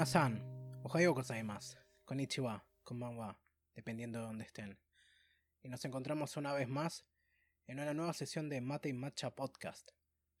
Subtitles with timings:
[0.00, 0.40] Minasan,
[0.82, 1.76] ohayo gozaimasu,
[2.06, 3.38] konnichiwa, konbanwa,
[3.74, 4.78] dependiendo de donde estén.
[5.62, 7.04] Y nos encontramos una vez más
[7.66, 9.90] en una nueva sesión de Mate y Matcha Podcast.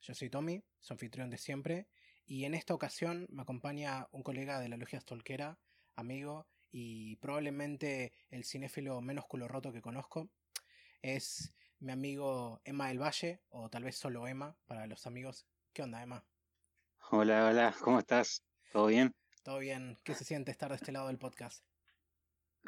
[0.00, 1.88] Yo soy Tommy, su anfitrión de siempre,
[2.24, 5.58] y en esta ocasión me acompaña un colega de la logia Stolquera,
[5.94, 10.30] amigo y probablemente el cinéfilo menos culo roto que conozco.
[11.02, 15.44] Es mi amigo Emma del Valle, o tal vez solo Emma para los amigos.
[15.74, 16.24] ¿Qué onda, Emma?
[17.10, 18.42] Hola, hola, ¿cómo estás?
[18.72, 19.14] ¿Todo bien?
[19.42, 19.98] Todo bien.
[20.04, 21.64] ¿Qué se siente estar de este lado del podcast?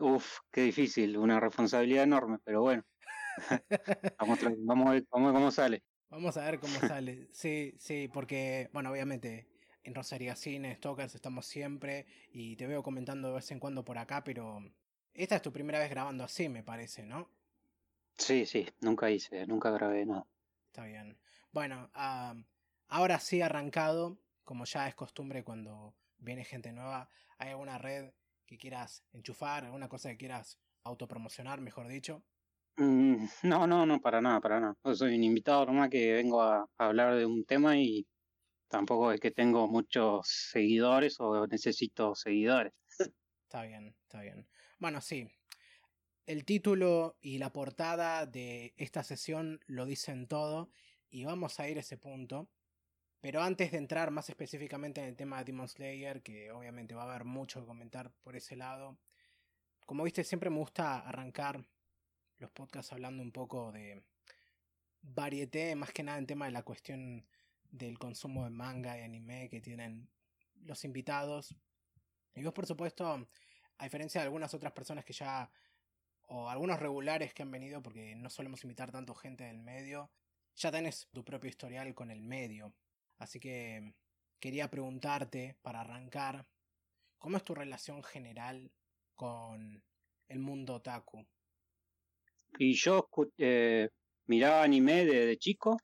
[0.01, 2.83] Uf, qué difícil, una responsabilidad enorme, pero bueno.
[4.19, 5.83] vamos, vamos, a ver, cómo sale.
[6.09, 7.29] Vamos a ver cómo sale.
[7.33, 9.49] Sí, sí, porque, bueno, obviamente
[9.85, 13.99] en Rosaria Cine, Stokers, estamos siempre y te veo comentando de vez en cuando por
[13.99, 14.61] acá, pero
[15.13, 17.29] esta es tu primera vez grabando así, me parece, ¿no?
[18.17, 20.27] Sí, sí, nunca hice, nunca grabé nada.
[20.67, 21.19] Está bien.
[21.51, 21.91] Bueno,
[22.89, 28.13] ahora sí arrancado, como ya es costumbre cuando viene gente nueva, ¿hay alguna red
[28.47, 32.23] que quieras enchufar, alguna cosa que quieras autopromocionar, mejor dicho?
[32.77, 34.77] Mm, no, no, no, para nada, para nada.
[34.85, 38.07] Yo soy un invitado nomás que vengo a, hablar de un tema y
[38.69, 42.73] tampoco es que tengo muchos seguidores o necesito seguidores.
[43.47, 44.49] Está bien, está bien.
[44.79, 45.29] Bueno, sí.
[46.25, 50.71] El título y la portada de esta sesión lo dicen todo
[51.11, 52.49] y vamos a ir a ese punto.
[53.23, 57.05] Pero antes de entrar más específicamente en el tema de Demon Slayer, que obviamente va
[57.05, 58.99] a haber mucho que comentar por ese lado,
[59.87, 61.65] como viste, siempre me gusta arrancar
[62.39, 64.03] los podcasts hablando un poco de
[65.03, 67.25] varieté, más que nada en tema de la cuestión
[67.71, 70.09] del consumo de manga y anime que tienen
[70.65, 71.55] los invitados.
[72.35, 73.29] Y vos, por supuesto,
[73.79, 75.49] a diferencia de algunas otras personas que ya,
[76.27, 80.11] o algunos regulares que han venido, porque no solemos invitar tanto gente del medio,
[80.57, 82.75] ya tenés tu propio historial con el medio.
[83.19, 83.95] Así que
[84.41, 86.47] quería preguntarte, para arrancar,
[87.19, 88.71] ¿cómo es tu relación general
[89.15, 89.83] con
[90.29, 91.27] el mundo otaku?
[92.59, 93.09] Y yo
[93.39, 93.89] eh,
[94.27, 95.79] miraba anime desde chico,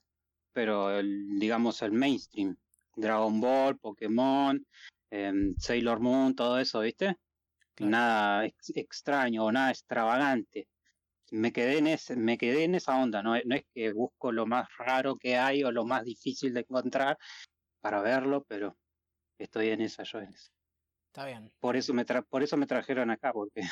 [0.53, 2.57] pero digamos el mainstream.
[2.97, 4.61] Dragon Ball, Pokémon,
[5.11, 7.17] em, Sailor Moon, todo eso, ¿viste?
[7.79, 8.45] Nada
[8.75, 10.67] extraño o nada extravagante.
[11.31, 13.35] Me quedé, en ese, me quedé en esa onda, ¿no?
[13.45, 17.19] no es que busco lo más raro que hay o lo más difícil de encontrar
[17.81, 18.77] para verlo, pero
[19.39, 20.51] estoy en esa yo en esa.
[21.09, 21.53] Está bien.
[21.61, 23.63] Por eso me, por eso me trajeron acá, porque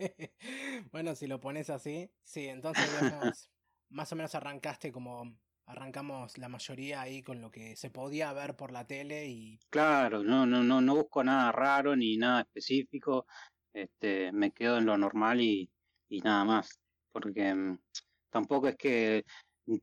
[0.92, 2.84] bueno, si lo pones así, sí, entonces
[3.90, 5.36] más o menos arrancaste como
[5.66, 10.22] arrancamos la mayoría ahí con lo que se podía ver por la tele y claro,
[10.22, 13.26] no no no no busco nada raro ni nada específico,
[13.72, 15.70] este me quedo en lo normal y,
[16.08, 16.80] y nada más,
[17.12, 17.78] porque mm,
[18.30, 19.24] tampoco es que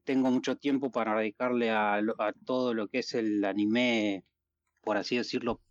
[0.03, 4.23] tengo mucho tiempo para dedicarle a, a todo lo que es el anime,
[4.81, 5.61] por así decirlo,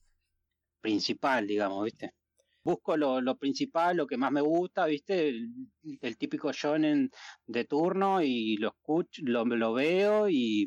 [0.80, 2.14] principal, digamos, ¿viste?
[2.62, 5.28] busco lo, lo, principal, lo que más me gusta, ¿viste?
[5.28, 7.10] El, típico shonen
[7.46, 10.66] de turno y lo escucho, lo, lo veo y,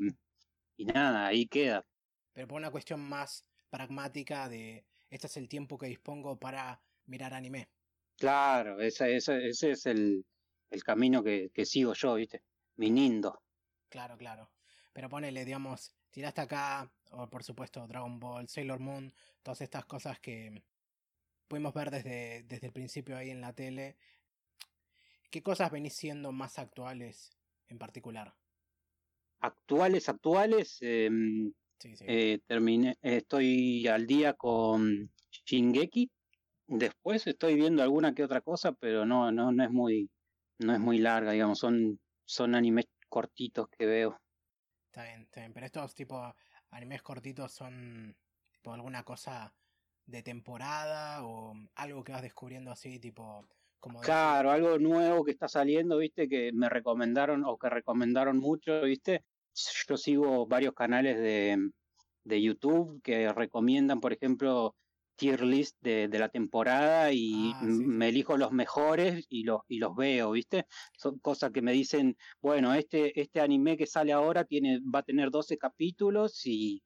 [0.78, 1.86] y nada, ahí queda.
[2.34, 7.34] Pero por una cuestión más pragmática de este es el tiempo que dispongo para mirar
[7.34, 7.70] anime.
[8.24, 10.26] Claro, ese, ese, ese es el,
[10.72, 12.42] el camino que, que, sigo yo, ¿viste?
[12.78, 13.42] Mi nindo.
[13.90, 14.50] Claro, claro.
[14.94, 20.22] Pero ponele, digamos, tiraste acá, o por supuesto Dragon Ball, Sailor Moon, todas estas cosas
[20.22, 20.64] que,
[21.50, 23.98] pudimos ver desde, desde el principio ahí en la tele.
[25.30, 28.34] ¿Qué cosas venís siendo más actuales en particular?
[29.42, 30.78] Actuales, actuales.
[30.80, 31.52] Em,
[32.08, 35.12] eh, terminé, estoy al día con
[35.46, 36.10] Shingeki.
[36.68, 40.10] Después estoy viendo alguna que otra cosa, pero no, no, no es muy,
[40.60, 44.20] no es muy larga, digamos, son, son animes cortitos que veo.
[44.88, 46.34] Está bien, está bien, pero estos tipo
[46.72, 48.16] animes cortitos son
[48.52, 49.54] tipo alguna cosa
[50.06, 53.48] de temporada o algo que vas descubriendo así, tipo...
[53.80, 58.82] Como claro, algo nuevo que está saliendo, viste, que me recomendaron o que recomendaron mucho,
[58.84, 59.26] viste.
[59.90, 61.58] Yo sigo varios canales de,
[62.24, 64.74] de YouTube que recomiendan, por ejemplo,
[65.16, 69.80] tier list de, de la temporada y ah, me elijo los mejores y los, y
[69.80, 70.66] los veo, ¿viste?
[70.98, 75.04] Son cosas que me dicen, bueno, este, este anime que sale ahora tiene, va a
[75.04, 76.84] tener 12 capítulos y,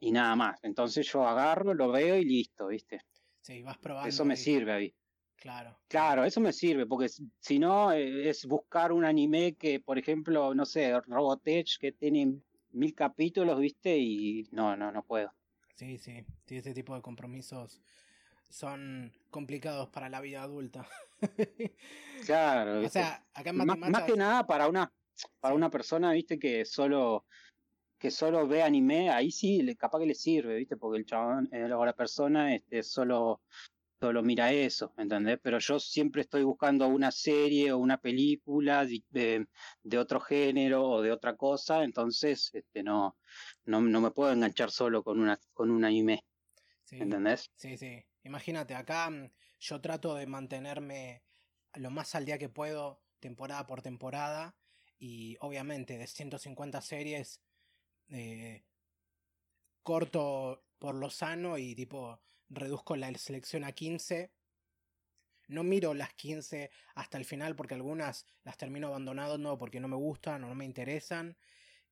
[0.00, 0.58] y nada más.
[0.62, 3.00] Entonces yo agarro, lo veo y listo, ¿viste?
[3.42, 4.08] Sí, vas probando.
[4.08, 4.94] Eso me sirve ahí.
[5.36, 5.78] Claro.
[5.86, 10.52] Claro, eso me sirve, porque si no eh, es buscar un anime que, por ejemplo,
[10.52, 12.40] no sé, Robotech, que tiene
[12.72, 13.96] mil capítulos, ¿viste?
[13.96, 15.32] Y no, no, no puedo.
[15.78, 17.80] Sí, sí, sí, ese tipo de compromisos
[18.50, 20.88] son complicados para la vida adulta.
[22.26, 22.84] claro.
[22.84, 24.92] O sea, acá en más, más, que nada para una,
[25.38, 26.36] para una persona, ¿viste?
[26.36, 27.26] Que solo
[27.96, 30.76] que solo ve anime, ahí sí, capaz que le sirve, ¿viste?
[30.76, 33.42] Porque el chabón eh, o la persona este, solo,
[34.00, 35.38] solo mira eso, ¿entendés?
[35.42, 39.46] Pero yo siempre estoy buscando una serie o una película de,
[39.82, 43.16] de, otro género o de otra cosa, entonces este, no,
[43.64, 46.24] no, no me puedo enganchar solo con, una, con un anime.
[46.90, 47.50] ¿Entendés?
[47.54, 48.02] Sí, sí.
[48.22, 49.30] Imagínate, acá mm,
[49.60, 51.22] yo trato de mantenerme
[51.74, 54.56] lo más al día que puedo, temporada por temporada,
[54.98, 57.40] y obviamente de 150 series
[58.08, 58.64] eh,
[59.82, 64.30] corto por lo sano y tipo reduzco la selección a 15.
[65.48, 69.96] No miro las 15 hasta el final porque algunas las termino abandonando porque no me
[69.96, 71.36] gustan o no me interesan.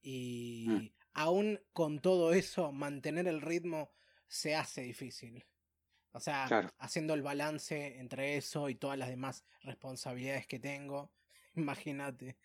[0.03, 0.91] Y mm.
[1.15, 3.91] aún con todo eso, mantener el ritmo
[4.29, 5.45] se hace difícil.
[6.13, 11.13] O sea, haciendo el balance entre eso y todas las demás responsabilidades que tengo.
[11.55, 12.39] Imagínate.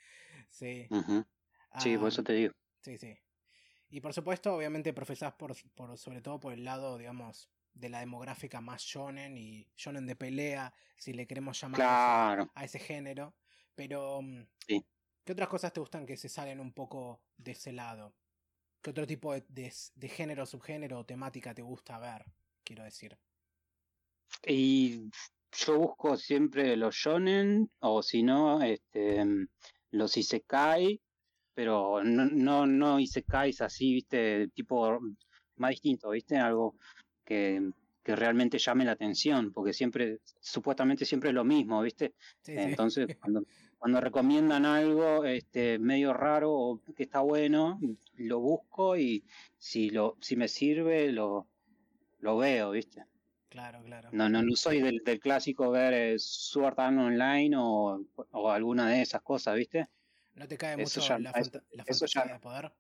[0.49, 0.87] Sí.
[1.79, 2.53] Sí, por eso te digo.
[2.81, 3.17] Sí, sí.
[3.89, 7.99] Y por supuesto, obviamente profesás por, por, sobre todo por el lado, digamos, de la
[7.99, 13.33] demográfica más shonen y shonen de pelea, si le queremos llamar a ese género.
[13.75, 18.13] Pero, mm, ¿qué otras cosas te gustan que se salen un poco de ese lado?
[18.81, 22.25] ¿Qué otro tipo de, de, género, subgénero o temática te gusta ver?
[22.63, 23.17] Quiero decir.
[24.45, 25.09] Y
[25.51, 29.47] yo busco siempre los shonen, o si no, este, mm,
[29.91, 30.99] los isekai,
[31.53, 34.99] pero no, no, no Isekais así, viste, tipo
[35.57, 36.75] más distinto, viste, algo
[37.31, 37.71] que,
[38.03, 42.13] que realmente llame la atención, porque siempre, supuestamente siempre es lo mismo, viste.
[42.45, 43.45] Entonces, cuando,
[43.77, 47.79] cuando recomiendan algo este, medio raro o que está bueno,
[48.17, 49.23] lo busco y
[49.57, 51.47] si lo, si me sirve, lo,
[52.19, 53.05] lo veo, viste.
[53.47, 54.09] Claro, claro.
[54.11, 58.89] No, no, no soy del, del clásico ver eh, Sword Art Online o, o alguna
[58.89, 59.87] de esas cosas, ¿viste?
[60.35, 62.71] ¿No te cae mucho la, fantasía de poder?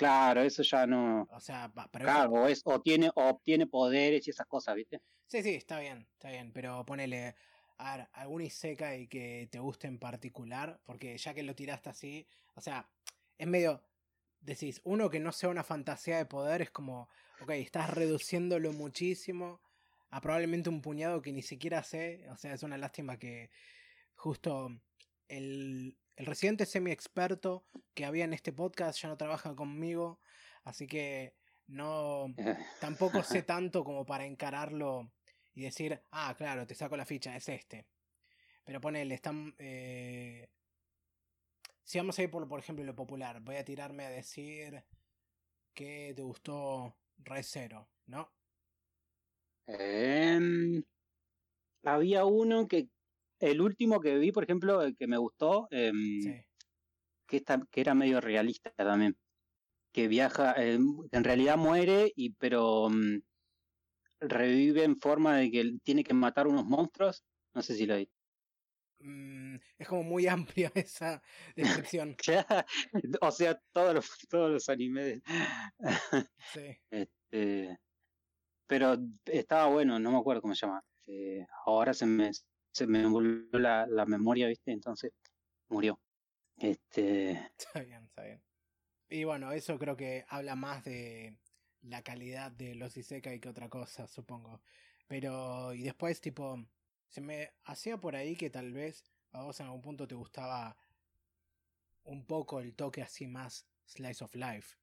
[0.00, 1.28] Claro, eso ya no.
[1.30, 5.02] O sea, pero claro, es, o tiene, o obtiene poderes y esas cosas, ¿viste?
[5.26, 6.52] Sí, sí, está bien, está bien.
[6.54, 7.34] Pero ponele.
[7.76, 12.26] A ver, algún Isekai que te guste en particular, porque ya que lo tiraste así,
[12.54, 12.88] o sea,
[13.36, 13.82] es medio,
[14.40, 17.10] decís, uno que no sea una fantasía de poder es como,
[17.42, 19.60] ok, estás reduciéndolo muchísimo
[20.10, 23.50] a probablemente un puñado que ni siquiera sé, o sea, es una lástima que
[24.14, 24.70] justo
[25.28, 27.64] el, el residente semi-experto
[27.94, 30.20] que había en este podcast ya no trabaja conmigo,
[30.64, 31.34] así que
[31.66, 32.26] no
[32.80, 35.10] tampoco sé tanto como para encararlo
[35.54, 37.86] y decir, ah, claro, te saco la ficha, es este.
[38.64, 39.54] Pero ponele, están...
[39.58, 40.50] Eh...
[41.82, 44.84] Si vamos a ir por, por ejemplo, lo popular, voy a tirarme a decir
[45.72, 48.30] que te gustó Re Zero, ¿no?
[49.66, 50.84] Em,
[51.82, 52.90] había uno que
[53.40, 56.44] el último que vi, por ejemplo, el que me gustó, em,
[57.26, 59.16] que, que era medio realista también.
[59.92, 63.20] Que viaja, em, en realidad muere, y pero mm,
[64.20, 67.24] revive en forma de que tiene que matar unos monstruos.
[67.54, 68.08] No sé si lo vi.
[69.00, 71.22] Mm, es como muy amplia esa
[71.56, 72.16] descripción.
[73.22, 75.22] o sea, todos los, todos los animes.
[76.52, 76.76] sí.
[76.90, 77.78] Este,
[78.66, 78.96] pero
[79.26, 80.82] estaba bueno, no me acuerdo cómo se llama.
[81.06, 82.30] Eh, ahora se me,
[82.72, 84.72] se me volvió la, la memoria, ¿viste?
[84.72, 85.12] Entonces
[85.68, 86.00] murió.
[86.56, 87.30] Este...
[87.58, 88.42] Está bien, está bien.
[89.08, 91.36] Y bueno, eso creo que habla más de
[91.82, 94.60] la calidad de los Isekai que otra cosa, supongo.
[95.08, 96.64] Pero, y después, tipo,
[97.08, 100.76] se me hacía por ahí que tal vez a vos en algún punto te gustaba
[102.04, 104.76] un poco el toque así más slice of life.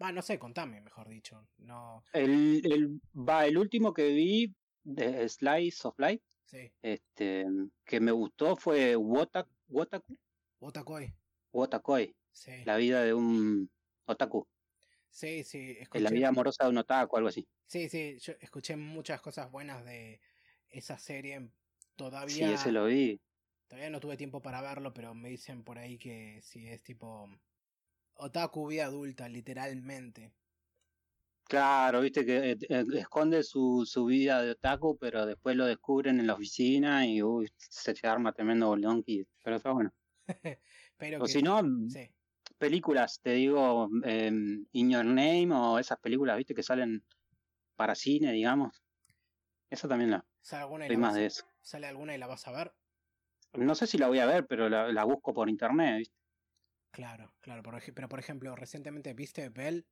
[0.00, 1.48] Va, no sé, contame, mejor dicho.
[1.58, 2.04] No.
[2.12, 4.54] El, el, va, el último que vi
[4.84, 6.24] de Slice of Life
[6.82, 7.46] este,
[7.84, 9.50] que me gustó fue Wotaku.
[9.68, 10.18] Wotaku.
[10.60, 11.12] Wotakoi.
[11.52, 12.14] Wotakoi.
[12.64, 13.70] La vida de un
[14.06, 14.46] otaku.
[15.10, 15.76] Sí, sí.
[15.92, 17.46] La vida amorosa de un otaku, algo así.
[17.66, 18.18] Sí, sí.
[18.20, 20.20] Yo escuché muchas cosas buenas de
[20.68, 21.50] esa serie.
[21.96, 22.48] Todavía.
[22.48, 23.20] Sí, ese lo vi.
[23.68, 27.28] Todavía no tuve tiempo para verlo, pero me dicen por ahí que sí es tipo.
[28.14, 30.32] Otaku vida adulta, literalmente.
[31.52, 36.18] Claro, viste que eh, eh, esconde su, su vida de otaku, pero después lo descubren
[36.18, 39.26] en la oficina y uy, se arma tremendo bolonqui.
[39.44, 39.92] Pero está bueno.
[40.96, 41.60] pero o si no,
[42.56, 47.04] películas, te digo, em, In Your Name o esas películas, viste, que salen
[47.76, 48.82] para cine, digamos.
[49.68, 50.24] Esa también la.
[50.40, 51.44] ¿Sale alguna y más de eso.
[51.60, 52.72] ¿Sale alguna y la vas a ver?
[53.52, 56.16] No sé si la voy a ver, pero la, la busco por internet, ¿viste?
[56.92, 57.62] Claro, claro.
[57.62, 59.86] pero por ejemplo, recientemente viste Bell.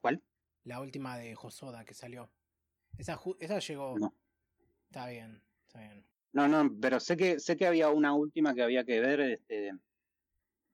[0.00, 0.24] ¿Cuál?
[0.66, 2.28] La última de Josoda que salió.
[2.98, 3.96] Esa, esa llegó.
[3.98, 4.12] No.
[4.86, 6.04] Está bien, está bien.
[6.32, 9.72] No, no, pero sé que sé que había una última que había que ver este,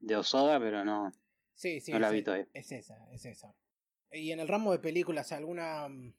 [0.00, 1.12] de Osoda, pero no.
[1.54, 1.92] Sí, sí.
[1.92, 2.48] No la es, vi e- todavía.
[2.54, 3.54] es esa, es esa.
[4.10, 5.88] Y en el ramo de películas, alguna.
[5.88, 6.14] mm,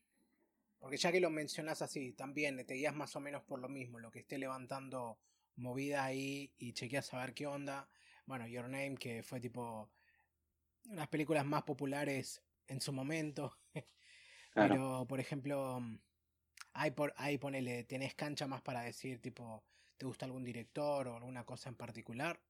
[0.79, 3.99] Porque ya que lo mencionás así, también te guías más o menos por lo mismo,
[3.99, 5.17] lo que esté levantando
[5.55, 7.89] movida ahí y chequeas a ver qué onda.
[8.27, 9.89] Bueno, Your Name, que fue tipo.
[10.89, 13.57] Unas películas más populares en su momento.
[14.53, 14.77] Claro.
[14.77, 15.99] Pero, por ejemplo, mm,
[16.73, 19.65] ahí, por, ahí ponele, tenés cancha más para decir, tipo,
[19.97, 22.41] ¿te gusta algún director o alguna cosa en particular?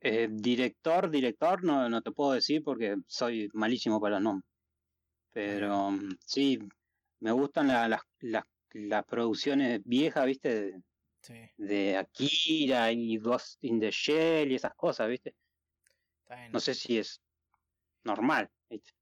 [0.00, 4.50] Eh, director, director, no, no te puedo decir porque soy malísimo para los nombres.
[5.32, 6.60] Pero mm, sí,
[7.20, 10.50] me gustan la- las, las, las producciones viejas, ¿viste?
[10.72, 10.82] De,
[11.22, 15.34] Sí, de Akira y Ghost in the Shell y esas cosas, ¿viste?
[16.22, 16.54] está bien.
[16.56, 17.10] No sé si es
[18.04, 18.92] normal, ¿viste?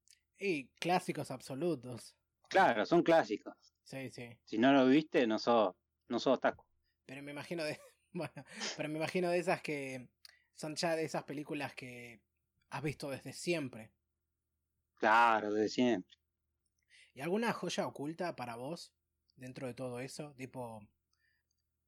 [0.45, 2.17] Y clásicos absolutos.
[2.49, 3.55] Claro, son clásicos.
[3.85, 4.29] Sí, sí.
[4.43, 5.73] Si no lo viste, no sos,
[6.09, 6.65] no sos otaku.
[7.07, 7.79] Pero me imagino de.
[8.15, 8.45] Bueno,
[8.77, 10.09] pero me imagino de esas que.
[10.55, 12.21] Son ya de esas películas que
[12.71, 13.93] has visto desde siempre.
[14.97, 16.19] Claro, desde siempre.
[17.15, 18.93] ¿Y alguna joya oculta para vos
[19.37, 20.35] dentro de todo eso?
[20.35, 20.81] Tipo.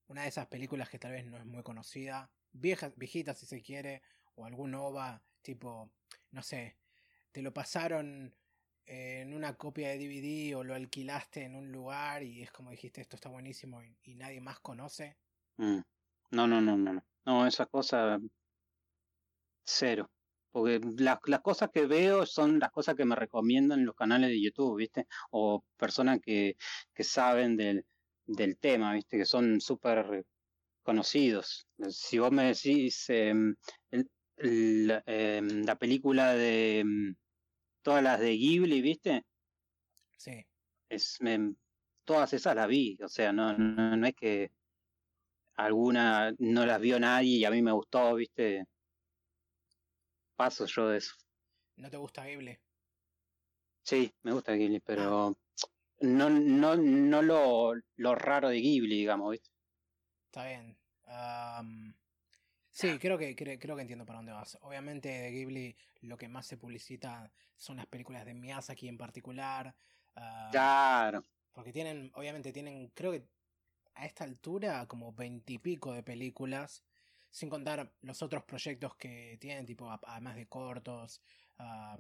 [0.06, 2.30] Una de esas películas que tal vez no es muy conocida.
[2.52, 4.02] Vieja, viejita si se quiere.
[4.36, 5.24] O algún OVA.
[5.42, 5.90] Tipo.
[6.30, 6.78] No sé.
[7.32, 8.32] Te lo pasaron
[8.86, 13.00] en una copia de DVD o lo alquilaste en un lugar y es como dijiste
[13.00, 15.16] esto está buenísimo y, nadie más conoce.
[15.56, 15.80] Mm.
[16.30, 17.46] No, no, no, no, no.
[17.46, 18.20] Esas cosas
[19.64, 20.10] cero.
[20.50, 24.30] Porque las, las cosas que veo son las cosas que me recomiendan en los canales
[24.30, 25.06] de YouTube, ¿viste?
[25.30, 26.56] O personas que,
[26.94, 27.84] que saben del,
[28.26, 29.18] del tema, ¿viste?
[29.18, 30.24] Que son súper
[30.84, 31.66] conocidos.
[31.88, 33.56] Si vos me decís em,
[33.90, 37.14] em, la película de em,
[37.84, 39.24] todas las de Ghibli, ¿viste?
[40.16, 40.44] Sí.
[40.88, 41.54] es me-
[42.04, 44.50] todas esas las vi, o sea, no, no, no es que
[45.56, 48.64] alguna no las vio nadie y a mí me gustó, viste.
[50.36, 51.14] Paso yo de eso.
[51.76, 52.58] ¿No te gusta Ghibli?
[53.82, 55.36] Sí, me gusta Ghibli, pero
[56.00, 59.50] no, no, no lo, lo raro de Ghibli, digamos, viste.
[60.26, 60.76] Está bien.
[62.74, 64.58] Sí, creo que, cre- creo que entiendo para dónde vas.
[64.62, 69.74] Obviamente de Ghibli lo que más se publicita son las películas de Miyazaki en particular.
[70.16, 73.28] ah, Claro, Porque tienen, obviamente tienen, creo que
[73.94, 76.84] a esta altura como veintipico de películas.
[77.30, 81.22] Sin contar los otros proyectos que tienen, tipo, además de cortos.
[81.58, 81.98] ah,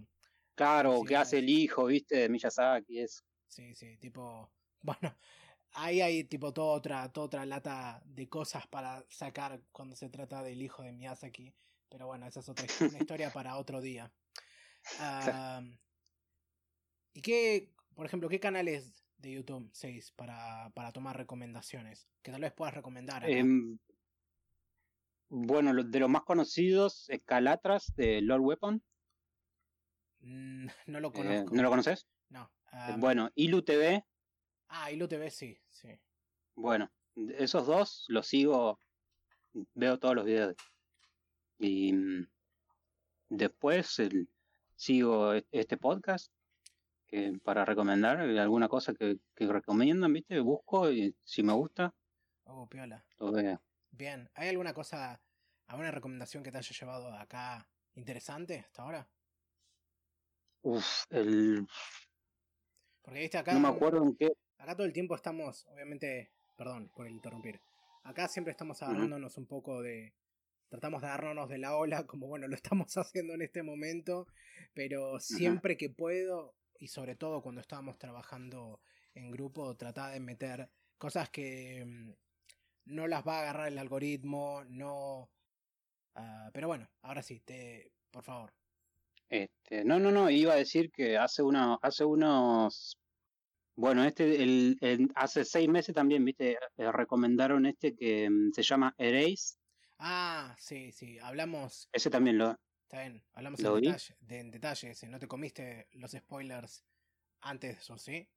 [0.54, 3.22] claro, que hace el hijo, viste, de Miyazaki, eso.
[3.48, 4.52] Sí, sí, tipo.
[4.84, 5.16] Bueno,
[5.74, 10.42] ahí hay tipo toda otra, toda otra lata de cosas para sacar cuando se trata
[10.42, 11.52] del hijo de Miyazaki.
[11.88, 14.12] Pero bueno, esa es otra una historia para otro día.
[17.14, 22.08] ¿Y qué, por ejemplo, qué canales de YouTube seguís para, para tomar recomendaciones?
[22.22, 23.28] Que tal vez puedas recomendar.
[23.28, 23.78] Em,
[25.28, 28.82] bueno, de los más conocidos, Calatras de Lord Weapon.
[30.20, 31.54] Mm, no lo eh, conozco.
[31.54, 32.06] ¿No lo conoces?
[32.28, 32.50] No.
[32.72, 34.04] Eh, bueno, Ilu TV,
[34.68, 35.88] Ah, Ilu TV sí, sí.
[36.56, 36.90] bueno,
[37.38, 38.80] esos dos los sigo,
[39.74, 40.56] veo todos los videos.
[41.58, 42.26] Y mm,
[43.30, 44.28] después el-
[44.76, 46.32] sigo e- este podcast
[47.06, 50.40] que para recomendar alguna cosa que, que recomiendan, ¿viste?
[50.40, 51.94] Busco y si me gusta,
[52.46, 53.04] Oh, piola.
[53.18, 53.62] lo veo.
[53.90, 54.28] Bien.
[54.34, 55.22] ¿Hay alguna cosa,
[55.66, 59.08] alguna recomendación que te haya llevado acá interesante hasta ahora?
[60.62, 61.66] Uf, el,
[63.02, 63.52] Porque viste acá.
[63.52, 64.32] no me acuerdo en qué.
[64.58, 67.60] Acá todo el tiempo estamos, obviamente, perdón por interrumpir.
[68.04, 70.14] Acá siempre estamos agarrándonos un poco de.
[70.68, 74.26] Tratamos de agarrarnos de la ola, como bueno, lo estamos haciendo en este momento.
[74.74, 78.80] Pero siempre que puedo, y sobre todo cuando estábamos trabajando
[79.14, 80.68] en grupo, trataba de meter
[80.98, 82.12] cosas que mm,
[82.86, 85.30] no las va a agarrar el algoritmo, no.
[86.14, 88.52] ah, pero bueno, ahora sí, te, por favor.
[89.28, 92.98] Este, no, no, no, iba a decir que hace una, hace unos,
[93.76, 98.62] bueno, este, el, el- hace seis meses también, viste, eh, recomendaron este que mm, se
[98.62, 99.56] llama Erase,
[99.98, 101.90] Ah, sí, sí, hablamos.
[101.92, 105.08] ese también lo, Está bien, hablamos ¿Lo en detalle, de, en detalle ese.
[105.08, 106.86] ¿No te comiste los spoilers
[107.40, 108.30] antes de eso, sí?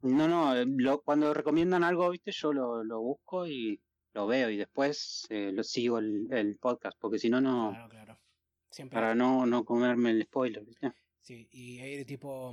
[0.00, 3.80] no, no, eh, lo, cuando recomiendan algo, viste, yo lo, lo busco y
[4.12, 7.88] lo veo y después eh, lo sigo el, el podcast, porque si no, no, Claro,
[7.88, 8.18] claro.
[8.70, 8.98] Siempre.
[8.98, 10.92] para no, no comerme el spoiler, viste.
[11.20, 12.52] Sí, y ir tipo.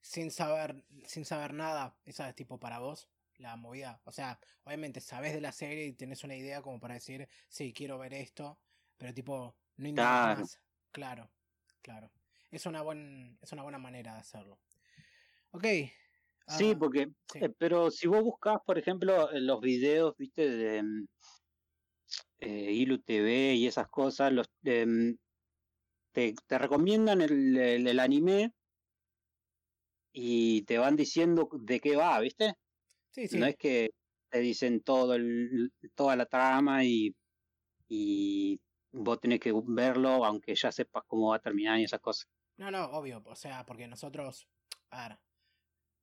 [0.00, 4.00] Sin saber, sin saber nada, esa es tipo para vos, la movida.
[4.04, 7.72] O sea, obviamente sabes de la serie y tenés una idea como para decir, sí,
[7.72, 8.58] quiero ver esto,
[8.96, 10.40] pero tipo, no indagas Claro.
[10.40, 10.60] más.
[10.92, 11.30] Claro,
[11.82, 12.10] claro.
[12.50, 14.58] Es una, buen, es una buena manera de hacerlo.
[15.52, 15.64] Ok.
[16.58, 17.38] Sí, ah, porque, sí.
[17.40, 21.06] eh, pero si vos buscas, por ejemplo, los videos, viste, de mm,
[22.40, 25.16] eh, Ilu TV y esas cosas, los, em,
[26.12, 28.52] te, te recomiendan el, el, anime
[30.12, 32.54] y te van diciendo de qué va, ¿viste?
[33.10, 33.38] Sí, sí.
[33.38, 33.90] No es que
[34.28, 37.14] te dicen todo el, toda la trama y,
[37.88, 38.60] y
[38.92, 42.28] vos tenés que verlo aunque ya sepas cómo va a terminar y esas cosas.
[42.56, 44.46] No, no, obvio, o sea, porque nosotros,
[44.90, 45.18] a ver,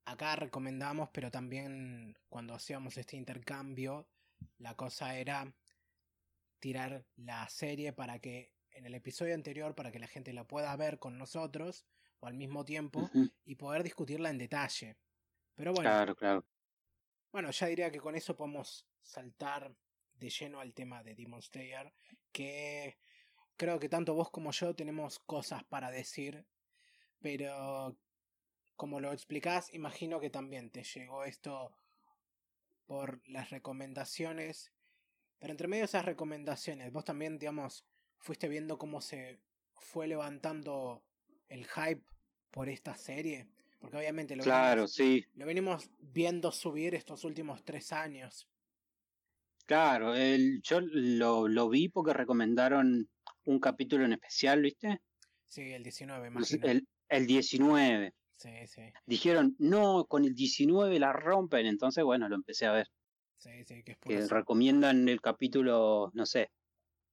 [0.06, 4.08] acá recomendamos, pero también cuando hacíamos este intercambio,
[4.58, 5.54] la cosa era
[6.60, 10.76] tirar la serie para que en el episodio anterior, para que la gente la pueda
[10.76, 11.86] ver con nosotros
[12.20, 13.10] o al mismo tiempo
[13.46, 14.98] y poder discutirla en detalle.
[15.56, 16.46] Pero bueno, claro, claro.
[17.32, 19.76] Bueno, ya diría que con eso podemos saltar
[20.14, 21.94] de lleno al tema de Demon Slayer,
[22.32, 22.98] que
[23.56, 26.46] creo que tanto vos como yo tenemos cosas para decir,
[27.20, 27.98] pero
[28.76, 31.76] como lo explicás, imagino que también te llegó esto
[32.86, 34.72] por las recomendaciones.
[35.40, 37.86] Pero entre medio de esas recomendaciones, vos también, digamos,
[38.18, 39.40] fuiste viendo cómo se
[39.74, 41.04] fue levantando
[41.50, 42.04] el hype
[42.52, 43.48] por esta serie.
[43.80, 45.24] Porque obviamente lo, claro, sí.
[45.36, 48.48] lo venimos viendo subir estos últimos tres años.
[49.66, 53.08] Claro, el, yo lo, lo vi porque recomendaron
[53.44, 55.02] un capítulo en especial, ¿viste?
[55.46, 58.14] Sí, el 19, más el, el 19.
[58.36, 58.82] Sí, sí.
[59.06, 62.88] Dijeron, no, con el 19 la rompen, entonces bueno, lo empecé a ver.
[63.38, 66.50] Sí, sí, que es Que recomiendan el capítulo, no sé,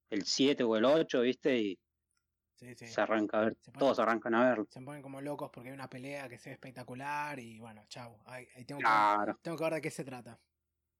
[0.09, 1.57] el 7 o el 8, ¿viste?
[1.59, 1.79] Y
[2.55, 4.67] se arranca a ver, todos arrancan a verlo.
[4.69, 8.17] Se ponen como locos porque hay una pelea que se ve espectacular y bueno, chau,
[8.25, 9.35] ahí, tengo, claro.
[9.35, 10.39] que, tengo que ver de qué se trata.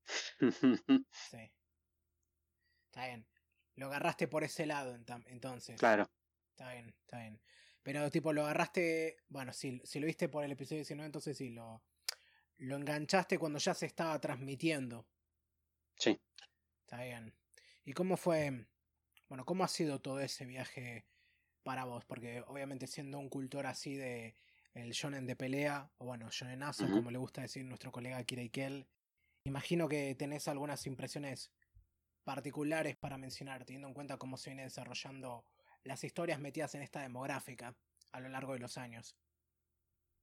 [1.12, 1.52] sí.
[2.86, 3.26] Está bien.
[3.76, 5.80] Lo agarraste por ese lado entonces.
[5.80, 6.10] Claro.
[6.52, 7.42] Está bien, está bien.
[7.84, 11.50] Pero tipo, lo agarraste, bueno, si, si lo viste por el episodio 19, entonces sí,
[11.50, 11.84] lo,
[12.58, 15.08] lo enganchaste cuando ya se estaba transmitiendo.
[15.98, 16.20] Sí.
[16.82, 17.36] Está bien.
[17.84, 18.66] ¿Y cómo fue,
[19.28, 21.06] bueno, cómo ha sido todo ese viaje
[21.66, 22.06] para vos?
[22.06, 24.36] Porque obviamente siendo un cultor así de
[24.76, 28.86] el shonen de pelea, o bueno, shonenazo, como le gusta decir nuestro colega Kireikel,
[29.46, 31.52] imagino que tenés algunas impresiones
[32.24, 35.46] particulares para mencionar, teniendo en cuenta cómo se viene desarrollando
[35.84, 37.76] las historias metidas en esta demográfica
[38.12, 39.16] a lo largo de los años.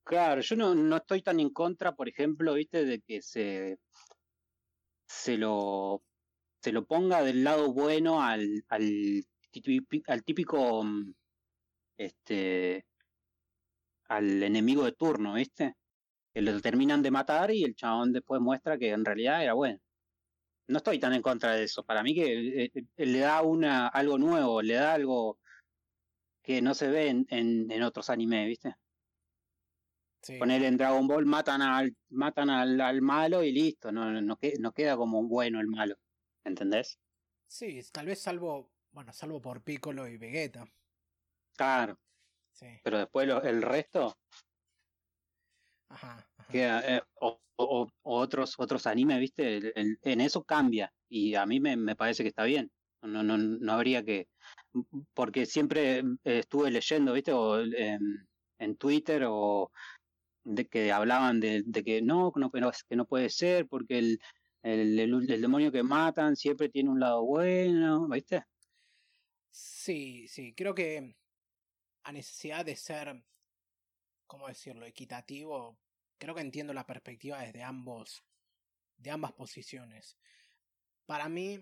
[0.03, 3.79] Claro, yo no, no estoy tan en contra, por ejemplo, viste, de que se,
[5.07, 6.03] se lo
[6.61, 9.25] se lo ponga del lado bueno al, al,
[10.07, 11.13] al típico mm,
[11.97, 12.85] este
[14.07, 15.75] al enemigo de turno, ¿viste?
[16.33, 19.79] Que lo terminan de matar y el chabón después muestra que en realidad era bueno.
[20.67, 21.83] No estoy tan en contra de eso.
[21.83, 25.39] Para mí que eh, eh, le da una algo nuevo, le da algo
[26.41, 28.75] que no se ve en, en, otros animes, ¿viste?
[30.21, 30.37] Sí.
[30.37, 34.71] Poner en Dragon Ball matan al matan al, al malo y listo, no, no, no,
[34.73, 35.95] queda como bueno el malo,
[36.45, 36.97] ¿entendés?
[37.47, 40.65] Sí, tal vez salvo, bueno, salvo por Piccolo y Vegeta.
[41.55, 41.97] Claro.
[42.51, 42.67] Sí.
[42.83, 44.15] Pero después el resto.
[45.89, 46.25] Ajá.
[46.49, 49.73] Queda, eh, o, o, otros, otros animes, ¿viste?
[49.75, 50.91] en eso cambia.
[51.09, 52.71] Y a mí me, me, parece que está bien.
[53.01, 54.27] No, no, no habría que.
[55.13, 57.33] Porque siempre eh, estuve leyendo, ¿viste?
[57.33, 59.71] O, en Twitter o
[60.43, 64.19] de que hablaban de, de que no, no, que no puede ser porque el,
[64.61, 68.43] el, el, el demonio que matan siempre tiene un lado bueno, ¿viste?
[69.51, 71.15] Sí, sí, creo que
[72.03, 73.23] a necesidad de ser,
[74.27, 75.77] ¿cómo decirlo?, equitativo,
[76.17, 78.23] creo que entiendo la perspectiva desde ambos,
[78.97, 80.17] de ambas posiciones.
[81.05, 81.59] Para mí,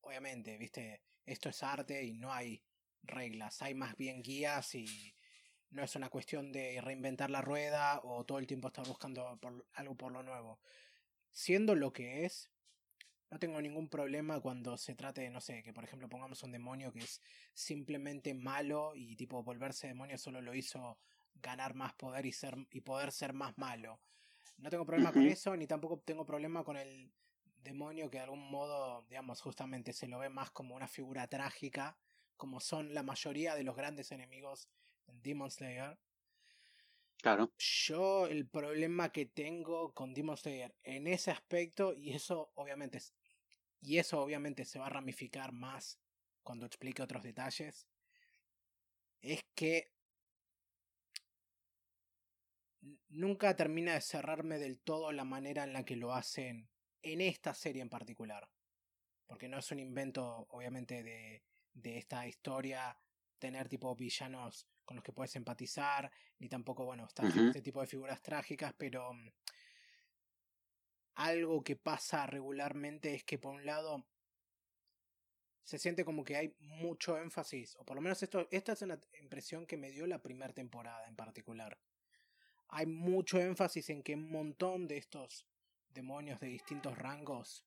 [0.00, 2.62] obviamente, viste, esto es arte y no hay
[3.02, 5.14] reglas, hay más bien guías y
[5.70, 9.38] no es una cuestión de reinventar la rueda o todo el tiempo estar buscando
[9.74, 10.60] algo por lo nuevo.
[11.30, 12.50] Siendo lo que es,
[13.30, 16.52] no tengo ningún problema cuando se trate de, no sé, que por ejemplo pongamos un
[16.52, 17.20] demonio que es
[17.54, 20.98] simplemente malo y tipo volverse demonio solo lo hizo
[21.34, 24.00] ganar más poder y, ser, y poder ser más malo.
[24.58, 27.12] No tengo problema con eso, ni tampoco tengo problema con el
[27.62, 31.96] demonio que de algún modo, digamos, justamente se lo ve más como una figura trágica,
[32.36, 34.68] como son la mayoría de los grandes enemigos
[35.06, 35.98] en Demon Slayer.
[37.22, 37.52] Claro.
[37.58, 43.00] Yo el problema que tengo con Demon Slayer en ese aspecto, y eso obviamente
[43.80, 46.00] y eso obviamente se va a ramificar más
[46.42, 47.88] cuando explique otros detalles,
[49.22, 49.92] es que
[53.08, 56.68] nunca termina de cerrarme del todo la manera en la que lo hacen
[57.02, 58.48] en esta serie en particular.
[59.26, 61.42] Porque no es un invento, obviamente, de,
[61.74, 62.98] de esta historia
[63.38, 67.86] tener tipo villanos con los que puedes empatizar, ni tampoco, bueno, está este tipo de
[67.86, 69.28] figuras trágicas, pero mm,
[71.16, 74.06] algo que pasa regularmente es que por un lado
[75.64, 78.98] se siente como que hay mucho énfasis, o por lo menos esto, esta es una
[79.20, 81.76] impresión que me dio la primera temporada en particular.
[82.68, 85.46] Hay mucho énfasis en que un montón de estos
[85.88, 87.64] demonios de distintos rangos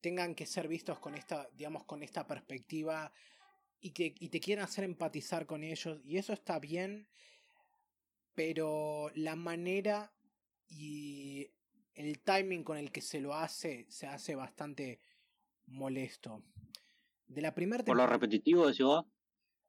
[0.00, 3.12] tengan que ser vistos con esta, digamos, con esta perspectiva
[3.80, 6.00] y, que, y te quieran hacer empatizar con ellos.
[6.04, 7.08] Y eso está bien,
[8.34, 10.12] pero la manera
[10.68, 11.50] y
[11.94, 15.00] el timing con el que se lo hace se hace bastante
[15.66, 16.42] molesto.
[17.26, 19.04] De la primera ¿Por lo repetitivo decís vos?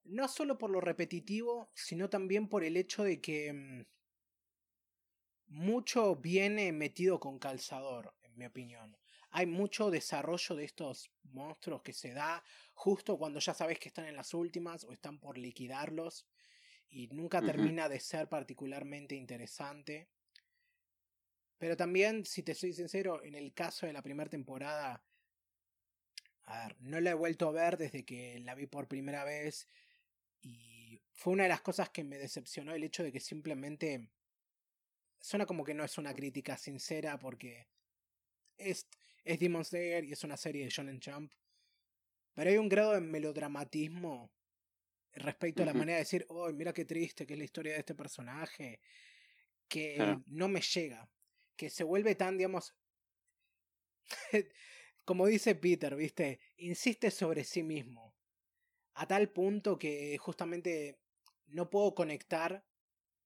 [0.04, 3.86] No solo por lo repetitivo, sino también por el hecho de que mm,
[5.48, 8.96] mucho viene metido con calzador, en mi opinión.
[9.38, 12.42] Hay mucho desarrollo de estos monstruos que se da
[12.74, 16.26] justo cuando ya sabes que están en las últimas o están por liquidarlos
[16.88, 20.08] y nunca termina de ser particularmente interesante.
[21.58, 25.04] Pero también, si te soy sincero, en el caso de la primera temporada,
[26.44, 29.68] a ver, no la he vuelto a ver desde que la vi por primera vez
[30.42, 34.10] y fue una de las cosas que me decepcionó el hecho de que simplemente
[35.20, 37.68] suena como que no es una crítica sincera porque
[38.58, 38.88] es,
[39.26, 41.34] es Demon Slayer y es una serie de Shonen Jump.
[42.34, 44.32] Pero hay un grado de melodramatismo
[45.14, 47.80] respecto a la manera de decir, oh, mira qué triste que es la historia de
[47.80, 48.82] este personaje,
[49.68, 51.10] que no me llega,
[51.56, 52.76] que se vuelve tan, digamos,
[55.06, 58.14] como dice Peter, viste, insiste sobre sí mismo,
[58.94, 61.00] a tal punto que justamente
[61.48, 62.66] no puedo conectar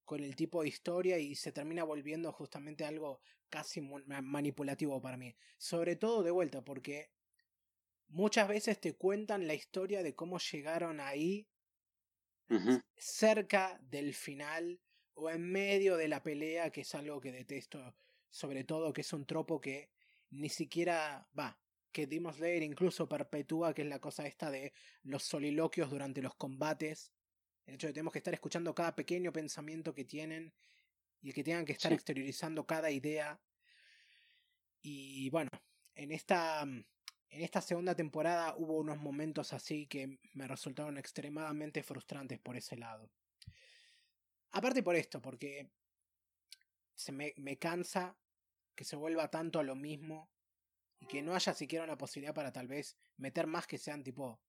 [0.05, 5.35] con el tipo de historia y se termina volviendo justamente algo casi manipulativo para mí.
[5.57, 7.11] Sobre todo de vuelta, porque
[8.07, 11.47] muchas veces te cuentan la historia de cómo llegaron ahí
[12.95, 14.79] cerca del final
[15.13, 17.95] o en medio de la pelea, que es algo que detesto,
[18.29, 19.91] sobre todo que es un tropo que
[20.31, 21.59] ni siquiera va,
[21.91, 26.35] que Demon leer incluso perpetúa, que es la cosa esta de los soliloquios durante los
[26.35, 27.11] combates,
[27.65, 30.53] el hecho de que tenemos que estar escuchando cada pequeño pensamiento que tienen
[31.21, 33.39] y que tengan que estar exteriorizando cada idea.
[34.81, 35.49] Y bueno,
[35.95, 36.85] en esta, en
[37.29, 43.09] esta segunda temporada hubo unos momentos así que me resultaron extremadamente frustrantes por ese lado.
[44.51, 45.69] Aparte por esto, porque
[46.95, 48.17] se me, me cansa
[48.75, 50.31] que se vuelva tanto a lo mismo
[50.99, 54.39] y que no haya siquiera una posibilidad para tal vez meter más que sean tipo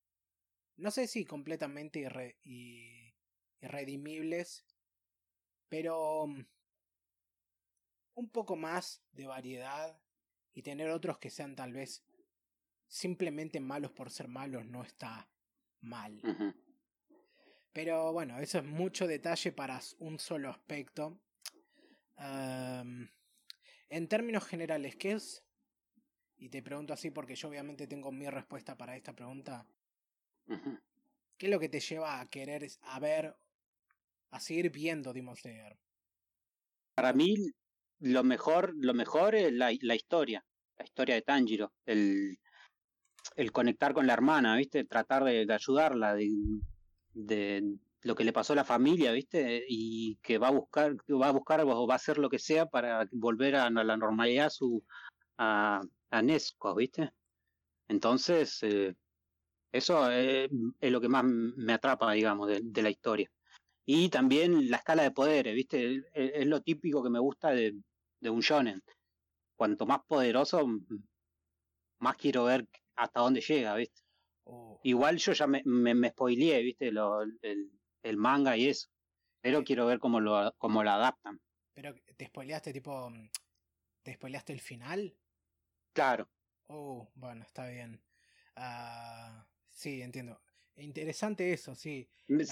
[0.80, 2.38] no sé si completamente irre
[3.60, 4.64] irredimibles,
[5.68, 6.46] pero mm,
[8.14, 9.98] un poco más de variedad
[10.52, 12.04] y tener otros que sean tal vez
[12.86, 15.28] simplemente malos por ser malos no está
[15.80, 16.20] mal.
[17.72, 21.20] Pero bueno, eso es mucho detalle para un solo aspecto.
[22.18, 25.44] en términos generales, ¿qué es?
[26.36, 29.66] Y te pregunto así porque yo obviamente tengo mi respuesta para esta pregunta.
[31.38, 33.36] ¿Qué es lo que te lleva a querer a ver,
[34.30, 35.78] a seguir viendo Demon Slayer?
[36.94, 37.34] Para mí,
[38.00, 40.44] lo mejor, lo mejor es la, la historia,
[40.78, 42.38] la historia de Tanjiro, el,
[43.36, 44.84] el conectar con la hermana, ¿viste?
[44.84, 46.30] Tratar de, ayudarla, de,
[47.12, 49.64] de, lo que le pasó a la familia, ¿viste?
[49.68, 52.66] Y que va a buscar, va a buscar o va a hacer lo que sea
[52.66, 54.82] para volver a, la normalidad su,
[55.38, 57.12] a, a Nesco, ¿viste?
[57.88, 58.94] Entonces, eh,
[59.72, 63.30] eso es, lo que más me atrapa, digamos, de, la historia.
[63.86, 66.02] Y también la escala de poderes, ¿viste?
[66.12, 67.74] Es, lo típico que me gusta de,
[68.28, 68.82] un shonen.
[69.56, 70.66] Cuanto más poderoso,
[72.00, 74.02] más quiero ver hasta dónde llega, ¿viste?
[74.44, 74.80] Oh.
[74.82, 76.88] Igual yo ya me, me, spoileé, ¿viste?
[76.88, 78.88] el, manga y eso.
[79.40, 81.40] Pero quiero ver cómo lo, cómo lo adaptan.
[81.72, 83.10] ¿Pero te spoileaste tipo...
[84.02, 85.16] ¿Te spoileaste el final?
[85.94, 86.28] Claro.
[86.66, 88.02] Oh, bueno, está bien.
[88.56, 89.46] Ah,
[89.80, 90.38] Sí, entiendo.
[90.80, 92.08] Interesante eso, sí.
[92.28, 92.44] Me,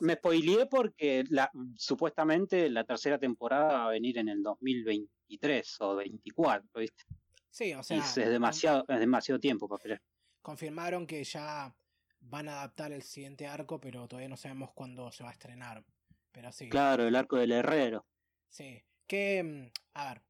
[0.00, 5.96] me, spoileé porque la, supuestamente la tercera temporada va a venir en el 2023 o
[5.96, 7.04] 24, ¿viste?
[7.50, 7.98] Sí, o sea.
[7.98, 10.02] es demasiado, es demasiado tiempo para esperar.
[10.42, 11.74] Confirmaron que ya
[12.20, 15.84] van a adaptar el siguiente arco, pero todavía no sabemos cuándo se va a estrenar.
[16.32, 16.68] Pero sí.
[16.68, 18.06] Claro, el arco del herrero.
[18.48, 18.82] Sí.
[19.06, 20.22] Que, mm, a ver,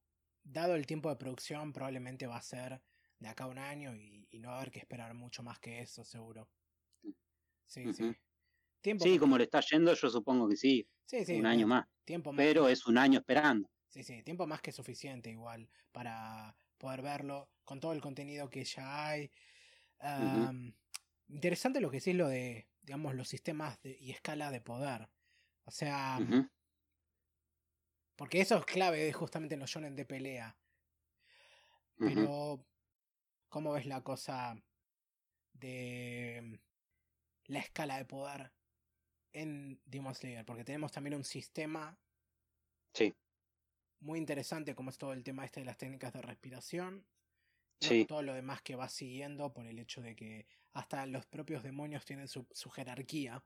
[0.43, 2.83] dado el tiempo de producción, probablemente va a ser
[3.19, 5.81] de acá a un año y, no va a haber que esperar mucho más que
[5.81, 6.49] eso, seguro.
[7.67, 8.15] Sí, sí.
[8.81, 10.87] Tiempo sí, como le está yendo, yo supongo que sí.
[11.07, 11.39] Sí, sí.
[11.39, 11.87] Un año más.
[12.05, 13.69] Tiempo Pero es un año esperando.
[13.89, 18.65] Sí, sí, tiempo más que suficiente igual para poder verlo con todo el contenido que
[18.65, 19.31] ya hay.
[21.29, 25.09] Interesante lo que sí es lo de, digamos, los sistemas y escala de poder.
[25.65, 26.19] O sea,
[28.17, 30.57] porque eso es clave justamente en los shonen de pelea.
[31.99, 32.67] Pero
[33.55, 34.61] ¿Cómo ves la cosa
[35.53, 36.61] de
[37.47, 38.53] la escala de poder
[39.33, 41.99] en Demon Slayer, porque tenemos también un sistema
[42.95, 43.13] Sí,
[44.01, 47.07] muy interesante como es todo el tema este de las técnicas de respiración.
[47.81, 48.05] Sí.
[48.07, 52.05] Todo lo demás que va siguiendo por el hecho de que hasta los propios demonios
[52.05, 53.45] tienen su, su jerarquía.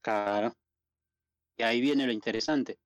[0.00, 0.54] claro.
[1.58, 2.78] Y ahí viene lo interesante.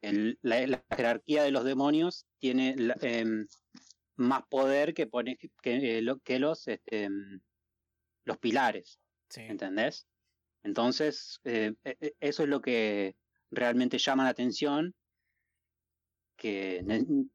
[0.00, 3.46] El- la, la jerarquía de los demonios tiene em,
[4.16, 7.40] más poder que, pone, que, que los, este, em,
[8.24, 9.00] los pilares.
[9.28, 10.06] Sí, ¿entendés?
[10.62, 13.16] Entonces, eh, e- e- eso es lo que
[13.50, 14.94] realmente llama la atención,
[16.36, 16.82] que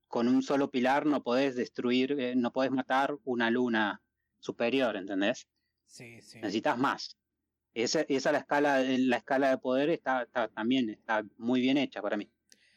[0.07, 4.01] con un solo pilar no podés destruir, eh, no podés matar una luna
[4.39, 5.47] superior, ¿entendés?
[5.85, 6.39] sí, sí.
[6.39, 7.17] Necesitas más.
[7.73, 11.77] Esa, esa la escala, eh, la escala de poder está, está- también está muy bien
[11.77, 12.29] hecha para mí.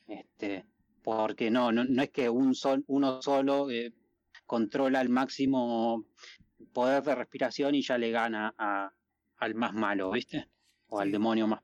[0.06, 0.66] Este,
[1.02, 3.92] porque no, no, no es que un sol, uno solo eh,
[4.46, 6.06] controla el máximo
[6.72, 8.92] poder de respiración y ya le gana a,
[9.38, 10.50] al más malo, ¿viste?
[10.88, 11.60] O al demonio más,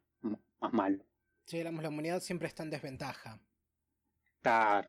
[0.60, 1.04] más malo.
[1.44, 3.42] Sí, digamos, la humanidad siempre está en desventaja.
[4.42, 4.88] Claro,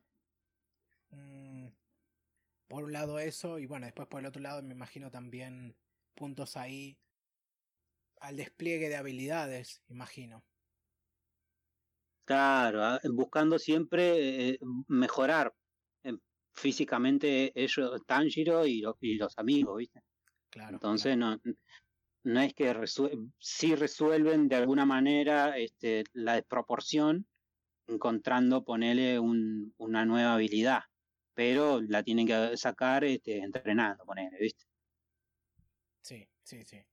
[1.12, 1.68] Mm,
[2.68, 5.78] por un lado eso, y bueno, después por el otro lado me imagino también
[6.16, 7.00] puntos ahí
[8.22, 10.46] al despliegue de habilidades, imagino.
[12.26, 15.54] claro, ah, buscando siempre eh, mejorar
[16.04, 16.14] eh,
[16.54, 18.82] físicamente ellos, Tanjiro y
[19.18, 20.02] los amigos, ¿viste?
[20.50, 20.76] Claro.
[20.76, 21.38] Entonces no,
[22.24, 27.28] no es que resue- sí resuelven de alguna manera este, la desproporción
[27.88, 30.82] encontrando ponerle un, una nueva habilidad,
[31.36, 34.66] pero la tienen que sacar este, entrenando, ponele, ¿viste?
[36.02, 36.86] Sí, sí, sí.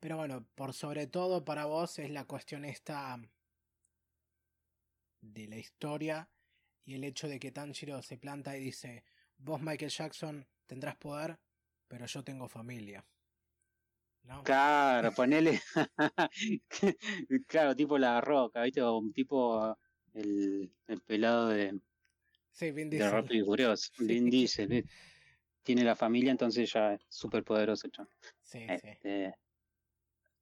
[0.00, 3.18] Pero bueno, por sobre todo para vos es la cuestión esta
[5.22, 6.30] de la historia
[6.84, 9.04] y el hecho de que Tanjiro se planta y dice,
[9.38, 11.40] vos Michael Jackson tendrás poder,
[11.88, 13.06] pero yo tengo familia.
[14.24, 14.42] ¿No?
[14.44, 15.60] Claro, ponele,
[17.48, 18.80] claro, tipo la roca, ¿viste?
[18.82, 19.76] O un tipo
[20.14, 21.80] el, el pelado de,
[22.50, 23.12] Sí, Vin de Diesel.
[23.12, 24.06] Rápido y Furioso, Sí.
[24.06, 24.90] Vin Diesel, ¿viste?
[25.62, 28.10] tiene la familia, entonces ya es súper poderoso chabón.
[28.42, 28.88] Sí, sí.
[28.88, 29.34] Este,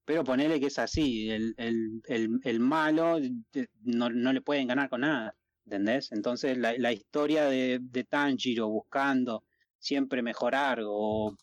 [0.05, 4.67] pero ponele que es así, el, el, el, el malo de- no, no le pueden
[4.67, 6.11] ganar con nada, ¿entendés?
[6.13, 9.45] Entonces la, la historia de, de Tanjiro buscando
[9.79, 11.37] siempre mejorar o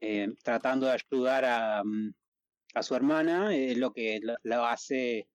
[0.00, 2.12] eh, tratando de ayudar a, mm,
[2.74, 5.28] a su hermana es lo que lo, lo hace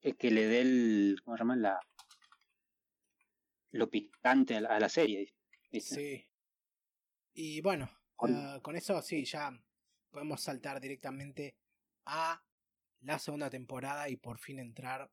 [0.00, 1.56] es que le dé el, ¿cómo se llama?
[1.56, 1.80] La,
[3.72, 5.34] lo picante a la, a la serie.
[5.70, 5.94] ¿viste?
[5.94, 6.28] Sí.
[7.34, 9.50] Y bueno, Con- ah, con eso sí, ya
[10.10, 11.56] podemos saltar directamente
[12.04, 12.42] a
[13.00, 15.10] la segunda temporada y por fin entrar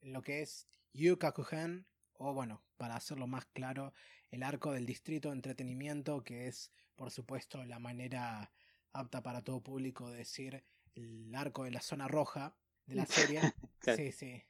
[0.00, 3.92] en lo que es Yukakuhen, o bueno, para hacerlo más claro,
[4.30, 8.52] el arco del distrito de entretenimiento, que es por supuesto la manera
[8.92, 10.62] apta para todo público de decir
[10.94, 13.40] el arco de la zona roja de la serie.
[13.96, 14.44] Sí, sí.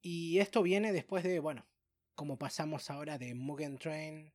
[0.00, 1.66] Y esto viene después de, bueno,
[2.14, 4.32] como pasamos ahora de Mugen Train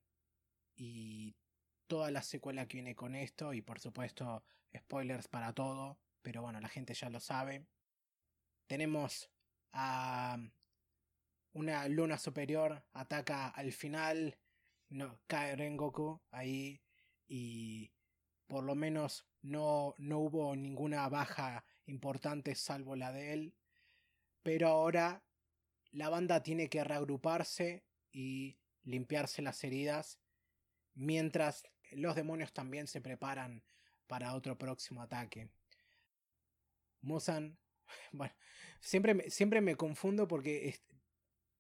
[0.76, 1.36] y
[1.88, 4.44] toda la secuela que viene con esto y por supuesto
[4.78, 7.66] spoilers para todo, pero bueno, la gente ya lo sabe.
[8.68, 9.32] Tenemos
[9.72, 10.38] a
[11.54, 14.38] una luna superior ataca al final,
[14.90, 16.80] no cae Rengoku ahí
[17.34, 17.94] y
[18.48, 23.56] por lo menos no no hubo ninguna baja importante salvo la de él,
[24.44, 25.24] pero ahora
[25.92, 30.20] la banda tiene que reagruparse y limpiarse las heridas
[30.94, 33.64] mientras los demonios también se preparan
[34.08, 35.50] para otro próximo ataque.
[37.00, 37.58] Musan,
[38.12, 38.36] bueno,
[38.82, 40.82] siempre me, siempre me confundo porque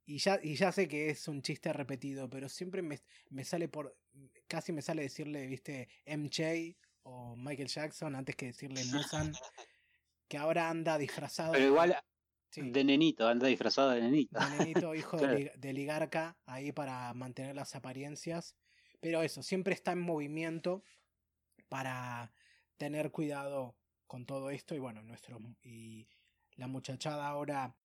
[0.05, 3.69] y ya, y ya sé que es un chiste repetido, pero siempre me, me sale
[3.69, 3.95] por
[4.47, 9.32] casi me sale decirle, viste, MJ o Michael Jackson antes que decirle Musan,
[10.28, 11.97] que ahora anda disfrazado Pero igual
[12.50, 14.39] sí, de nenito, anda disfrazado de nenito.
[14.39, 15.34] de nenito, hijo Claro.
[15.38, 18.56] de, de ligarca, ahí para mantener las apariencias.
[19.00, 20.84] Pero eso, siempre está en movimiento
[21.69, 22.34] para
[22.78, 23.76] tener cuidado
[24.08, 24.76] con todo esto.
[24.76, 26.08] Y bueno, nuestro y
[26.56, 27.76] la muchachada ahora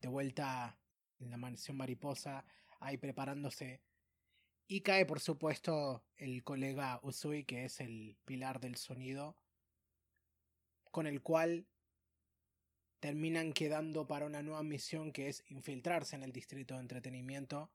[0.00, 0.78] de vuelta
[1.20, 2.44] en la mansión mariposa,
[2.80, 3.82] ahí preparándose.
[4.70, 9.34] Y cae, por supuesto, el colega Usui, que es el pilar del sonido,
[10.90, 11.66] con el cual
[13.00, 17.70] terminan quedando para una nueva misión que es infiltrarse en el distrito de entretenimiento,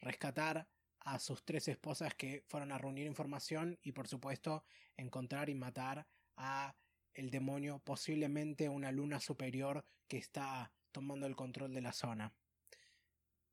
[0.00, 0.68] rescatar
[1.00, 4.64] a sus tres esposas que fueron a reunir información y por supuesto
[4.98, 6.76] encontrar y matar a
[7.14, 12.34] el demonio, posiblemente una luna superior que está tomando el control de la zona.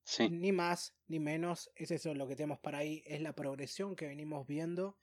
[0.04, 3.96] Sí, Ni más ni menos, es eso lo que tenemos para ahí, es la progresión
[3.96, 4.98] que venimos viendo.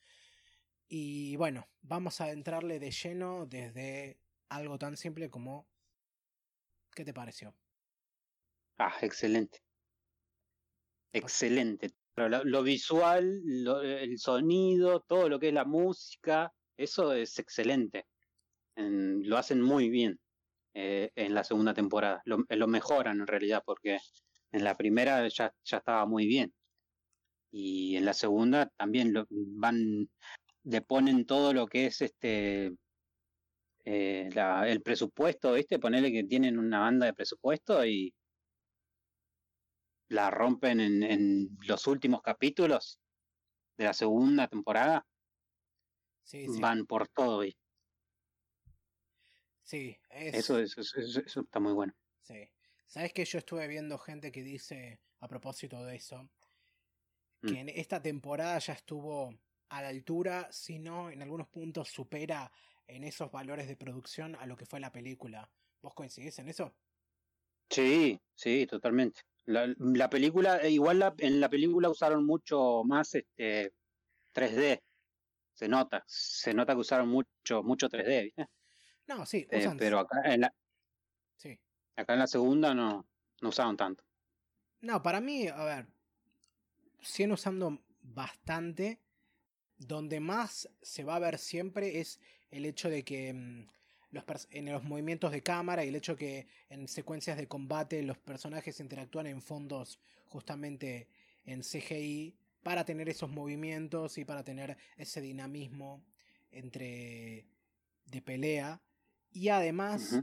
[0.89, 5.69] Y bueno, vamos a entrarle de lleno desde algo tan simple como
[6.95, 7.55] ¿qué te pareció?
[8.79, 9.61] Ah, excelente.
[11.13, 11.91] Excelente.
[12.17, 13.41] Lo, visual,
[13.83, 18.07] el sonido, todo lo que es la música, eso es excelente.
[18.75, 20.19] lo hacen muy bien
[20.75, 22.21] eh, en la segunda temporada.
[22.25, 23.99] Lo, lo, mejoran en realidad porque
[24.53, 26.53] en la primera ya, ya estaba muy bien.
[27.51, 30.09] Y en la segunda también lo, van,
[30.65, 32.73] le ponen todo lo que es este
[33.85, 34.29] eh,
[34.67, 35.79] el presupuesto, ¿viste?
[35.79, 38.15] Ponerle que tienen una banda de presupuesto y
[40.11, 43.01] la rompen en, en los últimos capítulos
[43.79, 45.07] de la segunda temporada.
[46.61, 47.69] Van por todo, ¿viste?
[49.63, 51.93] Sí, eso, eso, eso, está muy bueno.
[52.23, 52.51] Sí.
[52.89, 56.27] ¿Sabes que yo estuve viendo gente que dice, a propósito de eso,
[57.43, 57.57] que mm.
[57.57, 62.51] en esta temporada ya estuvo a la altura, si no en algunos puntos supera
[62.87, 65.51] en esos valores de producción a lo que fue la película.
[65.83, 66.75] ¿Vos coincidís en eso?
[67.69, 69.21] Sí, sí, totalmente.
[69.45, 73.75] La, la película, eh, igual la, en la película usaron mucho más este
[74.35, 74.81] 3D.
[75.53, 78.47] Se nota, se nota que usaron mucho, mucho 3D, ¿viste?
[79.09, 80.55] No, sí, eh, pero acá en la,
[81.37, 81.59] sí.
[82.01, 83.07] Acá en la segunda no,
[83.41, 84.05] no usaron tanto.
[84.81, 85.87] No, para mí, a ver,
[87.01, 89.01] siguen usando bastante.
[89.77, 92.19] Donde más se va a ver siempre es
[92.51, 93.69] el hecho de que mm,
[94.11, 98.19] los en los movimientos de cámara y el hecho que en secuencias de combate los
[98.19, 101.09] personajes interactúan en fondos justamente
[101.45, 106.03] en CGI para tener esos movimientos y para tener ese dinamismo
[106.51, 107.47] entre
[108.07, 108.81] de pelea
[109.31, 110.21] y además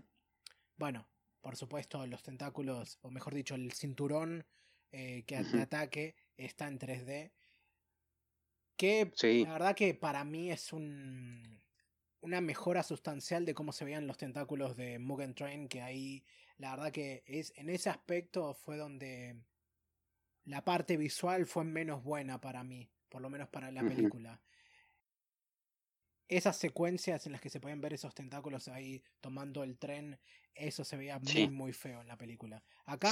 [0.77, 1.07] bueno
[1.45, 4.47] por supuesto los tentáculos o mejor dicho el cinturón
[4.91, 7.31] eh, que ataque está en 3D
[8.75, 9.11] que
[9.45, 11.61] la verdad que para mí es un
[12.21, 16.25] una mejora sustancial de cómo se veían los tentáculos de Mugen Train, que ahí
[16.57, 19.35] la verdad que es en ese aspecto fue donde
[20.45, 24.41] la parte visual fue menos buena para mí, por lo menos para la película.
[26.27, 30.19] Esas secuencias en las que se pueden ver esos tentáculos ahí tomando el tren,
[30.55, 32.63] eso se veía muy muy feo en la película.
[32.85, 33.11] Acá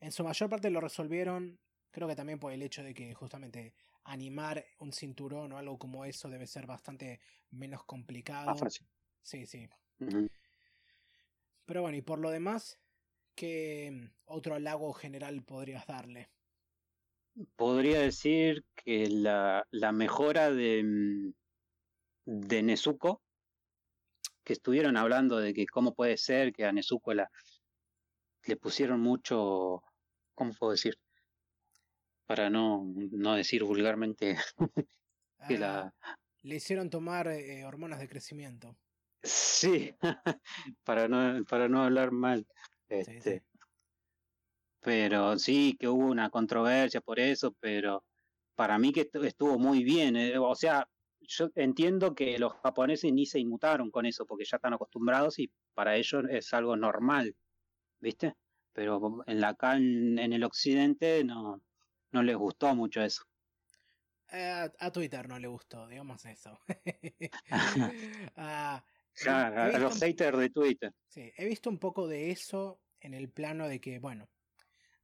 [0.00, 1.58] en su mayor parte lo resolvieron,
[1.90, 6.04] creo que también por el hecho de que justamente animar un cinturón o algo como
[6.04, 8.56] eso debe ser bastante menos complicado.
[9.22, 9.68] Sí, sí.
[11.66, 12.78] Pero bueno, y por lo demás,
[13.34, 16.30] ¿qué otro halago general podrías darle?
[17.56, 21.32] Podría decir que la, la mejora de, mm,
[22.24, 23.22] de Nezuko,
[24.48, 27.30] que estuvieron hablando de que cómo puede ser que a Nezuko la,
[28.46, 29.82] le pusieron mucho,
[30.34, 30.98] ¿cómo puedo decir?
[32.24, 34.36] para no, no decir vulgarmente
[35.48, 35.94] que la...
[36.02, 38.74] Ah, le hicieron tomar eh, hormonas de crecimiento.
[39.22, 39.94] Sí,
[40.84, 42.46] para no, para no hablar mal.
[42.88, 43.44] Este,
[44.80, 48.04] Pero sí, que hubo una controversia por eso, pero
[48.54, 50.16] para mí que estuvo muy bien.
[50.16, 50.86] Eh, o sea,
[51.28, 55.52] yo entiendo que los japoneses ni se inmutaron con eso, porque ya están acostumbrados y
[55.74, 57.36] para ellos es algo normal,
[58.00, 58.34] ¿viste?
[58.72, 61.62] Pero en la acá en el occidente no,
[62.12, 63.24] no les gustó mucho eso.
[64.30, 66.58] Eh, a, Twitter no le gustó, digamos eso.
[69.26, 70.94] Ah, a los haters de Twitter.
[71.08, 74.28] Sí, he visto un poco de eso en el plano de que, bueno,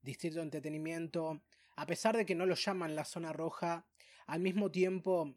[0.02, 1.42] Distrito de Entretenimiento,
[1.74, 3.88] a pesar de que no lo llaman la zona roja,
[4.26, 5.34] al mismo tiempo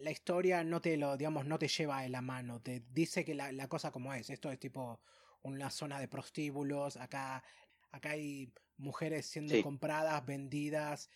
[0.00, 3.34] la historia no te lo, digamos, no te lleva de la mano, te dice que
[3.34, 5.00] la, la cosa como es, esto es tipo
[5.42, 7.42] una zona de prostíbulos, acá,
[7.90, 11.10] acá hay mujeres siendo compradas, vendidas,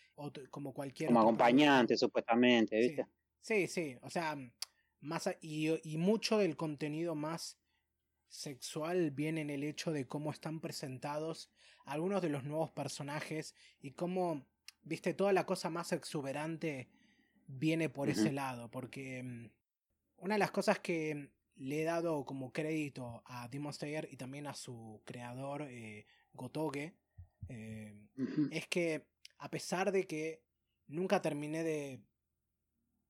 [0.51, 1.09] como cualquier...
[1.09, 3.07] Como acompañantes, supuestamente, ¿viste?
[3.41, 4.37] Sí, sí, o sea,
[5.01, 7.59] más y, y mucho del contenido más
[8.29, 11.51] sexual viene en el hecho de cómo están presentados
[11.85, 14.47] algunos de los nuevos personajes y cómo,
[14.83, 16.89] viste, toda la cosa más exuberante
[17.47, 19.51] viene por ese lado, porque mm,
[20.19, 24.47] una de las cosas que le he dado como crédito a Demon Slayer y también
[24.47, 26.95] a su creador eh, Gotoge
[27.49, 27.95] eh,
[28.51, 29.07] es que
[29.39, 30.43] a pesar de que
[30.87, 32.01] nunca terminé de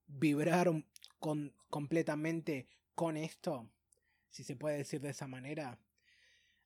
[0.07, 0.71] vibrar
[1.19, 3.69] con, completamente con esto,
[4.29, 5.79] si se puede decir de esa manera,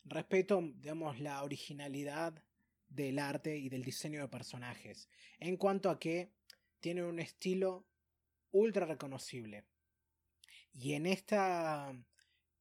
[0.06, 2.42] respeto, digamos, la originalidad
[2.88, 5.10] del arte y del diseño de personajes,
[5.40, 6.32] en cuanto a que
[6.80, 7.86] tienen un estilo
[8.52, 9.66] ultra reconocible.
[10.74, 11.94] Y en esta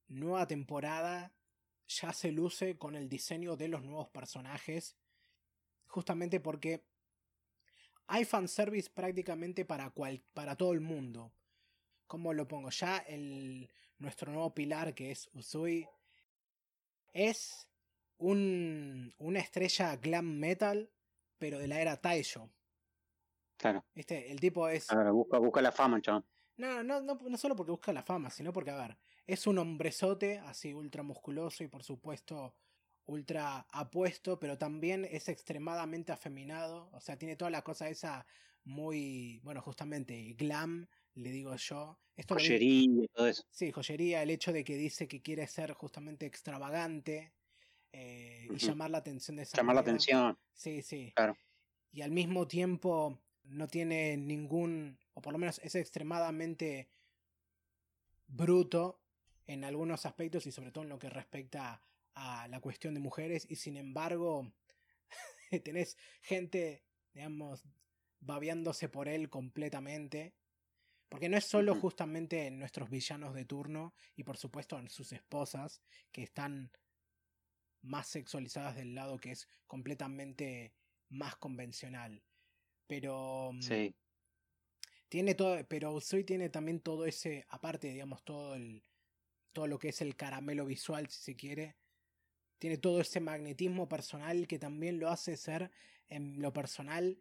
[0.09, 1.35] nueva temporada
[1.89, 4.97] ya se luce con el diseño de los nuevos personajes,
[5.87, 6.85] justamente porque
[8.07, 11.33] hay fanservice prácticamente para, cual, para todo el mundo.
[12.07, 12.71] ¿Cómo lo pongo?
[12.71, 15.87] Ya el, nuestro nuevo pilar, que es Usui,
[17.13, 17.69] es
[18.19, 20.91] un, una estrella glam metal,
[21.39, 22.51] pero de la era Taisho.
[23.57, 23.85] Claro.
[23.95, 24.91] Este, el tipo es.
[24.91, 26.25] Ahora busca, busca la fama, chaval.
[26.57, 28.97] No, no, no, no solo porque busca la fama, sino porque, a ver,
[29.27, 32.55] es un hombrezote así ultra musculoso y por supuesto
[33.07, 36.91] ultra apuesto, pero también es extremadamente afeminado.
[36.93, 38.27] O sea, tiene toda la cosa esa
[38.65, 41.99] muy, bueno, justamente glam, le digo yo.
[42.17, 43.45] Esto joyería y todo eso.
[43.51, 47.33] Sí, joyería, el hecho de que dice que quiere ser justamente extravagante
[47.93, 50.37] eh, y llamar la atención de esa Llamar la atención.
[50.53, 51.13] Sí, sí.
[51.15, 51.37] Claro.
[51.93, 56.89] Y al mismo tiempo no tiene ningún, o por lo menos es extremadamente
[58.27, 59.01] bruto
[59.47, 61.83] en algunos aspectos y sobre todo en lo que respecta
[62.15, 64.53] a la cuestión de mujeres y sin embargo
[65.65, 66.83] tenés gente,
[67.13, 67.65] digamos,
[68.21, 70.35] babeándose por él completamente.
[71.09, 75.81] Porque no es solo justamente nuestros villanos de turno y por supuesto en sus esposas
[76.11, 76.73] que están
[77.83, 80.75] más sexualizadas del lado que es completamente
[81.09, 82.25] más convencional.
[82.87, 83.53] Pero.
[83.53, 83.95] Mm, sí.
[85.09, 85.59] Tiene todo.
[85.69, 87.47] Pero Usui tiene también todo ese.
[87.49, 88.83] Aparte, digamos, todo el.
[89.53, 91.77] Todo lo que es el caramelo visual, si se quiere.
[92.59, 95.71] Tiene todo ese magnetismo personal que también lo hace ser,
[96.09, 97.19] en lo personal,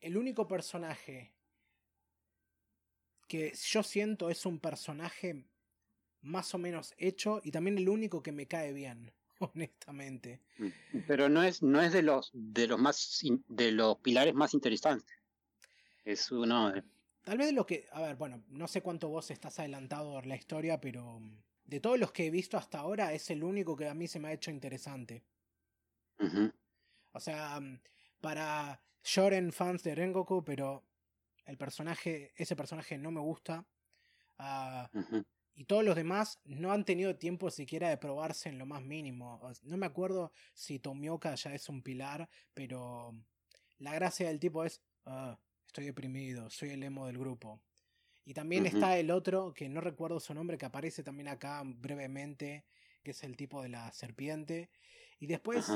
[0.00, 1.32] el único personaje
[3.28, 5.44] que yo siento es un personaje
[6.22, 9.12] más o menos hecho y también el único que me cae bien.
[9.54, 10.40] honestamente.
[10.58, 14.54] Mm, pero no es, no es de los de los más de los pilares más
[14.54, 15.16] interesantes.
[16.04, 16.84] Es uno de...
[17.22, 17.88] Tal vez de lo que.
[17.90, 21.80] A ver, bueno, no sé cuánto vos estás adelantado en la historia, pero mm, de
[21.80, 24.28] todos los que he visto hasta ahora, es el único que a mí se me
[24.28, 25.24] ha hecho interesante.
[27.12, 27.80] O sea, mm,
[28.20, 30.84] para Shoren fans de Rengoku, pero
[31.44, 33.64] el personaje, ese personaje no me gusta.
[34.38, 34.88] Ah,
[35.56, 39.40] y todos los demás no han tenido tiempo siquiera de probarse en lo más mínimo.
[39.62, 43.14] No me acuerdo si Tomioka ya es un pilar, pero
[43.78, 47.62] la gracia del tipo es, ah, estoy deprimido, soy el emo del grupo.
[48.26, 52.66] Y también está el otro, que no recuerdo su nombre, que aparece también acá brevemente,
[53.02, 54.68] que es el tipo de la serpiente.
[55.18, 55.72] Y después,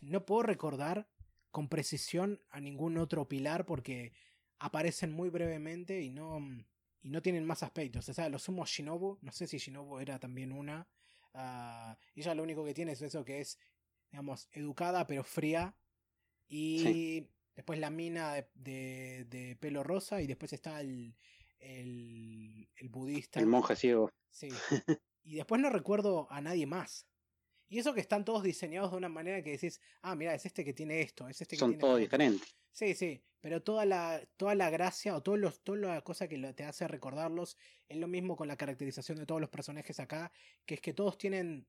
[0.00, 1.08] no puedo recordar
[1.50, 4.12] con precisión a ningún otro pilar porque
[4.60, 6.38] aparecen muy brevemente y no
[7.02, 8.08] y no tienen más aspectos.
[8.08, 10.86] O sea, lo sumo Shinobu, no sé si Shinobu era también una.
[11.34, 13.58] Uh, ella lo único que tiene es eso que es,
[14.10, 15.74] digamos, educada pero fría.
[16.48, 21.14] Y después la mina de, de, pelo rosa y después está el,
[21.58, 23.40] el, el budista.
[23.40, 24.10] El monje ciego.
[24.30, 24.48] Sí.
[25.24, 27.06] y después no recuerdo a nadie más.
[27.68, 30.62] Y eso que están todos diseñados de una manera que decís, ah, mira, es este
[30.62, 32.54] que tiene esto, es este que Son todos diferentes.
[32.72, 36.38] Sí, sí, pero toda la, toda la gracia o todos los, toda la cosa que
[36.54, 37.56] te hace recordarlos
[37.88, 40.32] es lo mismo con la caracterización de todos los personajes acá,
[40.64, 41.66] que es que todos tienen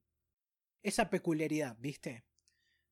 [0.82, 2.24] esa peculiaridad, ¿viste?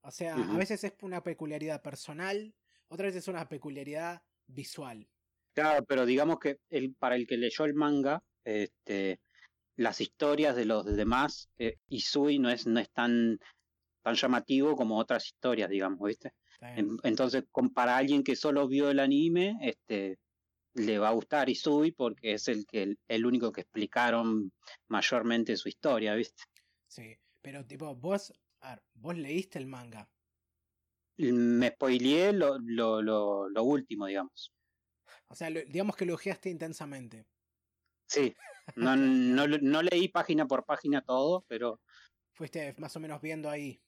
[0.01, 2.55] O sea, a veces es una peculiaridad personal,
[2.87, 5.07] otras veces es una peculiaridad visual.
[5.53, 9.19] Claro, pero digamos que el, para el que leyó el manga, este,
[9.75, 13.39] las historias de los demás, eh, Isui no es, no es tan,
[14.01, 16.33] tan llamativo como otras historias, digamos, ¿viste?
[17.03, 17.43] Entonces,
[17.73, 20.19] para alguien que solo vio el anime, este,
[20.75, 24.51] le va a gustar Isui porque es el que el, único que explicaron
[24.87, 26.43] mayormente su historia, ¿viste?
[26.87, 28.33] Sí, pero tipo, vos,
[28.93, 30.09] vos leíste el manga.
[31.17, 34.53] Me spoileé lo, lo, lo, lo último, digamos.
[35.27, 37.25] O sea, digamos que lo ojeaste intensamente.
[38.07, 38.35] Sí,
[38.75, 41.79] no, no, no, leí página por página todo, pero...
[42.33, 43.81] Fuiste más o menos viendo ahí.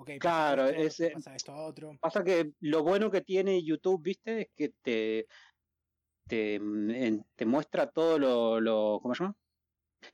[0.00, 1.98] Okay, claro, esto, pasa esto otro.
[2.00, 5.26] Pasa que lo bueno que tiene YouTube, viste, es que te,
[6.28, 6.60] te,
[7.34, 9.36] te muestra todo lo, lo, ¿cómo se llama?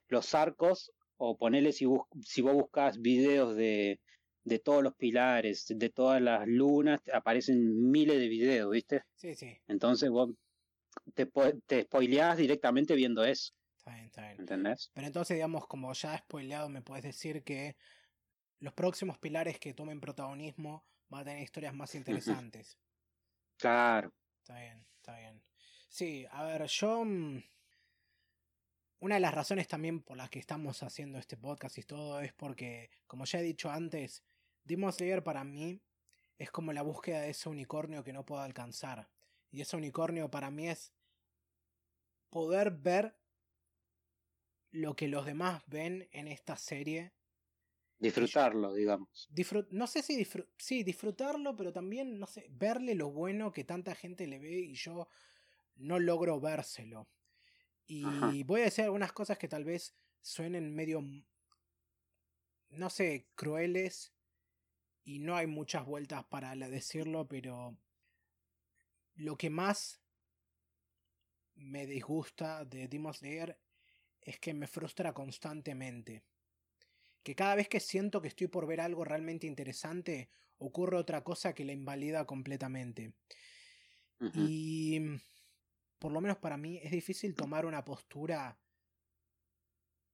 [0.09, 1.87] Los arcos, o ponele si,
[2.23, 4.01] si vos buscas videos de,
[4.43, 9.03] de todos los pilares, de todas las lunas, aparecen miles de videos, ¿viste?
[9.17, 9.55] Sí, sí.
[9.69, 10.31] Entonces vos
[11.15, 11.31] te,
[11.67, 13.53] te spoileás directamente viendo eso.
[13.77, 14.41] Está bien, está bien.
[14.41, 14.91] ¿Entendés?
[14.95, 17.77] Pero entonces, digamos, como ya spoileado, me puedes decir que
[18.65, 22.79] los próximos pilares que tomen protagonismo van a tener historias más interesantes.
[23.59, 24.11] Claro.
[24.39, 25.43] Está bien, está bien.
[25.89, 27.05] Sí, a ver, yo...
[27.05, 27.43] Mm,
[29.01, 32.33] una de las razones también por las que estamos haciendo este podcast y todo es
[32.33, 34.25] porque, como ya he dicho antes,
[34.65, 35.83] Demon Slayer para mí
[36.39, 39.11] es como la búsqueda de ese unicornio que no puedo alcanzar.
[39.51, 40.95] Y ese unicornio para mí es
[42.31, 43.15] poder ver
[44.71, 47.13] lo que los demás ven en esta serie.
[48.05, 49.31] Disfrutarlo, digamos.
[49.71, 50.27] no sé si
[50.59, 54.75] sí, disfrutarlo, pero también, no sé, verle lo bueno que tanta gente le ve y
[54.75, 55.09] yo
[55.77, 57.09] no logro vérselo.
[57.87, 61.03] Y voy a decir algunas cosas que tal vez suenen medio,
[62.69, 64.13] no sé, crueles.
[65.03, 67.79] Y no hay muchas vueltas para decirlo, pero
[69.15, 70.03] lo que más
[71.55, 73.59] me disgusta de Demon Slayer
[74.21, 76.23] es que me frustra constantemente.
[77.25, 81.55] Que cada vez que siento que estoy por ver algo realmente interesante, ocurre otra cosa
[81.55, 83.15] que la invalida completamente.
[84.35, 85.01] Y
[85.99, 88.57] por lo menos para mí es difícil tomar una postura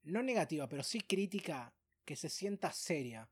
[0.02, 3.28] no negativa, pero sí crítica que se sienta seria.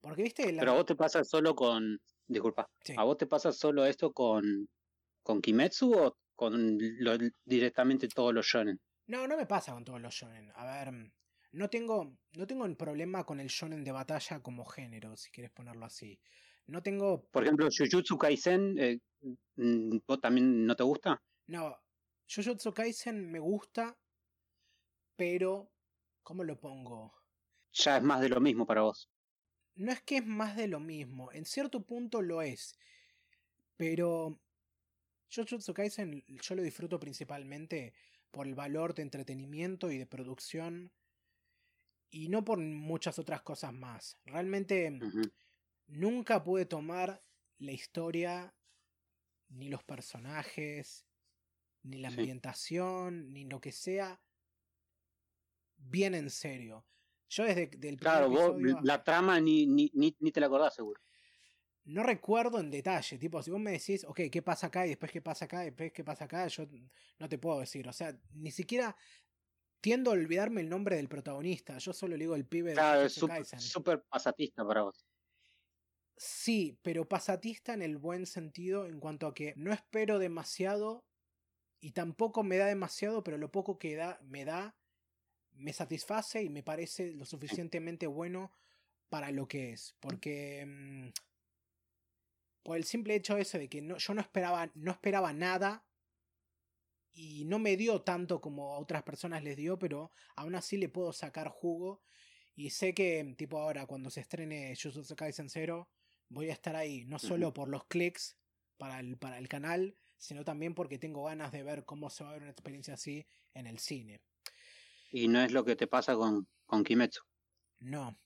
[0.00, 3.84] Porque viste Pero a vos te pasa solo con disculpa, ¿a vos te pasa solo
[3.84, 4.68] esto con
[5.22, 6.78] con Kimetsu o con
[7.44, 8.78] directamente todos los shonen?
[9.06, 10.52] No, no me pasa con todos los shonen.
[10.54, 11.12] A ver,
[11.52, 15.50] no tengo, no tengo un problema con el shonen de batalla como género, si quieres
[15.50, 16.18] ponerlo así.
[16.66, 17.24] No tengo.
[17.30, 19.00] Por ejemplo, Jujutsu Kaisen, eh,
[19.56, 21.22] mm, ¿vos también no te gusta?
[21.46, 21.76] No,
[22.28, 23.96] Jujutsu Kaisen me gusta,
[25.16, 25.70] pero.
[26.22, 27.14] ¿Cómo lo pongo?
[27.72, 29.10] Ya es más de lo mismo para vos.
[29.76, 32.78] No es que es más de lo mismo, en cierto punto lo es.
[33.76, 34.38] Pero.
[35.34, 37.94] Jujutsu Kaisen yo lo disfruto principalmente
[38.30, 40.90] por el valor de entretenimiento y de producción
[42.10, 44.18] y no por muchas otras cosas más.
[44.24, 44.98] Realmente
[45.86, 47.22] nunca pude tomar
[47.58, 48.54] la historia,
[49.48, 51.06] ni los personajes,
[51.82, 54.20] ni la ambientación, ni lo que sea,
[55.76, 56.86] bien en serio.
[57.28, 61.00] Yo desde el Claro, vos la trama ni, ni, ni, ni te la acordás seguro
[61.88, 63.18] no recuerdo en detalle.
[63.18, 64.84] Tipo, si vos me decís, ok, ¿qué pasa acá?
[64.84, 66.66] Y después qué pasa acá, y después qué pasa acá, yo
[67.18, 67.88] no te puedo decir.
[67.88, 68.94] O sea, ni siquiera
[69.80, 71.78] tiendo a olvidarme el nombre del protagonista.
[71.78, 75.06] Yo solo le digo el pibe claro, de es súper pasatista para vos.
[76.16, 81.04] Sí, pero pasatista en el buen sentido en cuanto a que no espero demasiado
[81.80, 84.76] y tampoco me da demasiado, pero lo poco que da, me da
[85.52, 88.52] me satisface y me parece lo suficientemente bueno
[89.08, 89.94] para lo que es.
[90.00, 91.08] Porque mm,
[92.62, 95.84] por el simple hecho ese de que no, yo no esperaba, no esperaba nada
[97.18, 100.88] y no me dio tanto como a otras personas les dio, pero aún así le
[100.88, 102.00] puedo sacar jugo
[102.54, 105.88] y sé que tipo ahora cuando se estrene Jujutsu Kaisen 0
[106.28, 108.36] voy a estar ahí, no solo por los clics
[108.76, 112.30] para el, para el canal, sino también porque tengo ganas de ver cómo se va
[112.30, 114.20] a ver una experiencia así en el cine.
[115.10, 117.22] ¿Y no es lo que te pasa con, con Kimetsu?
[117.80, 118.16] No,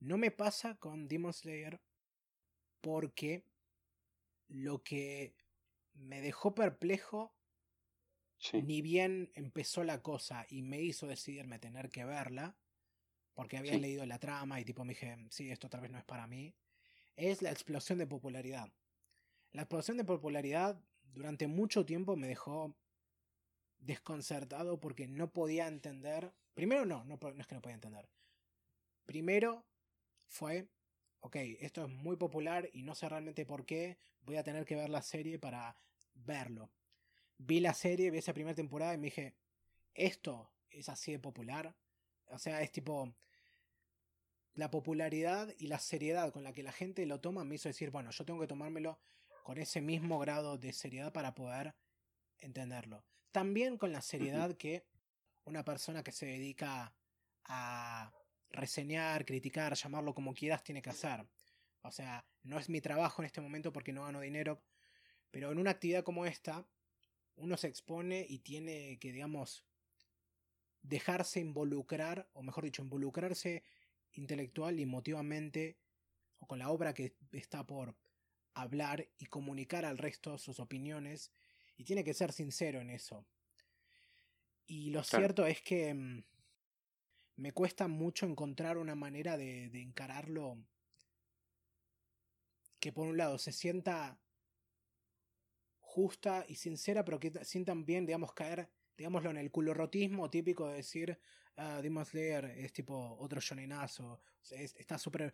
[0.00, 1.80] no me pasa con Demon Slayer
[2.82, 3.46] porque
[4.48, 5.34] lo que
[5.94, 7.34] me dejó perplejo,
[8.52, 12.56] ni bien empezó la cosa y me hizo decidirme tener que verla,
[13.34, 16.04] porque había leído la trama y tipo me dije, sí, esto tal vez no es
[16.04, 16.54] para mí,
[17.16, 18.72] es la explosión de popularidad.
[19.52, 20.80] La explosión de popularidad
[21.12, 22.76] durante mucho tiempo me dejó
[23.78, 26.32] desconcertado porque no podía entender.
[26.54, 28.08] Primero no, no, no es que no podía entender.
[29.06, 29.64] Primero
[30.26, 30.68] fue
[31.24, 34.76] ok, esto es muy popular y no sé realmente por qué, voy a tener que
[34.76, 35.74] ver la serie para
[36.12, 36.70] verlo.
[37.38, 39.34] Vi la serie, vi esa primera temporada y me dije,
[39.94, 41.74] esto es así de popular.
[42.26, 43.14] O sea, es tipo...
[44.54, 47.90] La popularidad y la seriedad con la que la gente lo toma me hizo decir,
[47.90, 49.00] bueno, yo tengo que tomármelo
[49.42, 51.74] con ese mismo grado de seriedad para poder
[52.38, 53.04] entenderlo.
[53.32, 54.86] También con la seriedad que
[55.44, 56.94] una persona que se dedica
[57.44, 58.12] a
[58.50, 61.26] reseñar, criticar, llamarlo como quieras, tiene que hacer.
[61.82, 64.62] O sea, no es mi trabajo en este momento porque no gano dinero,
[65.30, 66.64] pero en una actividad como esta,
[67.36, 69.64] uno se expone y tiene que, digamos,
[70.82, 73.64] dejarse involucrar, o mejor dicho, involucrarse
[74.12, 75.78] intelectual y emotivamente,
[76.38, 77.96] o con la obra que está por
[78.54, 81.32] hablar y comunicar al resto sus opiniones,
[81.76, 83.24] y tiene que ser sincero en eso.
[84.66, 86.22] Y lo cierto es que mm,
[87.36, 90.58] me cuesta mucho encontrar una manera de, de encararlo
[92.78, 94.18] que por un lado se sienta
[95.94, 100.76] justa y sincera, pero que sientan bien, digamos, caer, digámoslo, en el culorotismo típico de
[100.76, 101.16] decir,
[101.56, 104.20] uh, Demon Slayer es tipo otro shonenazo,
[104.50, 105.32] está super,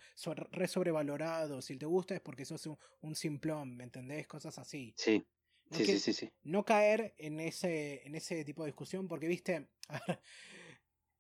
[0.50, 4.26] re sobrevalorado, si te gusta es porque sos un, un simplón, ¿me entendés?
[4.26, 4.92] Cosas así.
[4.98, 5.26] Sí.
[5.70, 9.70] sí, sí, sí, sí, No caer en ese, en ese tipo de discusión, porque viste,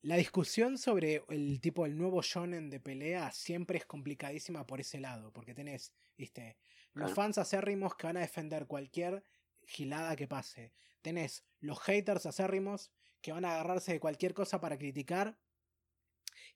[0.02, 4.98] La discusión sobre el tipo, el nuevo shonen de pelea siempre es complicadísima por ese
[4.98, 6.56] lado, porque tenés, viste,
[6.92, 9.24] los fans acérrimos que van a defender cualquier
[9.64, 10.72] gilada que pase.
[11.02, 15.38] Tenés los haters acérrimos que van a agarrarse de cualquier cosa para criticar.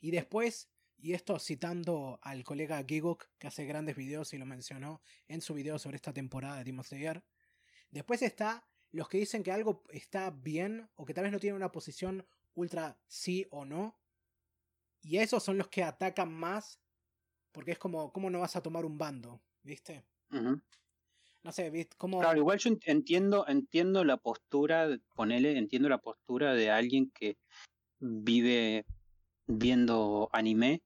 [0.00, 5.02] Y después, y esto citando al colega Giguk, que hace grandes videos y lo mencionó
[5.28, 7.24] en su video sobre esta temporada de Demon Slayer.
[7.90, 11.56] Después está los que dicen que algo está bien o que tal vez no tiene
[11.56, 13.98] una posición ultra sí o no.
[15.02, 16.80] Y esos son los que atacan más
[17.52, 19.40] porque es como, ¿cómo no vas a tomar un bando?
[19.62, 20.04] ¿Viste?
[20.30, 21.94] No sé, ¿viste?
[21.98, 22.20] ¿Cómo...
[22.20, 27.36] Claro, igual yo entiendo, entiendo la postura, ponele, entiendo la postura de alguien que
[27.98, 28.86] vive
[29.46, 30.82] viendo anime,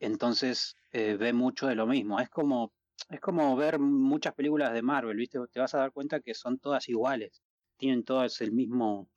[0.00, 2.20] entonces eh, ve mucho de lo mismo.
[2.20, 2.72] Es como,
[3.10, 5.38] es como ver muchas películas de Marvel, ¿viste?
[5.52, 7.42] Te vas a dar cuenta que son todas iguales,
[7.76, 9.08] tienen todas el mismo,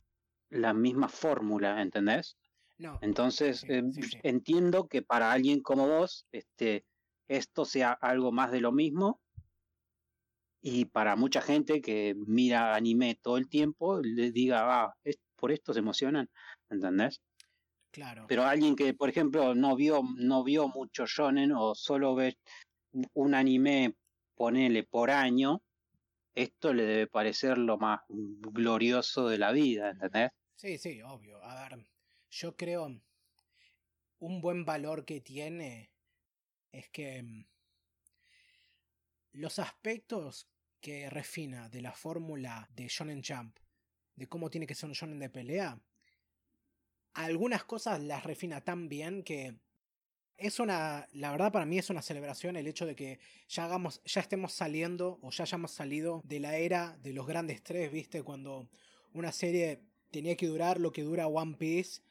[0.50, 2.38] la misma fórmula, ¿entendés?
[2.78, 3.00] No.
[3.02, 3.82] Entonces, eh,
[4.24, 6.86] entiendo que para alguien como vos, este,
[7.28, 9.22] esto sea algo más de lo mismo.
[10.62, 15.52] Y para mucha gente que mira anime todo el tiempo, le diga, ah, es, por
[15.52, 16.30] esto se emocionan,
[16.70, 17.22] ¿entendés?
[17.92, 18.26] Claro.
[18.28, 22.38] Pero alguien que, por ejemplo, no vio, no vio mucho shonen o solo ve
[23.14, 23.96] un anime,
[24.36, 25.62] ponele por año,
[26.36, 30.32] esto le debe parecer lo más glorioso de la vida, ¿entendés?
[30.56, 31.44] Sí, sí, obvio.
[31.44, 31.86] A ver,
[32.30, 33.00] yo creo
[34.20, 35.92] un buen valor que tiene
[36.72, 37.46] es que mm,
[39.34, 40.48] los aspectos
[40.80, 43.58] que refina de la fórmula de Shonen Jump,
[44.16, 45.80] de cómo tiene que ser un Shonen de pelea,
[47.14, 49.56] algunas cosas las refina tan bien que
[50.38, 54.02] es una, la verdad para mí es una celebración el hecho de que ya hagamos,
[54.06, 58.22] ya estemos saliendo o ya hayamos salido de la era de los grandes tres, viste,
[58.22, 58.70] cuando
[59.14, 62.02] una serie tenía que durar lo que dura One Piece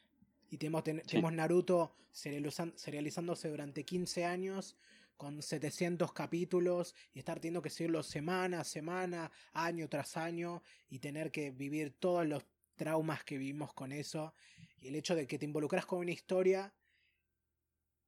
[0.51, 4.77] y tenemos, tenemos Naruto serializándose durante 15 años
[5.17, 10.99] con 700 capítulos y estar teniendo que seguirlo semana a semana, año tras año y
[10.99, 12.45] tener que vivir todos los
[12.77, 14.35] traumas que vivimos con eso.
[14.81, 16.73] Y el hecho de que te involucras con una historia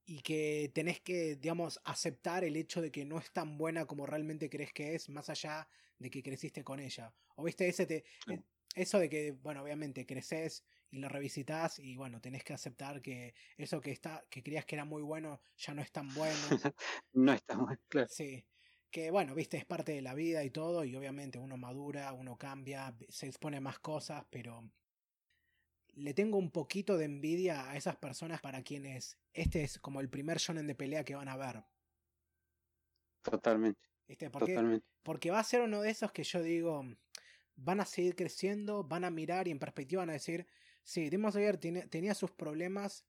[0.05, 4.05] y que tenés que, digamos, aceptar el hecho de que no es tan buena como
[4.05, 5.67] realmente crees que es, más allá
[5.97, 7.13] de que creciste con ella.
[7.35, 8.03] O viste ese te,
[8.75, 13.33] eso de que, bueno, obviamente creces y lo revisitas y bueno, tenés que aceptar que
[13.57, 16.39] eso que está, que creías que era muy bueno, ya no es tan bueno.
[17.13, 18.07] no está muy claro.
[18.09, 18.45] Sí.
[18.91, 22.37] Que bueno, viste, es parte de la vida y todo, y obviamente uno madura, uno
[22.37, 24.71] cambia, se expone a más cosas, pero
[25.93, 30.09] le tengo un poquito de envidia a esas personas para quienes este es como el
[30.09, 31.63] primer shonen de pelea que van a ver.
[33.21, 33.79] Totalmente.
[34.31, 34.87] Porque, Totalmente.
[35.03, 36.83] porque va a ser uno de esos que yo digo,
[37.55, 40.47] van a seguir creciendo, van a mirar y en perspectiva van a decir,
[40.89, 43.05] Sí, Demon Slayer tenía sus problemas,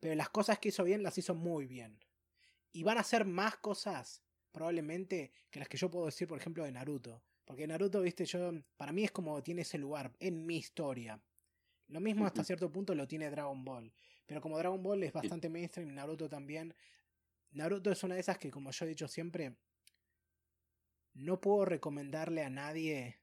[0.00, 2.02] pero las cosas que hizo bien las hizo muy bien.
[2.72, 6.64] Y van a hacer más cosas, probablemente, que las que yo puedo decir, por ejemplo,
[6.64, 7.22] de Naruto.
[7.44, 11.22] Porque Naruto, viste, yo, para mí es como tiene ese lugar en mi historia.
[11.88, 13.92] Lo mismo hasta cierto punto lo tiene Dragon Ball.
[14.24, 16.74] Pero como Dragon Ball es bastante mainstream, Naruto también.
[17.50, 19.54] Naruto es una de esas que, como yo he dicho siempre,
[21.12, 23.19] no puedo recomendarle a nadie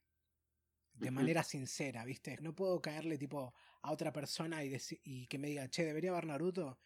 [0.98, 2.38] de manera sincera, ¿viste?
[2.42, 6.26] No puedo caerle tipo a otra persona y, y que me diga, che, ¿debería ver
[6.26, 6.80] Naruto?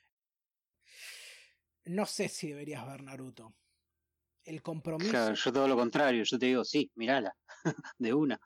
[1.86, 3.56] No sé si deberías ver Naruto.
[4.44, 5.12] El compromiso.
[5.12, 7.36] Claro, yo todo lo contrario, yo te digo, sí, mirala,
[8.00, 8.40] de una.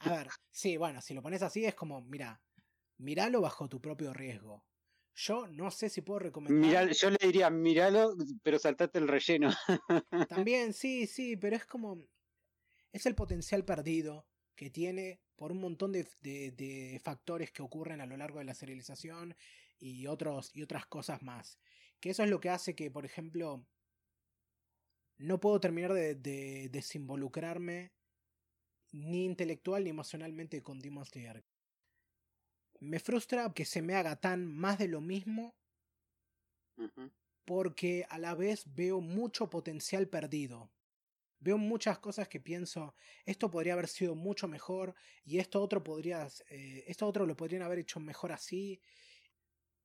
[0.00, 2.40] a ver, sí, bueno, si lo pones así es como, mira,
[2.98, 4.64] miralo bajo tu propio riesgo.
[5.14, 6.90] Yo no sé si puedo recomendar.
[6.90, 9.50] yo le diría, míralo, pero saltate el relleno.
[10.28, 12.08] También, sí, sí, pero es como.
[12.92, 18.16] Es el potencial perdido que tiene por un montón de, factores que ocurren a lo
[18.16, 19.34] largo de la serialización
[19.78, 21.58] y, otros, y otras cosas más.
[22.00, 23.66] Que eso es lo que hace que, por ejemplo,
[25.18, 27.92] no puedo terminar de, desinvolucrarme
[28.92, 31.44] ni intelectual ni emocionalmente con Demon Slayer.
[32.80, 35.54] Me frustra que se me haga tan más de lo mismo
[37.44, 40.70] porque a la vez veo mucho potencial perdido.
[41.42, 42.94] Veo muchas cosas que pienso,
[43.26, 47.62] esto podría haber sido mucho mejor y esto otro podría, eh, esto otro lo podrían
[47.62, 48.80] haber hecho mejor así.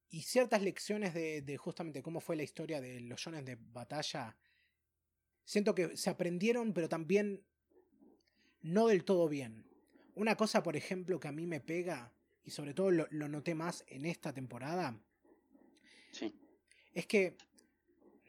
[0.09, 4.37] Y ciertas lecciones de, de justamente cómo fue la historia de los shonen de batalla,
[5.45, 7.43] siento que se aprendieron, pero también
[8.61, 9.65] no del todo bien.
[10.13, 13.55] Una cosa, por ejemplo, que a mí me pega, y sobre todo lo, lo noté
[13.55, 15.01] más en esta temporada,
[16.11, 16.35] sí.
[16.93, 17.35] es que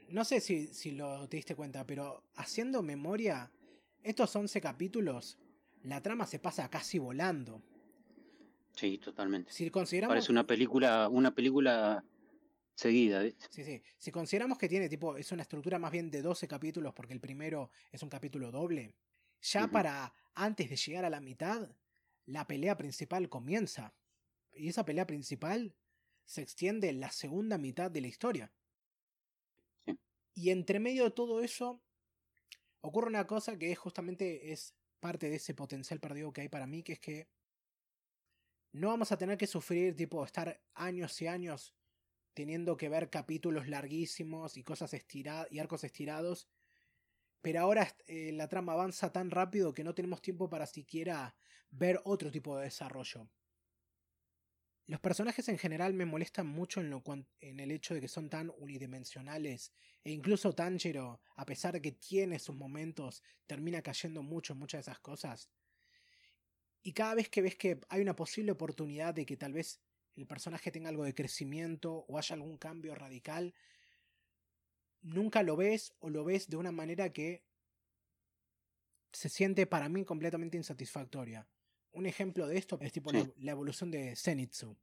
[0.09, 3.51] no sé si, si lo te diste cuenta, pero haciendo memoria,
[4.03, 5.39] estos 11 capítulos,
[5.83, 7.63] la trama se pasa casi volando.
[8.75, 9.53] Sí, totalmente.
[9.53, 10.15] Si consideramos...
[10.15, 12.05] Parece una película, una película
[12.75, 13.47] seguida, ¿viste?
[13.51, 13.83] Sí, sí.
[13.97, 17.21] Si consideramos que tiene tipo, es una estructura más bien de 12 capítulos, porque el
[17.21, 18.95] primero es un capítulo doble,
[19.43, 21.69] ya para antes de llegar a la mitad,
[22.27, 23.95] la pelea principal comienza.
[24.55, 25.75] Y esa pelea principal
[26.25, 28.53] se extiende en la segunda mitad de la historia.
[30.39, 31.83] Y entre medio de todo eso
[32.81, 36.69] ocurre una cosa que es justamente es parte de ese potencial perdido que hay para
[36.69, 37.29] mí, que es que
[38.71, 41.75] no vamos a tener que sufrir, tipo, estar años y años
[42.35, 46.49] teniendo que ver capítulos larguísimos y cosas estiradas y arcos estirados.
[47.43, 51.35] Pero ahora eh, la trama avanza tan rápido que no tenemos tiempo para siquiera
[51.71, 53.29] ver otro tipo de desarrollo.
[54.89, 57.03] Los personajes en general me molestan mucho en, lo,
[57.41, 61.93] en el hecho de que son tan unidimensionales e incluso Tanjiro, a pesar de que
[61.93, 65.51] tiene sus momentos, termina cayendo mucho en muchas de esas cosas.
[66.83, 69.83] Y cada vez que ves que hay una posible oportunidad de que tal vez
[70.17, 73.53] el personaje tenga algo de crecimiento o haya algún cambio radical,
[75.03, 77.45] nunca lo ves o lo ves de una manera que
[79.13, 81.47] se siente para mí completamente insatisfactoria.
[81.93, 84.77] Un ejemplo de esto es tipo la, evolución de Zenitsu.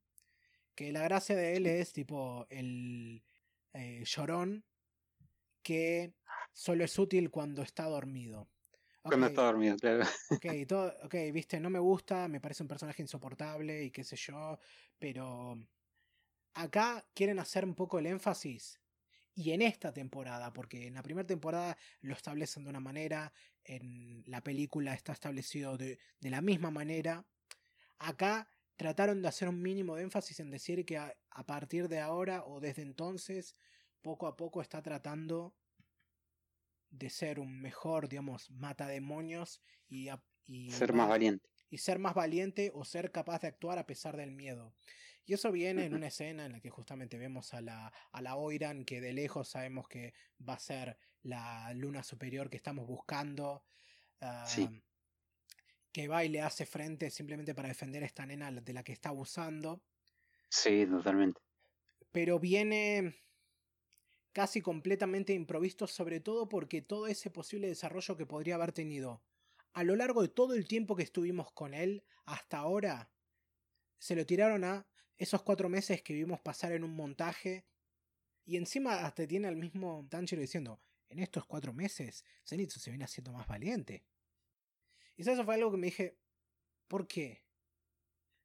[0.74, 3.24] Que la gracia de él es tipo el
[3.74, 4.66] eh, llorón
[5.62, 6.14] que
[6.52, 8.50] solo es útil cuando está dormido.
[9.02, 10.04] Cuando está dormido, claro.
[10.32, 14.16] Ok, todo, ok, viste, no me gusta, me parece un personaje insoportable y qué sé
[14.16, 14.58] yo,
[14.98, 15.58] pero
[16.56, 18.80] acá quieren hacer un poco el énfasis
[19.36, 23.34] y en esta temporada, porque en la primera temporada lo establecen de una manera,
[23.66, 27.26] en la película está establecido de, de la misma manera.
[28.00, 32.00] Acá trataron de hacer un mínimo de énfasis en decir que a, a, partir de
[32.00, 33.58] ahora o desde entonces,
[34.02, 35.54] poco a poco está tratando
[36.90, 40.08] de ser un mejor, digamos, mata demonios y,
[40.46, 41.50] y ser más valiente.
[41.70, 44.74] Y ser más valiente o ser capaz de actuar a pesar del miedo.
[45.26, 48.36] Y eso viene en una escena en la que justamente vemos a la, a la
[48.36, 50.14] Oiran, que de lejos sabemos que
[50.48, 53.64] va a ser la luna superior que estamos buscando.
[55.92, 58.92] Que va y le hace frente simplemente para defender a esta nena de la que
[58.92, 59.82] está abusando.
[60.50, 61.42] Sí, totalmente.
[62.12, 63.16] Pero viene
[64.32, 69.24] casi completamente improvisto, sobre todo porque todo ese posible desarrollo que podría haber tenido
[69.74, 73.10] a lo largo de todo el tiempo que estuvimos con él hasta ahora,
[73.98, 74.88] se lo tiraron a
[75.18, 77.66] esos cuatro meses que vimos pasar en un montaje.
[78.46, 83.06] Y encima hasta tiene al mismo Tanjiro diciendo, en estos cuatro meses, Zenitsu se viene
[83.06, 84.04] haciendo más valiente.
[85.16, 86.18] Y eso fue algo que me dije,
[86.88, 87.44] ¿por qué?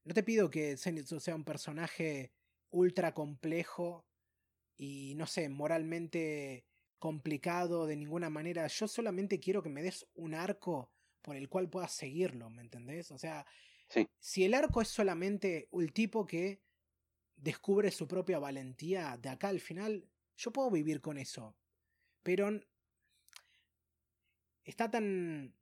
[0.05, 2.33] No te pido que Zenitsu sea un personaje
[2.71, 4.07] ultra complejo
[4.77, 6.65] y no sé, moralmente
[6.99, 8.67] complicado de ninguna manera.
[8.69, 10.93] Yo solamente quiero que me des un arco
[11.23, 13.11] por el cual puedas seguirlo, ¿me entendés?
[13.11, 13.47] O sea,
[14.19, 16.63] si el arco es solamente el tipo que
[17.37, 21.57] descubre su propia valentía de acá al final, yo puedo vivir con eso.
[22.23, 22.51] Pero
[24.65, 25.55] está tan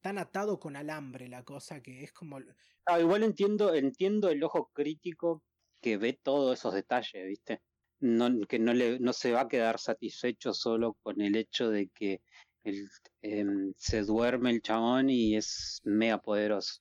[0.00, 2.38] tan atado con alambre la cosa que es como
[2.84, 5.42] ah, igual entiendo entiendo el ojo crítico
[5.80, 7.60] que ve todos esos detalles, ¿viste?
[8.00, 11.88] no, que no, le, no se va a quedar satisfecho solo con el hecho de
[11.88, 12.20] que
[12.64, 12.88] el,
[13.22, 16.80] em, se duerme el chabón y es mega poderoso.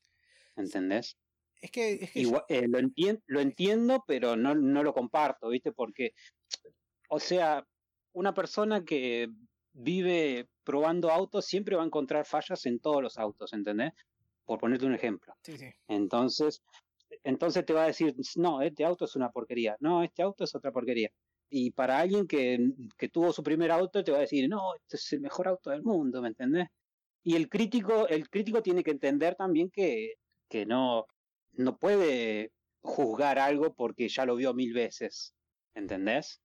[0.56, 1.18] ¿Entendés?
[1.62, 2.84] Es que, eh, lo,
[3.28, 5.72] lo entiendo, pero no, no lo comparto, ¿viste?
[5.72, 6.12] Porque,
[7.10, 7.66] o sea,
[8.14, 9.30] una persona que
[9.74, 13.91] vive probando autos siempre va a encontrar fallas en todos los autos, ¿entendés?
[14.45, 15.34] Por ponerte un ejemplo.
[15.41, 15.68] Sí, sí.
[15.88, 16.62] Entonces,
[17.24, 20.56] entonces te va a decir, no, este auto es una porquería, no, este auto es
[20.56, 21.10] otra porquería.
[21.49, 22.60] Y para alguien que,
[22.97, 25.70] que tuvo su primer auto, te va a decir, no, este es el mejor auto
[25.70, 26.68] del mundo, ¿me entendés?
[27.24, 30.14] Y el crítico, el crítico tiene que entender también que,
[30.56, 31.06] que no,
[31.51, 35.36] no puede juzgar algo porque ya lo vio mil veces,
[35.74, 36.41] ¿entendés?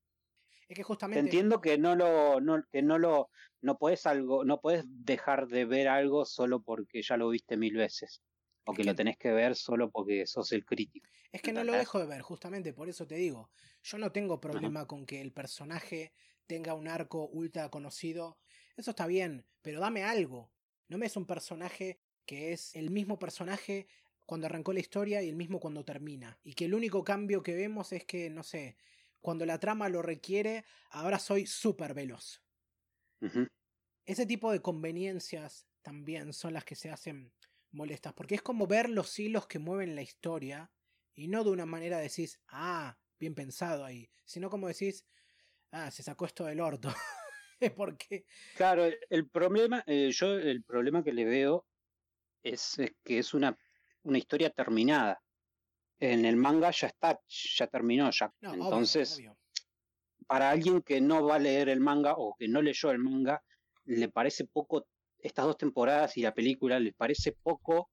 [0.69, 1.21] Es que justamente.
[1.21, 3.31] Entiendo que no lo, no, que no lo,
[3.61, 7.77] no puedes algo, no puedes dejar de ver algo solo porque ya lo viste mil
[7.77, 8.21] veces
[8.65, 11.09] o que, lo tenés que ver solo porque sos el crítico.
[11.31, 13.53] Es que no lo dejo de ver, justamente por eso te digo.
[13.85, 16.13] Yo no tengo problema con que el personaje
[16.49, 18.41] tenga un arco ultra conocido.
[18.77, 20.51] Eso está bien, pero dame algo.
[20.89, 23.87] No me es un personaje que es el mismo personaje
[24.27, 26.39] cuando arrancó la historia y el mismo cuando termina.
[26.45, 28.77] Y que el único cambio que vemos es que, no sé,
[29.21, 32.43] cuando la trama lo requiere, ahora soy súper veloz.
[34.07, 37.33] Ese tipo de conveniencias también son las que se hacen
[37.73, 40.71] molestas, porque es como ver los hilos que mueven la historia
[41.15, 45.05] y no de una manera decís, ah, bien pensado ahí, sino como decís,
[45.71, 46.93] ah, se sacó esto del orto.
[47.77, 48.25] porque...
[48.57, 51.67] Claro, el problema, eh, yo el problema que le veo
[52.43, 53.57] es, que es una,
[54.03, 55.21] una historia terminada.
[55.99, 58.33] En el manga ya está, ya terminó, ya.
[58.41, 59.21] Entonces,
[60.27, 63.43] para alguien que no va a leer el manga o que no leyó el manga,
[63.85, 64.87] le parece poco
[65.19, 67.91] estas dos temporadas y la película les parece poco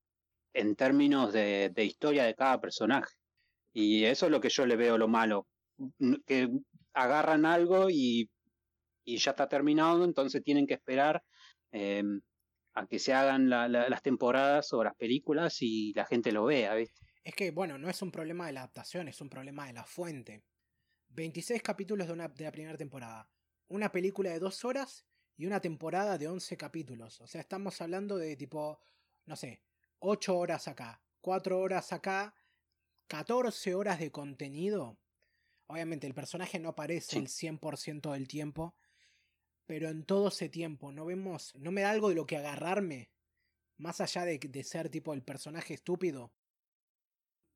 [0.54, 3.14] en términos de, historia de cada personaje.
[3.74, 5.48] Y eso es lo que yo le veo lo malo.
[6.26, 6.50] Que
[6.94, 8.30] agarran algo y,
[9.04, 11.22] y ya está terminado, entonces tienen que esperar
[11.72, 12.22] em,
[12.78, 17.02] a que se hagan las temporadas o las películas y la gente lo vea, ¿viste?
[17.24, 19.84] Es que, bueno, no es un problema de la adaptación, es un problema de la
[19.84, 20.44] fuente.
[21.10, 23.28] 26 capítulos de, una, de la primera temporada.
[23.68, 25.06] Una película de dos horas
[25.36, 27.20] y una temporada de 11 capítulos.
[27.20, 28.80] O sea, estamos hablando de tipo,
[29.26, 29.64] no sé,
[30.00, 32.36] 8 horas acá, 4 horas acá,
[33.08, 35.00] 14 horas de contenido.
[35.66, 38.76] Obviamente el personaje no aparece el 100% del tiempo,
[39.68, 43.12] pero en todo ese tiempo no vemos, no me da algo de lo que agarrarme,
[43.78, 46.34] más allá de, de ser tipo el personaje estúpido.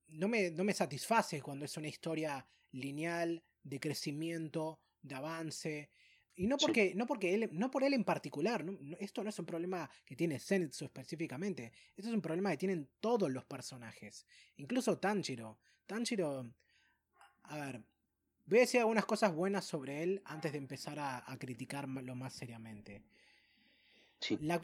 [0.09, 5.89] No me, no me satisface cuando es una historia lineal, de crecimiento, de avance,
[6.35, 8.65] y no porque, no porque él, no por él en particular,
[8.99, 12.89] esto no es un problema que tiene Zenitsu específicamente, esto es un problema que tienen
[12.99, 14.25] todos los personajes,
[14.57, 15.59] incluso Tanjiro.
[15.85, 16.53] Tanjiro,
[17.43, 17.83] a ver,
[18.51, 23.01] voy a decir algunas cosas buenas sobre él antes de empezar a, criticarlo más seriamente.
[24.41, 24.61] La,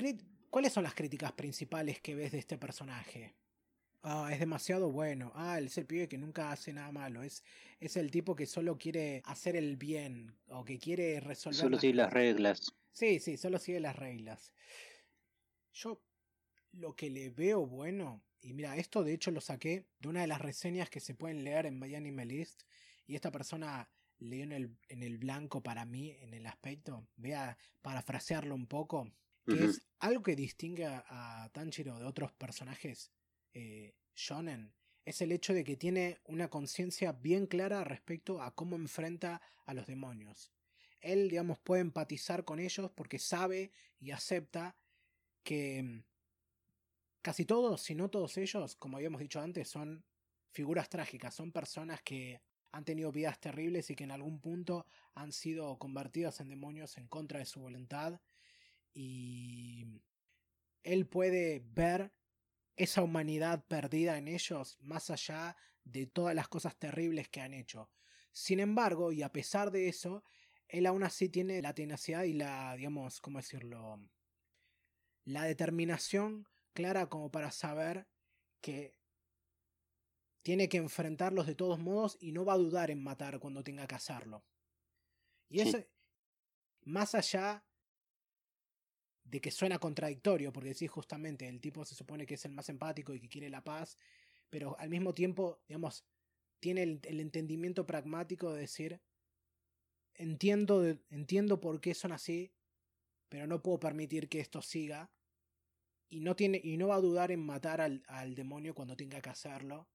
[0.49, 3.33] ¿Cuáles son las críticas principales que ves de este personaje?
[4.03, 5.31] Ah, es demasiado bueno.
[5.35, 7.23] Ah, él es el pibe que nunca hace nada malo.
[7.23, 7.45] Es,
[7.79, 11.57] es el tipo que solo quiere hacer el bien o que quiere resolver.
[11.57, 12.73] Solo sigue las reglas.
[12.91, 14.53] Sí, sí, solo sigue las reglas.
[15.71, 16.01] Yo
[16.73, 20.27] lo que le veo bueno, y mira, esto de hecho lo saqué de una de
[20.27, 22.63] las reseñas que se pueden leer en My Anime List,
[23.07, 23.89] y esta persona
[24.19, 27.07] leyó en el, en el blanco para mí, en el aspecto.
[27.15, 29.11] Voy a parafrasearlo un poco.
[29.45, 33.13] Que es algo que distingue a, a Tanjiro de otros personajes
[33.53, 34.73] eh, shonen
[35.07, 39.73] es el hecho de que tiene una conciencia bien clara respecto a cómo enfrenta a
[39.73, 40.51] los demonios.
[40.99, 44.75] Él, digamos, puede empatizar con ellos porque sabe y acepta
[45.43, 46.03] que mm,
[47.21, 50.03] casi todos, si no todos ellos, como habíamos dicho antes, son
[50.51, 52.41] figuras trágicas, son personas que
[52.71, 57.07] han tenido vidas terribles y que en algún punto han sido convertidas en demonios en
[57.07, 58.19] contra de su voluntad.
[58.93, 60.01] Y
[60.83, 62.11] él puede ver
[62.75, 67.89] esa humanidad perdida en ellos más allá de todas las cosas terribles que han hecho.
[68.31, 70.23] Sin embargo, y a pesar de eso,
[70.67, 73.99] él aún así tiene la tenacidad y la, digamos, ¿cómo decirlo?
[75.25, 78.07] La determinación clara como para saber
[78.61, 78.96] que
[80.47, 83.85] tiene que enfrentarlos de todos modos y no va a dudar en matar cuando tenga
[83.85, 84.45] que hacerlo.
[85.49, 85.77] Y eso,
[86.85, 87.65] más allá
[89.25, 92.69] de que suena contradictorio, porque sí, justamente el tipo se supone que es el más
[92.69, 93.97] empático y que quiere la paz,
[94.49, 96.05] pero al mismo tiempo, digamos,
[96.61, 99.01] tiene el, entendimiento pragmático de decir,
[100.13, 102.53] entiendo, entiendo por qué son así,
[103.27, 105.11] pero no puedo permitir que esto siga,
[106.07, 109.19] y no, tiene, y no va a dudar en matar al, al demonio cuando tenga
[109.19, 109.89] que hacerlo.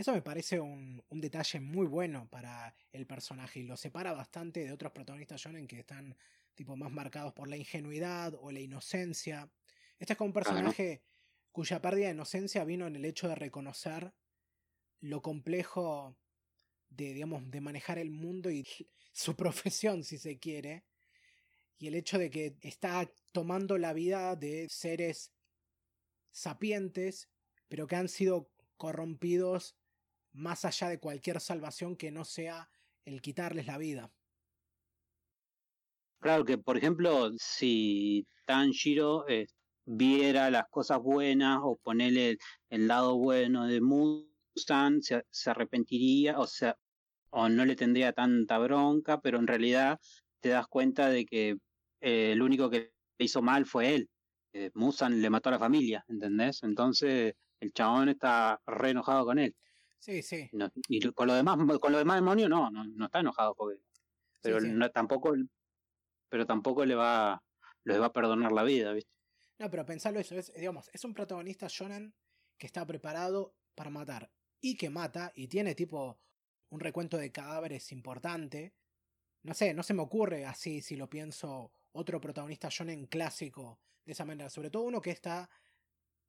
[0.00, 4.64] Eso me parece un, un, detalle muy bueno para el personaje y lo separa bastante
[4.64, 6.16] de otros protagonistas shonen que están
[6.54, 9.52] tipo más marcados por la ingenuidad o la inocencia.
[9.98, 11.02] Este es como un personaje
[11.52, 14.14] cuya pérdida de inocencia vino en el hecho de reconocer
[15.00, 16.16] lo complejo
[16.88, 18.66] de, digamos, de manejar el mundo y
[19.12, 20.82] su profesión, si se quiere,
[21.76, 25.30] y el hecho de que está tomando la vida de seres
[26.30, 27.28] sapientes,
[27.68, 28.48] pero que han sido
[28.78, 29.76] corrompidos
[30.32, 32.70] más allá de cualquier salvación que no sea
[33.04, 34.12] el quitarles la vida.
[36.20, 39.46] Claro que, por ejemplo, si Tanjiro eh,
[39.86, 42.36] viera las cosas buenas o ponerle
[42.68, 46.76] el, lado bueno de Mustang, se, arrepentiría, o sea,
[47.30, 49.98] o no le tendría tanta bronca, pero en realidad
[50.40, 51.56] te das cuenta de que
[52.00, 54.10] eh, el único que le hizo mal fue él.
[54.52, 54.70] Eh,
[55.10, 56.62] le mató a la familia, ¿entendés?
[56.62, 59.54] Entonces el chabón está re enojado con él.
[60.00, 60.50] Sí, sí.
[60.88, 63.80] y con lo demás, con lo demás demonio no, no, está enojado porque.
[64.42, 65.34] Pero No, tampoco
[66.30, 67.42] pero tampoco le va,
[67.84, 69.10] le va a perdonar la vida, ¿viste?
[69.58, 72.14] No, pero pensarlo eso, es, digamos, es un protagonista shonen
[72.56, 74.30] que está preparado para matar
[74.60, 76.18] y que mata y tiene tipo
[76.70, 78.74] un recuento de cadáveres importante.
[79.42, 84.12] No sé, no se me ocurre así si lo pienso otro protagonista shonen clásico de
[84.12, 85.50] esa manera, sobre todo uno que está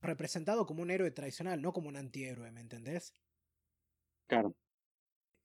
[0.01, 3.13] representado como un héroe tradicional, no como un antihéroe, ¿me entendés?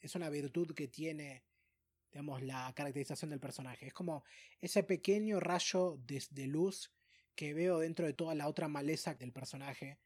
[0.00, 1.44] Es una virtud que tiene
[2.16, 3.88] digamos, la caracterización del personaje.
[3.88, 4.24] Es como
[4.62, 6.90] ese pequeño rayo de, luz
[7.34, 9.98] que veo dentro de toda la otra maleza del personaje.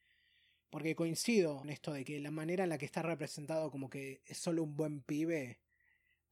[0.70, 4.22] Porque coincido en esto de que la manera en la que está representado como que
[4.26, 5.60] es solo un buen pibe,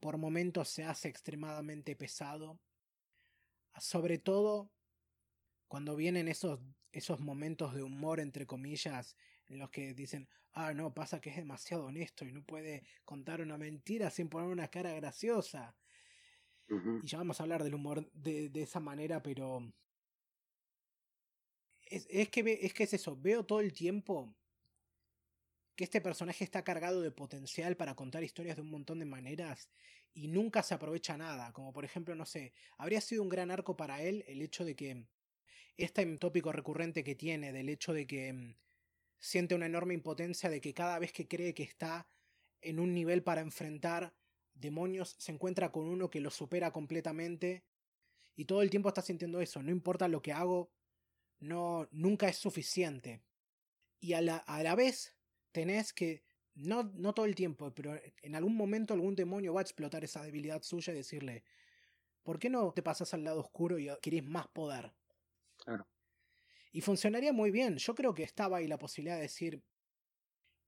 [0.01, 2.59] por momentos se hace extremadamente pesado.
[3.77, 4.69] Sobre todo
[5.69, 6.59] cuando vienen esos,
[6.91, 9.15] esos momentos de humor, entre comillas,
[9.47, 13.41] en los que dicen, ah, no, pasa que es demasiado honesto y no puede contar
[13.41, 15.77] una mentira sin poner una cara graciosa.
[17.01, 19.61] Y ya vamos a hablar del humor de, de esa manera, pero
[21.85, 24.33] Es, es, que, es que es eso, veo todo el tiempo
[25.75, 29.69] que este personaje está cargado de potencial para contar historias de un montón de maneras
[30.13, 31.53] y nunca se aprovecha nada.
[31.53, 34.75] Como por ejemplo, no sé, habría sido un gran arco para él el hecho de
[34.75, 35.07] que
[35.77, 38.55] este tópico recurrente que tiene, del hecho de que mm,
[39.19, 42.07] siente una enorme impotencia, de que cada vez que cree que está
[42.61, 44.13] en un nivel para enfrentar
[44.53, 47.63] demonios, se encuentra con uno que lo supera completamente
[48.35, 50.71] y todo el tiempo está sintiendo eso, no importa lo que hago,
[51.39, 53.21] no, nunca es suficiente.
[53.99, 55.17] Y a la, a la vez
[55.51, 56.23] tenés que,
[56.55, 60.23] no, no todo el tiempo, pero en algún momento algún demonio va a explotar esa
[60.23, 61.43] debilidad suya y decirle,
[62.23, 64.93] ¿por qué no te pasas al lado oscuro y adquirís más poder?
[65.57, 65.85] Claro.
[66.71, 67.77] Y funcionaría muy bien.
[67.77, 69.63] Yo creo que estaba ahí la posibilidad de decir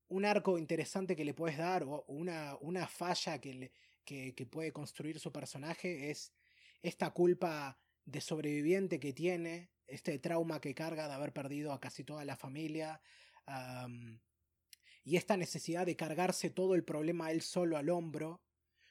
[0.08, 3.72] un arco interesante que le puedes dar o una, una falla que,
[4.04, 6.34] que, que puede construir su personaje es
[6.82, 12.04] esta culpa de sobreviviente que tiene, este trauma que carga de haber perdido a casi
[12.04, 13.02] toda la familia,
[15.04, 18.41] y esta necesidad de cargarse todo el problema él solo al hombro,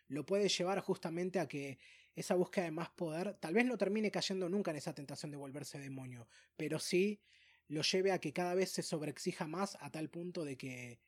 [0.09, 1.79] lo puede llevar justamente a que
[2.21, 5.37] esa búsqueda de más poder tal vez no termine cayendo nunca en esa tentación de
[5.37, 7.21] volverse demonio, pero sí
[7.69, 11.01] lo lleve a que cada vez se sobreexija más a tal punto de que,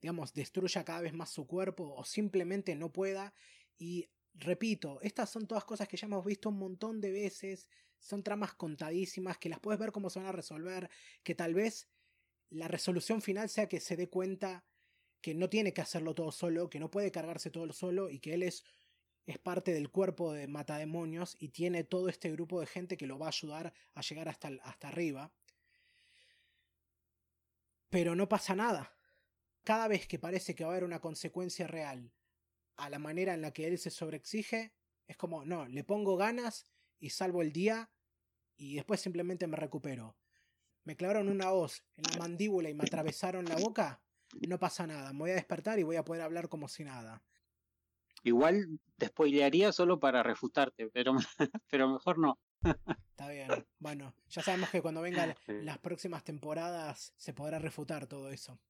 [0.00, 3.34] digamos, destruya cada vez más su cuerpo o simplemente no pueda.
[3.78, 7.68] Y repito, estas son todas cosas que ya hemos visto un montón de veces,
[8.00, 10.90] son tramas contadísimas, que las puedes ver cómo se van a resolver,
[11.22, 11.88] que tal vez
[12.50, 14.64] la resolución final sea que se dé cuenta
[15.20, 18.34] que no tiene que hacerlo todo solo, que no puede cargarse todo solo y que
[18.34, 18.64] él es,
[19.26, 23.18] es parte del cuerpo de Matademonios y tiene todo este grupo de gente que lo
[23.18, 25.32] va a ayudar a llegar hasta, hasta arriba.
[27.88, 28.96] Pero no pasa nada.
[29.64, 32.12] Cada vez que parece que va a haber una consecuencia real
[32.76, 34.72] a la manera en la que él se sobreexige,
[35.06, 36.66] es como, no, le pongo ganas
[36.98, 37.90] y salvo el día
[38.56, 40.16] y después simplemente me recupero
[40.84, 44.02] me clavaron una hoz en la mandíbula y me atravesaron la boca,
[44.48, 45.12] no pasa nada.
[45.12, 47.22] Me voy a despertar y voy a poder hablar como si nada.
[48.22, 51.14] Igual te spoilearía solo para refutarte, pero,
[51.68, 52.38] pero mejor no.
[53.10, 53.48] Está bien.
[53.78, 58.60] Bueno, ya sabemos que cuando vengan las próximas temporadas se podrá refutar todo eso.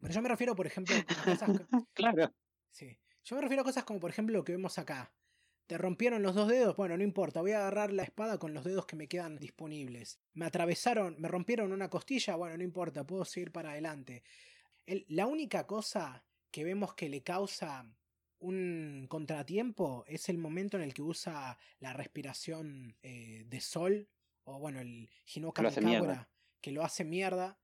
[0.00, 1.50] Pero yo me refiero, por ejemplo, a cosas.
[1.94, 2.32] claro.
[2.70, 2.98] Sí.
[3.24, 5.10] Yo me refiero a cosas como, por ejemplo, lo que vemos acá.
[5.66, 6.76] ¿Te rompieron los dos dedos?
[6.76, 10.20] Bueno, no importa, voy a agarrar la espada con los dedos que me quedan disponibles.
[10.34, 12.36] ¿Me atravesaron, me rompieron una costilla?
[12.36, 14.22] Bueno, no importa, puedo seguir para adelante.
[15.08, 17.86] la única cosa que vemos que le causa
[18.44, 24.08] un contratiempo es el momento en el que usa la respiración eh, de sol,
[24.44, 25.62] o bueno, el Hinoka
[26.60, 27.58] que lo hace mierda,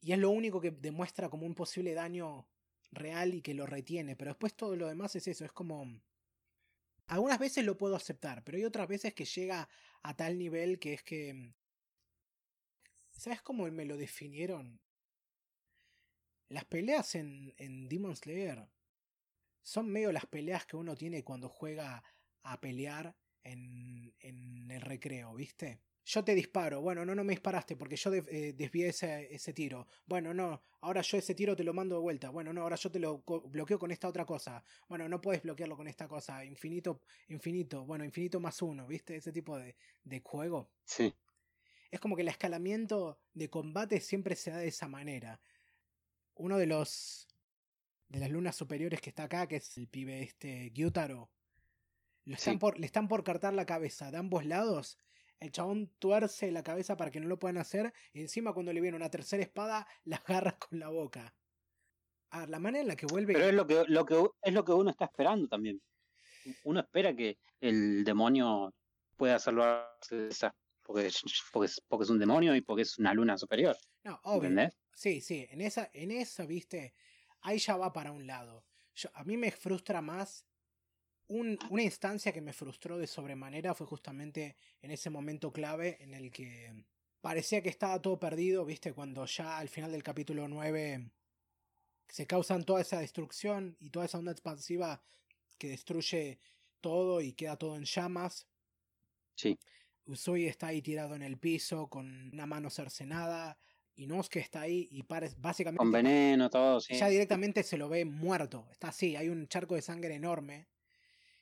[0.00, 2.48] y es lo único que demuestra como un posible daño
[2.92, 6.00] real y que lo retiene, pero después todo lo demás es eso, es como
[7.06, 9.68] algunas veces lo puedo aceptar, pero hay otras veces que llega
[10.02, 11.52] a tal nivel que es que...
[13.10, 14.80] ¿Sabes cómo me lo definieron?
[16.48, 18.66] Las peleas en, en Demon Slayer
[19.62, 22.02] son medio las peleas que uno tiene cuando juega
[22.42, 25.80] a pelear en, en el recreo, ¿viste?
[26.10, 29.86] yo te disparo, bueno, no, no me disparaste porque yo eh, desvié ese, ese, tiro,
[30.06, 32.90] bueno, no, ahora yo ese tiro te lo mando de vuelta, bueno, no, ahora yo
[32.90, 37.00] te lo bloqueo con esta otra cosa, bueno, no puedes bloquearlo con esta cosa, infinito,
[37.28, 39.16] infinito, bueno, infinito más uno, ¿viste?
[39.16, 40.70] Ese tipo de, de juego.
[40.84, 41.14] Sí.
[41.90, 45.40] Es como que el escalamiento de combate siempre se da de esa manera.
[46.34, 47.28] Uno de los
[48.10, 51.30] de las lunas superiores que está acá, que es el pibe este Gyutaro,
[52.24, 54.98] le están, por, le están por cartar la cabeza de ambos lados
[55.40, 57.92] el chabón tuerce la cabeza para que no lo puedan hacer.
[58.12, 61.34] Y encima, cuando le viene una tercera espada, la agarra con la boca.
[62.30, 63.32] A la manera en la que vuelve.
[63.32, 65.80] Pero es lo que, lo que, es lo que uno está esperando también.
[66.64, 68.72] Uno espera que el demonio
[69.16, 70.54] pueda salvarse esa.
[70.82, 71.10] Porque,
[71.52, 73.76] porque, porque es un demonio y porque es una luna superior.
[74.04, 74.48] No, obvio.
[74.48, 74.78] ¿Entendés?
[74.94, 75.46] Sí, sí.
[75.50, 76.94] En esa, en esa, viste.
[77.42, 78.64] Ahí ya va para un lado.
[79.14, 80.46] a mí me frustra más
[81.30, 86.32] una instancia que me frustró de sobremanera fue justamente en ese momento clave en el
[86.32, 86.84] que
[87.20, 91.12] parecía que estaba todo perdido, viste, cuando ya al final del capítulo 9
[92.08, 95.02] se causan toda esa destrucción y toda esa onda expansiva
[95.56, 96.40] que destruye
[96.80, 98.48] todo y queda todo en llamas.
[99.36, 99.56] Sí.
[100.06, 103.56] Usui está ahí tirado en el piso con una mano cercenada.
[103.96, 105.78] Y que está ahí y parece básicamente.
[105.78, 106.94] Con veneno, todo, sí.
[106.94, 108.66] Ya directamente se lo ve muerto.
[108.70, 110.68] Está así, hay un charco de sangre enorme.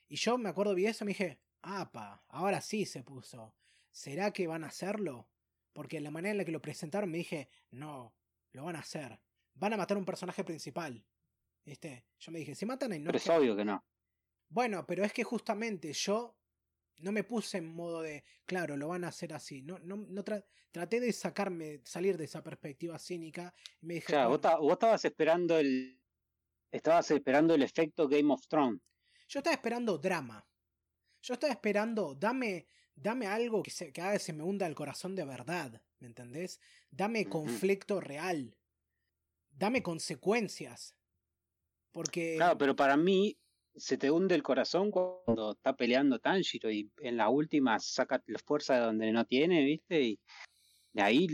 [0.09, 3.55] Y yo me acuerdo vi eso y me dije, apa, ahora sí se puso.
[3.91, 5.29] ¿Será que van a hacerlo?
[5.73, 8.13] Porque la manera en la que lo presentaron me dije, no,
[8.51, 9.19] lo van a hacer.
[9.53, 11.05] Van a matar a un personaje principal.
[11.65, 12.05] ¿Viste?
[12.19, 13.83] Yo me dije, si matan a Pero es obvio que no.
[14.49, 16.35] Bueno, pero es que justamente yo
[16.99, 19.61] no me puse en modo de, claro, lo van a hacer así.
[19.61, 20.23] No, no, no
[20.71, 23.53] traté de sacarme, salir de esa perspectiva cínica.
[23.81, 25.99] Y me dije, claro, vos, estabas esperando el.
[26.71, 28.81] Estabas esperando el efecto Game of Thrones.
[29.27, 30.45] Yo estaba esperando drama.
[31.21, 34.75] Yo estaba esperando, dame, dame algo que, se, que haga que se me hunda el
[34.75, 35.81] corazón de verdad.
[35.99, 36.61] ¿Me entendés?
[36.91, 38.55] Dame conflicto real.
[39.51, 40.95] Dame consecuencias.
[41.91, 42.35] Porque.
[42.37, 43.37] Claro, pero para mí,
[43.79, 48.39] se te hunde el corazón cuando está peleando Tanjiro y en la última saca la
[48.39, 50.01] fuerza de donde no tiene, ¿viste?
[50.01, 50.19] Y
[50.93, 51.27] de ahí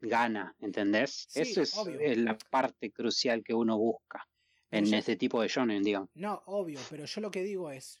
[0.00, 1.28] gana, ¿entendés?
[1.34, 1.74] Eso es,
[2.18, 4.26] la parte crucial que uno busca
[4.70, 6.10] en ese tipo de shonen, digamos.
[6.14, 8.00] No, obvio, pero yo lo que digo es,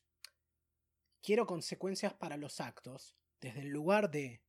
[1.22, 4.42] quiero consecuencias para los actos, desde el lugar de,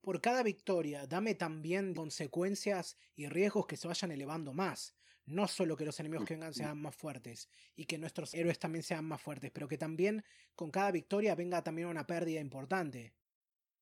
[0.00, 4.94] por cada victoria, dame también consecuencias y riesgos que se vayan elevando más.
[5.26, 8.82] No solo que los enemigos que vengan sean más fuertes y que nuestros héroes también
[8.82, 10.22] sean más fuertes, pero que también
[10.54, 13.14] con cada victoria venga también una pérdida importante.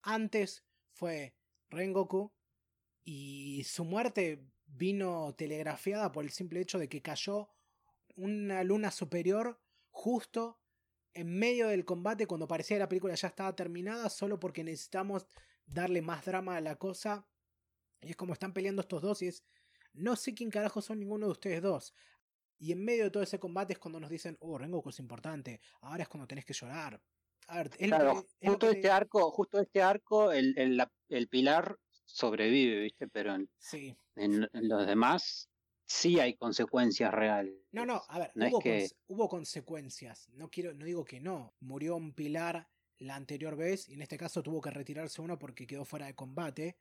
[0.03, 1.35] Antes fue
[1.69, 2.33] Rengoku
[3.05, 7.49] y su muerte vino telegrafiada por el simple hecho de que cayó
[8.17, 10.61] una luna superior justo
[11.15, 15.27] en medio del combate cuando parecía que la película ya estaba terminada solo porque necesitamos
[15.67, 17.27] darle más drama a la cosa.
[18.01, 19.45] Y es como están peleando estos dos y es
[19.95, 21.95] no sé quién carajo son ninguno de ustedes dos.
[22.59, 25.61] Y en medio de todo ese combate es cuando nos dicen, oh, Rengoku es importante,
[25.81, 27.03] ahora es cuando tenés que llorar.
[27.77, 33.09] claro, justo este arco, justo este arco, el, el, pilar sobrevive, ¿viste?
[33.09, 33.97] Pero en, sí.
[34.15, 35.49] en, los demás
[35.85, 37.55] sí hay consecuencias reales.
[37.73, 38.89] No, no, a ver, hubo, que...
[39.09, 40.29] hubo, consecuencias.
[40.31, 41.55] No quiero, no digo que no.
[41.59, 42.69] Murió un pilar
[42.99, 46.15] la anterior vez y en este caso tuvo que retirarse uno porque quedó fuera de
[46.15, 46.77] combate.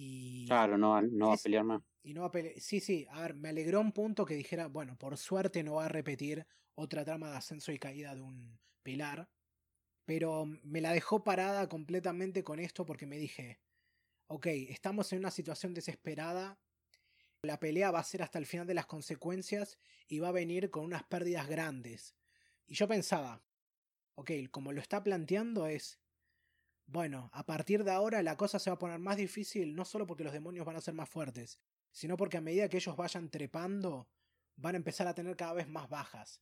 [0.00, 1.82] Y claro, no, no va a pelear más.
[2.04, 4.96] Y no va a Sí, sí, a ver, me alegró un punto que dijera, bueno,
[4.96, 6.46] por suerte no va a repetir
[6.76, 9.28] otra trama de ascenso y caída de un pilar.
[10.04, 13.58] Pero me la dejó parada completamente con esto porque me dije,
[14.28, 16.60] ok, estamos en una situación desesperada.
[17.42, 20.70] La pelea va a ser hasta el final de las consecuencias y va a venir
[20.70, 22.14] con unas pérdidas grandes.
[22.66, 23.42] Y yo pensaba,
[24.14, 25.98] ok, como lo está planteando es,
[26.88, 30.06] bueno, a partir de ahora la cosa se va a poner más difícil, no solo
[30.06, 31.60] porque los demonios van a ser más fuertes,
[31.92, 34.08] sino porque a medida que ellos vayan trepando,
[34.56, 36.40] van a empezar a tener cada vez más bajas.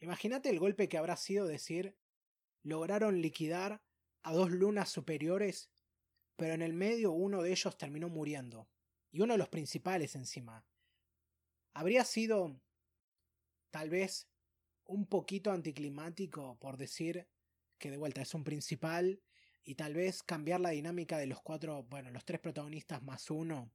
[0.00, 1.96] Imagínate el golpe que habrá sido decir,
[2.62, 3.82] lograron liquidar
[4.22, 5.70] a dos lunas superiores,
[6.36, 8.68] pero en el medio uno de ellos terminó muriendo,
[9.10, 10.66] y uno de los principales encima.
[11.72, 12.60] Habría sido,
[13.70, 14.28] tal vez,
[14.84, 17.26] un poquito anticlimático por decir
[17.78, 19.22] que de vuelta es un principal
[19.66, 23.72] y tal vez cambiar la dinámica de los cuatro, bueno, los tres protagonistas más uno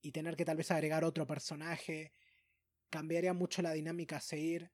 [0.00, 2.12] y tener que tal vez agregar otro personaje
[2.90, 4.72] cambiaría mucho la dinámica a seguir.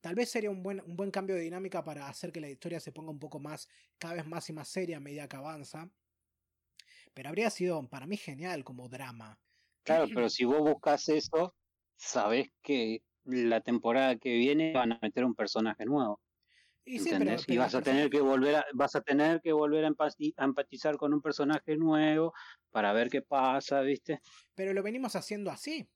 [0.00, 2.80] Tal vez sería un buen, un buen cambio de dinámica para hacer que la historia
[2.80, 5.90] se ponga un poco más, cada vez más y más seria a medida que avanza.
[7.14, 9.40] Pero habría sido para mí genial como drama.
[9.84, 11.54] Claro, pero si vos buscas eso,
[11.96, 16.20] sabes que la temporada que viene van a meter un personaje nuevo.
[16.90, 20.96] Y, y vas a tener que volver a, vas a tener que volver a empatizar
[20.96, 22.34] con un personaje nuevo
[22.70, 24.20] para ver qué pasa, ¿viste?
[24.56, 25.88] Pero lo venimos haciendo así.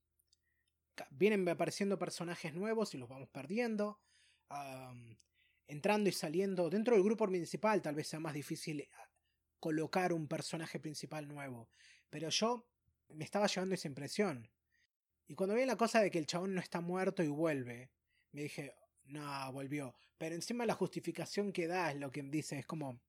[1.11, 3.99] Vienen apareciendo personajes nuevos y los vamos perdiendo.
[5.67, 6.71] entrando y saliendo.
[6.71, 8.89] Dentro del grupo principal tal vez sea más difícil eh,
[9.59, 11.69] colocar un personaje principal nuevo.
[12.09, 12.69] Pero yo
[13.09, 14.49] me estaba llevando esa impresión.
[15.27, 17.91] Y cuando vi la cosa de que el chabón no está muerto y vuelve,
[18.31, 19.95] me dije, no, volvió.
[20.19, 23.01] Pero encima la justificación que da es lo que dice, es como,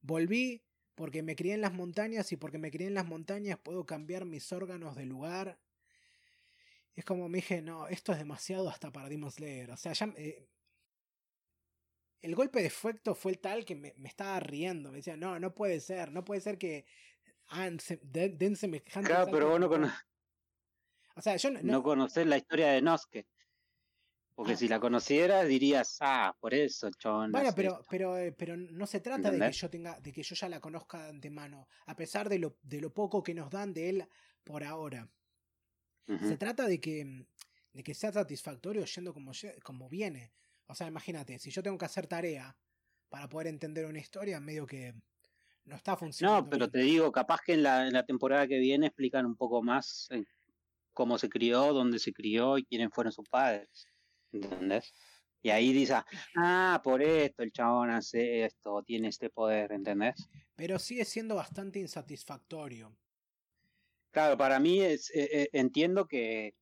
[0.00, 0.62] volví
[0.94, 4.24] porque me crié en las montañas y porque me crié en las montañas puedo cambiar
[4.24, 5.58] mis órganos de lugar.
[6.94, 9.70] Es como me dije, no, esto es demasiado hasta para Demon Slayer.
[9.70, 10.12] O sea, ya...
[10.16, 10.48] Eh,
[12.22, 14.90] el golpe de efecto fue el tal que me, estaba riendo.
[14.90, 16.86] Me decía, no, no puede ser, no puede ser que
[18.02, 19.10] den, semejante...
[19.10, 19.92] Claro, pero vos no,
[21.14, 23.26] o sea, yo no, no, conoces la historia de Noske.
[24.36, 24.56] Porque ah.
[24.56, 27.32] si la conocieras dirías, ah, por eso, chon.
[27.32, 30.34] Bueno, pero, pero, eh, pero no se trata de que yo tenga, de que yo
[30.34, 33.72] ya la conozca de antemano, a pesar de lo, de lo poco que nos dan
[33.72, 34.08] de él
[34.44, 35.10] por ahora.
[36.06, 37.26] Se trata de que,
[37.72, 39.32] de que sea satisfactorio yendo como,
[39.64, 40.32] como viene.
[40.66, 42.56] O sea, imagínate, si yo tengo que hacer tarea
[43.08, 44.94] para poder entender una historia, medio que
[45.64, 46.42] no está funcionando.
[46.42, 49.34] No, pero te digo, capaz que en la, en la temporada que viene explican un
[49.34, 50.08] poco más
[50.92, 53.88] cómo se crió, dónde se crió y quiénes fueron sus padres.
[54.44, 54.92] ¿Entendés?
[55.42, 55.94] Y ahí dice,
[56.36, 60.28] ah, por esto el chabón hace esto, tiene este poder, ¿entendés?
[60.56, 62.96] Pero sigue siendo bastante insatisfactorio.
[64.10, 66.54] Claro, para mí es, eh, eh, entiendo que,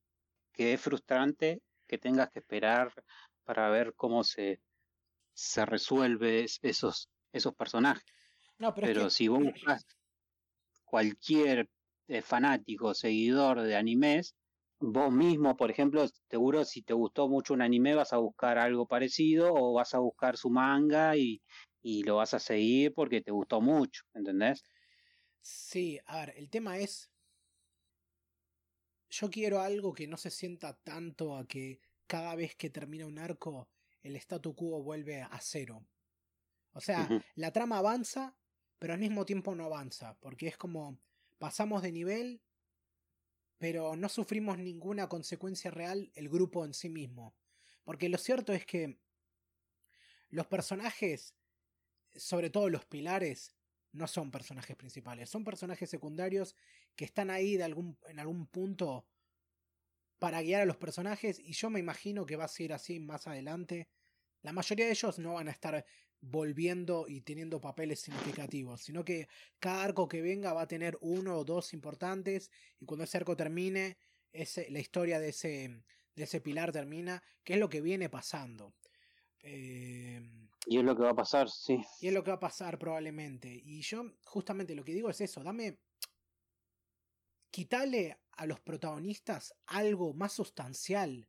[0.53, 2.93] que es frustrante que tengas que esperar
[3.45, 4.61] para ver cómo se,
[5.33, 8.05] se resuelve esos, esos personajes.
[8.59, 9.87] No, pero, pero si vos buscas
[10.85, 11.69] cualquier
[12.09, 14.35] eh, fanático, seguidor de animes,
[14.93, 18.87] vos mismo, por ejemplo, seguro si te gustó mucho un anime vas a buscar algo
[18.87, 21.43] parecido o vas a buscar su manga y,
[21.83, 24.63] y lo vas a seguir porque te gustó mucho, ¿entendés?
[25.43, 27.11] Sí, a ver, el tema es,
[29.11, 33.19] yo quiero algo que no se sienta tanto a que cada vez que termina un
[33.19, 33.69] arco
[34.03, 35.87] el statu quo vuelve a cero.
[36.73, 38.37] O sea, la trama avanza,
[38.79, 40.99] pero al mismo tiempo no avanza, porque es como
[41.39, 42.43] pasamos de nivel,
[43.65, 47.35] pero no sufrimos ninguna consecuencia real el grupo en sí mismo.
[47.83, 48.99] Porque lo cierto es que
[50.29, 51.35] los personajes,
[52.15, 53.57] sobre todo los pilares,
[53.93, 56.55] no son personajes principales, son personajes secundarios
[56.95, 59.07] que están ahí en algún punto
[60.19, 63.27] para guiar a los personajes y yo me imagino que va a ser así más
[63.27, 63.89] adelante.
[64.43, 65.87] La mayoría de ellos no van a estar
[66.31, 69.29] volviendo y teniendo papeles significativos, sino que
[69.59, 73.37] cada arco que venga va a tener uno o dos importantes y cuando ese arco
[73.37, 73.99] termine,
[74.33, 75.83] ese, la historia de ese,
[76.15, 78.75] de ese pilar termina, que es lo que viene pasando.
[79.41, 81.79] Em, y es lo que va a pasar, sí.
[82.01, 83.49] Y es lo que va a pasar probablemente.
[83.49, 85.79] Y yo justamente lo que digo es eso, dame...
[87.51, 91.29] Quitale a los protagonistas algo más sustancial.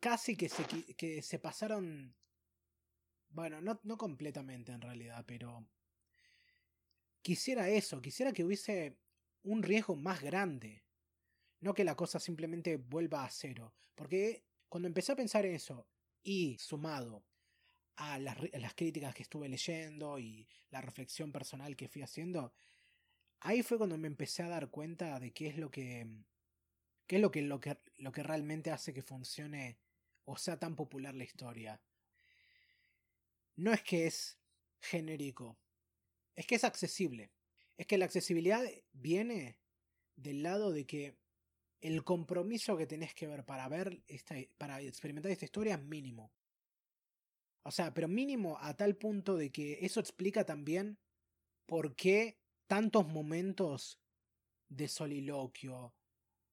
[0.00, 0.64] Casi que se,
[0.96, 2.16] que se pasaron
[3.36, 5.68] bueno, no, no completamente en realidad, pero
[7.20, 8.96] quisiera eso, quisiera que hubiese
[9.42, 10.82] un riesgo más grande.
[11.60, 13.74] No que la cosa simplemente vuelva a cero.
[13.94, 15.86] Porque cuando empecé a pensar en eso,
[16.22, 17.24] y sumado
[17.96, 22.54] a las, las, críticas que estuve leyendo y la reflexión personal que fui haciendo,
[23.40, 26.06] ahí fue cuando me empecé a dar cuenta de qué es lo que.
[27.06, 29.78] qué es lo que, lo que, lo que realmente hace que funcione
[30.24, 31.82] o sea tan popular la historia
[33.56, 34.38] no es que es
[34.80, 35.58] genérico,
[36.34, 37.32] es que es accesible.
[37.76, 38.62] Es que la accesibilidad
[38.92, 39.58] viene
[40.16, 41.18] del lado de que
[41.80, 46.32] el compromiso que tenés que ver para ver esta, para experimentar esta historia es mínimo.
[47.64, 50.98] O sea, pero mínimo a tal punto de que eso explica también
[51.66, 54.00] por qué tantos momentos
[54.68, 55.94] de soliloquio,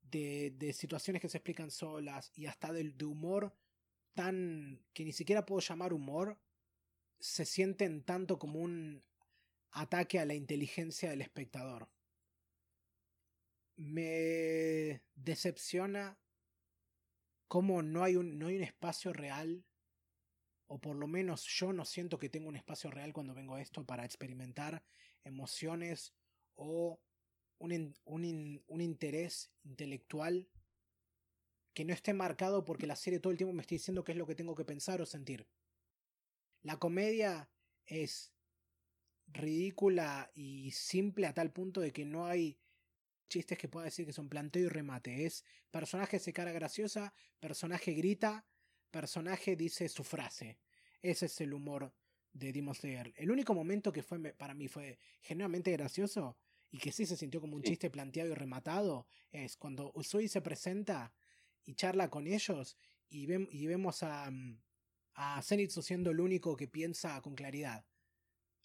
[0.01, 3.55] de, de situaciones que se explican solas y hasta de, de humor
[4.13, 6.39] tan que ni siquiera puedo llamar humor,
[7.23, 9.01] se sienten tanto como un
[9.71, 11.87] ataque a la inteligencia del espectador.
[13.77, 16.19] Me decepciona
[17.47, 19.63] cómo no hay un, no hay un espacio real,
[20.67, 23.61] o por lo menos yo no siento que tengo un espacio real cuando vengo a
[23.61, 24.83] esto para experimentar
[25.23, 26.13] emociones
[26.55, 26.99] o
[27.57, 30.49] un, un, un interés intelectual
[31.73, 34.17] que no esté marcado porque la serie todo el tiempo me está diciendo qué es
[34.17, 35.47] lo que tengo que pensar o sentir.
[36.63, 37.49] La comedia
[37.85, 38.33] es
[39.27, 42.57] ridícula y simple a tal punto de que no hay
[43.27, 45.25] chistes que pueda decir que son planteo y remate.
[45.25, 48.45] Es personaje se cara graciosa, personaje grita,
[48.91, 50.59] personaje dice su frase.
[51.01, 51.93] Ese es el humor
[52.31, 53.13] de Demon Slayer.
[53.17, 56.37] El único momento que fue para mí fue genuinamente gracioso
[56.71, 60.41] y que sí se sintió como un chiste planteado y rematado es cuando Usui se
[60.41, 61.13] presenta
[61.65, 62.77] y charla con ellos
[63.09, 64.59] y, y vemos a, mm,
[65.15, 67.85] a Zenitsu siendo el único que piensa con claridad.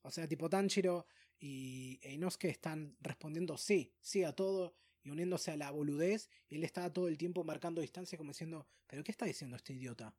[0.02, 1.06] O sea, tipo Tanjiro
[1.38, 6.64] y Inosuke están respondiendo sí, sí a todo y uniéndose a la boludez y él
[6.64, 10.14] está todo el tiempo marcando distancia como diciendo, pero ¿qué está diciendo este idiota?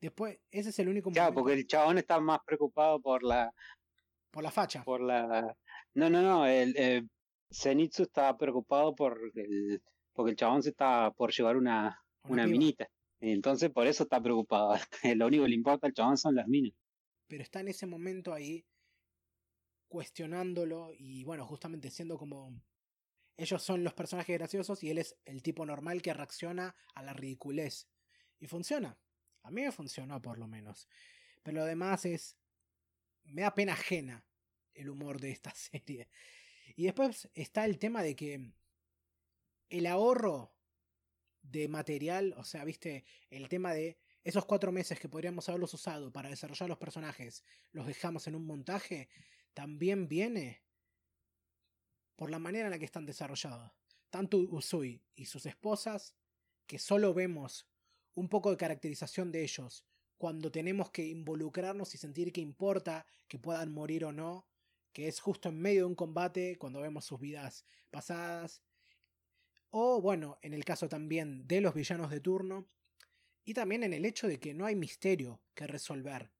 [0.00, 3.52] Después, ese es el único Claro, porque el chabón está más preocupado por la...
[4.30, 4.84] Por la facha.
[4.84, 5.56] Por la...
[5.94, 7.02] No, no, no, el, eh,
[7.50, 9.82] Zenitsu estaba preocupado por el...
[10.12, 12.88] Porque el chabón se está por llevar una, una minita.
[13.20, 14.74] Entonces por eso está preocupado.
[15.16, 16.72] Lo único que le importa al chabón son las minas.
[17.26, 18.64] Pero está en ese momento ahí
[19.88, 22.52] cuestionándolo y bueno, justamente siendo como
[23.36, 27.12] ellos son los personajes graciosos y él es el tipo normal que reacciona a la
[27.12, 27.88] ridiculez.
[28.38, 28.98] Y funciona.
[29.42, 30.88] A mí me funcionó por lo menos.
[31.42, 32.36] Pero lo demás es...
[33.24, 34.24] Me da pena ajena
[34.74, 36.08] el humor de esta serie.
[36.76, 38.52] Y después está el tema de que
[39.68, 40.55] el ahorro
[41.50, 46.12] de material, o sea, viste, el tema de esos cuatro meses que podríamos haberlos usado
[46.12, 49.08] para desarrollar los personajes, los dejamos en un montaje,
[49.54, 50.64] también viene
[52.16, 53.70] por la manera en la que están desarrollados.
[54.10, 56.14] Tanto Usui y sus esposas,
[56.66, 57.68] que solo vemos
[58.14, 59.84] un poco de caracterización de ellos
[60.16, 64.48] cuando tenemos que involucrarnos y sentir que importa que puedan morir o no,
[64.92, 68.62] que es justo en medio de un combate, cuando vemos sus vidas pasadas,
[69.78, 72.66] o bueno, en el caso también de los villanos de turno.
[73.44, 76.32] Y también en el hecho de que no hay misterio que resolver,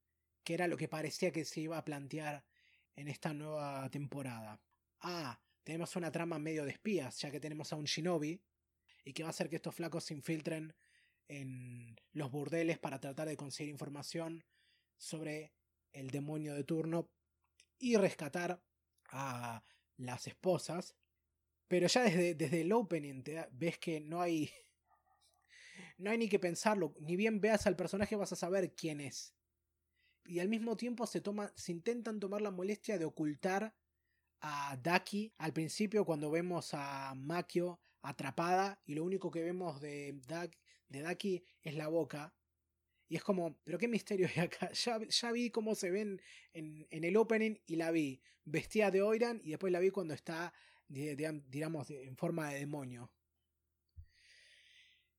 [0.43, 2.47] que era lo que parecía que se iba a plantear
[2.95, 4.59] en esta nueva temporada.
[5.01, 8.41] Ah, tenemos una trama medio de espías, ya que tenemos a un shinobi,
[9.05, 10.75] y que va a hacer que estos flacos se infiltren
[11.29, 14.47] en los burdeles para tratar de conseguir información
[14.97, 15.53] sobre
[15.93, 17.11] el demonio de turno
[17.79, 18.63] y rescatar
[19.11, 19.63] a
[19.99, 20.97] las esposas.
[21.69, 23.23] Pero ya desde, desde el opening
[23.53, 24.51] ves que no hay.
[25.99, 26.95] No hay ni que pensarlo.
[27.01, 29.35] Ni bien veas al personaje vas a saber quién es.
[30.27, 33.75] Y al mismo tiempo se, toma, se intentan tomar la molestia de ocultar
[34.41, 40.21] a Daki al principio cuando vemos a Makio atrapada y lo único que vemos de,
[40.89, 42.35] de Daki es la boca.
[43.09, 44.71] Y es como, pero qué misterio hay acá.
[44.85, 46.21] Ya, ya vi cómo se ven
[46.53, 50.15] en, en, el opening y la vi vestida de Oiran y después la vi cuando
[50.15, 50.53] está,
[50.89, 53.11] digamos, en forma de demonio.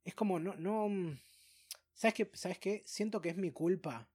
[0.03, 0.89] Es como, no, no...
[0.89, 1.19] Mm,
[1.93, 2.31] ¿Sabes qué?
[2.33, 2.83] ¿Sabes qué?
[2.85, 4.09] Siento que es mi culpa.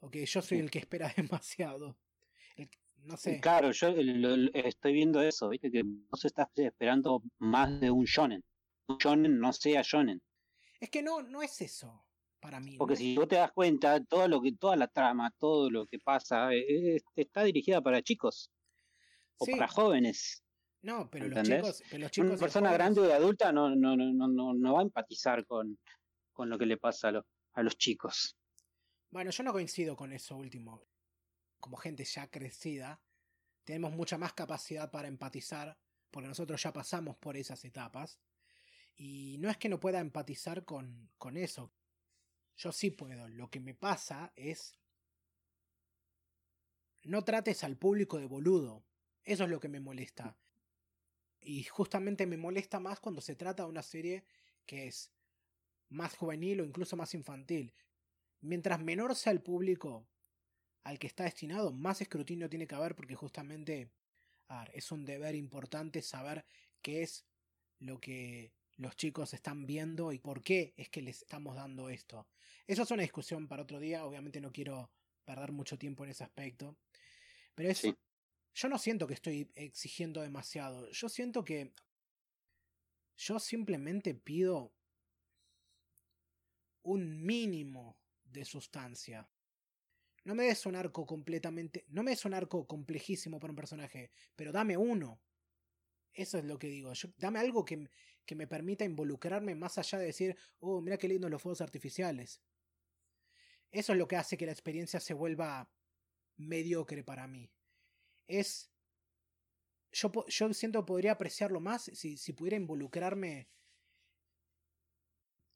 [0.00, 1.96] O que yo soy el que espera demasiado.
[2.96, 3.40] no sé.
[3.40, 5.70] Claro, yo estoy viendo eso, ¿viste?
[5.70, 8.44] Que vos estás esperando más de un shonen.
[8.88, 10.22] Un shonen no sea shonen.
[10.78, 12.06] Es que no, no es eso
[12.38, 12.76] para mí.
[12.76, 15.98] Porque si vos te das cuenta, todo lo que, toda la trama, todo lo que
[15.98, 18.50] pasa, eh, está dirigida para chicos.
[19.38, 20.42] O para jóvenes.
[20.82, 24.72] No, pero los chicos, pero Una persona grande o adulta no, no, no, no, no
[24.74, 25.78] va a empatizar con,
[26.32, 27.22] con lo que le pasa a,
[27.54, 28.36] a los chicos.
[29.10, 30.86] Bueno, yo no coincido con eso último.
[31.58, 33.00] Como gente ya crecida,
[33.64, 35.76] tenemos mucha más capacidad para empatizar,
[36.10, 38.20] porque nosotros ya pasamos por esas etapas.
[38.94, 41.72] Y no es que no pueda empatizar con, con eso.
[42.56, 43.28] Yo sí puedo.
[43.28, 44.78] Lo que me pasa es...
[47.02, 48.84] No trates al público de boludo.
[49.26, 50.34] Eso es lo que me molesta.
[51.40, 54.24] Y justamente me molesta más cuando se trata de una serie
[54.64, 55.12] que es
[55.88, 57.74] más juvenil o incluso más infantil.
[58.40, 60.06] Mientras menor sea el público
[60.84, 63.90] al que está destinado, más escrutinio tiene que haber porque justamente
[64.72, 66.44] es un deber importante saber
[66.80, 67.26] qué es
[67.80, 72.28] lo que los chicos están viendo y por qué es que les estamos dando esto.
[72.68, 74.90] Eso es una discusión para otro día, obviamente no quiero
[75.24, 76.76] perder mucho tiempo en ese aspecto.
[77.54, 77.82] Pero es,
[78.56, 81.74] yo no siento que estoy exigiendo demasiado, yo siento que
[83.18, 84.72] yo simplemente pido
[86.82, 89.28] un mínimo de sustancia.
[90.24, 91.84] No me des un arco completamente.
[91.88, 95.20] No me des un arco complejísimo para un personaje, pero dame uno.
[96.14, 96.92] Eso es lo que digo.
[97.18, 97.90] dame algo que,
[98.24, 102.40] que me permita involucrarme más allá de decir, oh, mira qué lindo los fuegos artificiales.
[103.70, 105.70] Eso es lo que hace que la experiencia se vuelva
[106.36, 107.50] mediocre para mí.
[108.26, 108.70] Es.
[109.92, 113.48] Yo, yo siento que podría apreciarlo más si, si pudiera involucrarme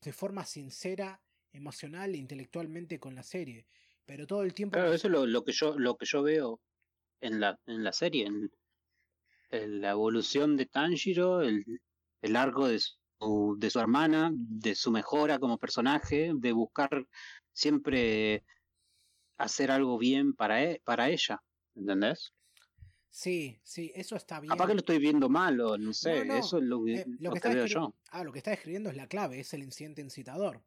[0.02, 1.20] de forma sincera,
[1.52, 3.66] emocional e intelectualmente con la serie.
[4.06, 4.74] Pero todo el tiempo.
[4.74, 6.60] Claro, eso es lo, que yo, lo que yo veo
[7.20, 11.64] en la, en la serie, en, la evolución de Tanjiro, el,
[12.22, 17.06] el arco de su, de su hermana, de su mejora como personaje, de buscar
[17.52, 18.44] siempre
[19.38, 21.42] hacer algo bien para, e, para ella,
[21.74, 22.32] ¿entendés?
[23.10, 24.50] Sí, sí, eso está bien.
[24.50, 27.32] Capaz que lo estoy viendo mal o no sé, eso es lo que, eh, lo
[27.32, 27.92] que, veo yo.
[28.12, 30.62] Ah, lo que está escribiendo es la clave, es el incidente incitador.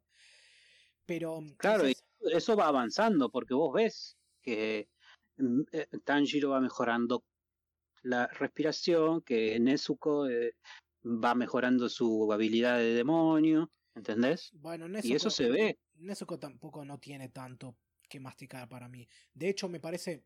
[1.06, 1.40] Pero.
[1.56, 1.84] Claro,
[2.20, 4.88] eso va avanzando porque vos ves que
[5.38, 7.24] mm, eh, Tanjiro va mejorando
[8.02, 10.54] la respiración, que Nezuko eh,
[11.02, 14.50] va mejorando su habilidad de demonio, ¿entendés?
[14.52, 15.78] Bueno, y eso se ve.
[15.94, 17.76] Nezuko tampoco no tiene tanto
[18.06, 19.08] que masticar para mí.
[19.32, 20.24] De hecho, me parece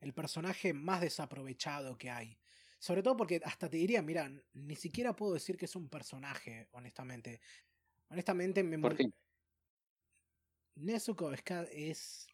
[0.00, 2.38] el personaje más desaprovechado que hay.
[2.78, 6.68] Sobre todo porque hasta te diría, mira, ni siquiera puedo decir que es un personaje,
[6.72, 7.40] honestamente.
[8.08, 9.10] Honestamente me ¿Por qué?
[10.76, 12.26] Nezuko es,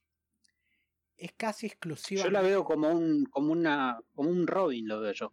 [1.17, 2.25] es casi exclusiva.
[2.25, 5.33] Yo la veo como un como una como un Robin lo veo yo.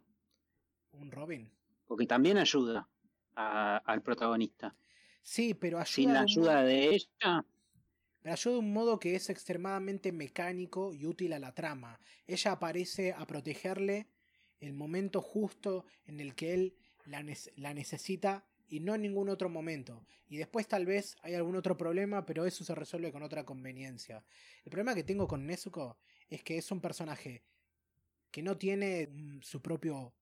[0.92, 1.50] Un Robin.
[1.86, 2.88] Porque también ayuda
[3.34, 4.76] al protagonista.
[5.22, 7.44] Sí, pero ayuda sin la ayuda de ella
[8.22, 12.00] pero ayuda de un modo que es extremadamente mecánico y útil a la trama.
[12.26, 14.08] Ella aparece a protegerle
[14.60, 16.76] el momento justo en el que él
[17.06, 17.24] la,
[17.56, 20.04] la, necesita y no en ningún otro momento.
[20.28, 24.22] Y después tal vez hay algún otro problema, pero eso se resuelve con otra conveniencia.
[24.64, 25.98] El problema que tengo con Nezuko
[26.28, 27.42] es que es un personaje
[28.30, 30.14] que no tiene mm, su propio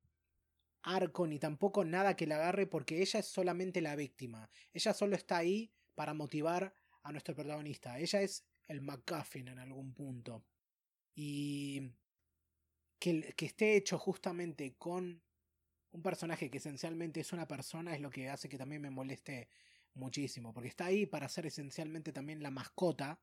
[0.83, 4.49] arco ni tampoco nada que la agarre porque ella es solamente la víctima.
[4.73, 6.73] Ella solo está ahí para motivar
[7.09, 7.99] a nuestro protagonista.
[7.99, 10.45] Ella es el McGuffin en algún punto.
[11.15, 11.91] Y
[12.99, 15.23] que, que esté hecho justamente con
[15.91, 19.49] un personaje que esencialmente es una persona es lo que hace que también me moleste
[19.95, 23.21] muchísimo, porque está ahí para ser esencialmente también la mascota,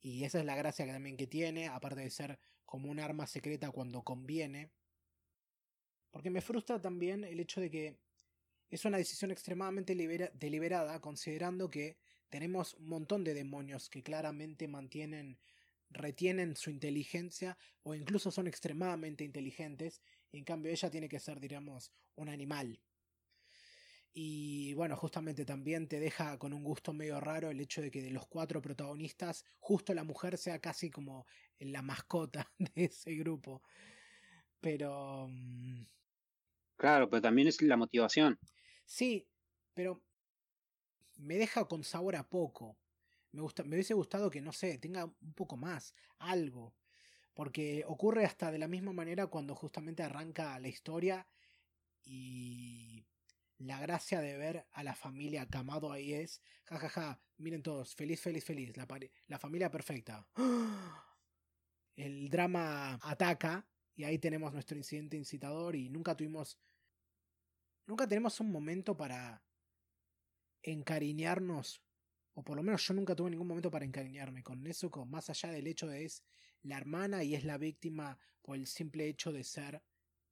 [0.00, 3.26] y esa es la gracia que también que tiene, aparte de ser como un arma
[3.26, 4.70] secreta cuando conviene.
[6.10, 7.98] Porque me frustra también el hecho de que
[8.68, 9.94] es una decisión extremadamente
[10.34, 11.96] deliberada, considerando que
[12.32, 15.38] tenemos un montón de demonios que claramente mantienen,
[15.90, 20.00] retienen su inteligencia o incluso son extremadamente inteligentes,
[20.30, 22.80] y en cambio ella tiene que ser, diríamos, un animal.
[24.14, 28.00] Y bueno, justamente también te deja con un gusto medio raro el hecho de que
[28.00, 31.26] de los cuatro protagonistas, justo la mujer sea casi como
[31.58, 33.62] la mascota de ese grupo.
[34.58, 35.28] Pero...
[35.28, 35.84] Mm,
[36.78, 38.38] claro, pero también es la motivación.
[38.86, 39.28] Sí,
[39.74, 40.02] pero
[41.16, 42.78] me deja con sabor a poco.
[43.32, 46.74] Me, gusta, me hubiese gustado que, no sé, tenga un poco más, algo.
[47.34, 51.26] Porque ocurre hasta de la misma manera cuando justamente arranca la historia
[52.04, 53.06] y
[53.58, 57.94] la gracia de ver a la familia Camado ahí es, jajaja, ja, ja, miren todos,
[57.94, 58.86] feliz, feliz, feliz, la,
[59.28, 60.26] la familia perfecta.
[61.96, 66.58] El drama ataca y ahí tenemos nuestro incidente incitador y nunca tuvimos,
[67.86, 69.42] nunca tenemos un momento para
[70.62, 71.82] encariñarnos,
[72.34, 75.50] o por lo menos yo nunca tuve ningún momento para encariñarme con Nezuko, más allá
[75.50, 76.22] del hecho de es
[76.62, 79.82] la hermana y es la víctima por el simple hecho de ser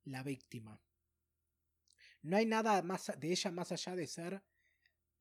[0.05, 0.81] la víctima.
[2.23, 4.43] No hay nada más de ella más allá de ser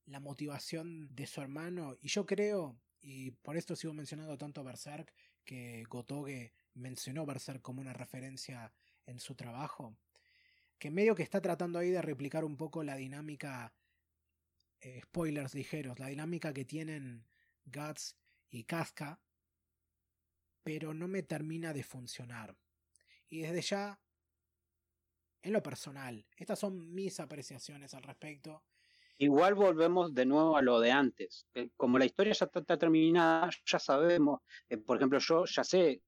[0.05, 1.97] la motivación de su hermano.
[2.01, 5.13] Y yo creo, y por esto sigo mencionando tanto Berserk,
[5.45, 8.73] que Gotoge mencionó Berserk como una referencia
[9.05, 9.97] en su trabajo,
[10.77, 13.73] que medio que está tratando ahí de replicar un poco la dinámica,
[14.81, 17.25] eh, spoilers ligeros, la dinámica que tienen
[17.65, 18.17] Guts
[18.49, 19.21] y Casca,
[20.63, 22.57] pero no me termina de funcionar.
[23.27, 23.99] Y desde ya
[25.41, 26.25] en lo personal.
[26.35, 28.63] Estas son mis apreciaciones al respecto.
[29.17, 31.45] Igual volvemos de nuevo a lo de antes.
[31.75, 36.01] Como la historia ya está, terminada, ya sabemos, eh, por ejemplo, yo ya sé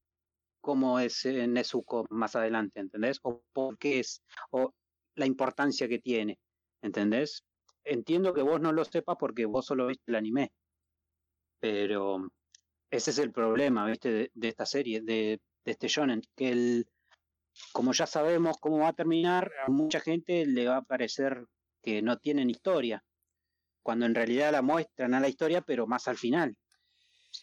[0.62, 3.20] cómo es eh, Nezuko más adelante, ¿entendés?
[3.24, 4.74] O por qué es, o
[5.16, 6.40] la importancia que tiene,
[6.82, 7.44] ¿entendés?
[7.84, 10.52] Entiendo que vos no lo sepas porque vos solo viste el anime,
[11.60, 12.32] pero
[12.90, 14.32] ese es el problema, ¿viste?
[14.34, 16.88] De, esta serie, de, de este shonen, que el,
[17.72, 21.46] como ya sabemos cómo va a terminar, a mucha gente le va a parecer
[21.82, 23.04] que no tienen historia,
[23.82, 26.56] cuando en realidad la muestran a la historia, pero más al final.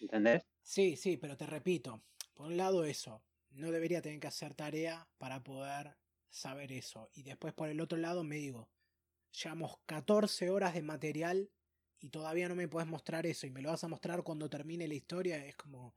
[0.00, 0.42] ¿Entendés?
[0.62, 2.02] Sí, sí, pero te repito,
[2.34, 5.96] por un lado eso, no debería tener que hacer tarea para poder
[6.28, 7.10] saber eso.
[7.14, 8.68] Y después por el otro lado me digo,
[9.32, 11.50] llevamos 14 horas de material
[12.00, 14.86] y todavía no me puedes mostrar eso y me lo vas a mostrar cuando termine
[14.86, 15.94] la historia, es como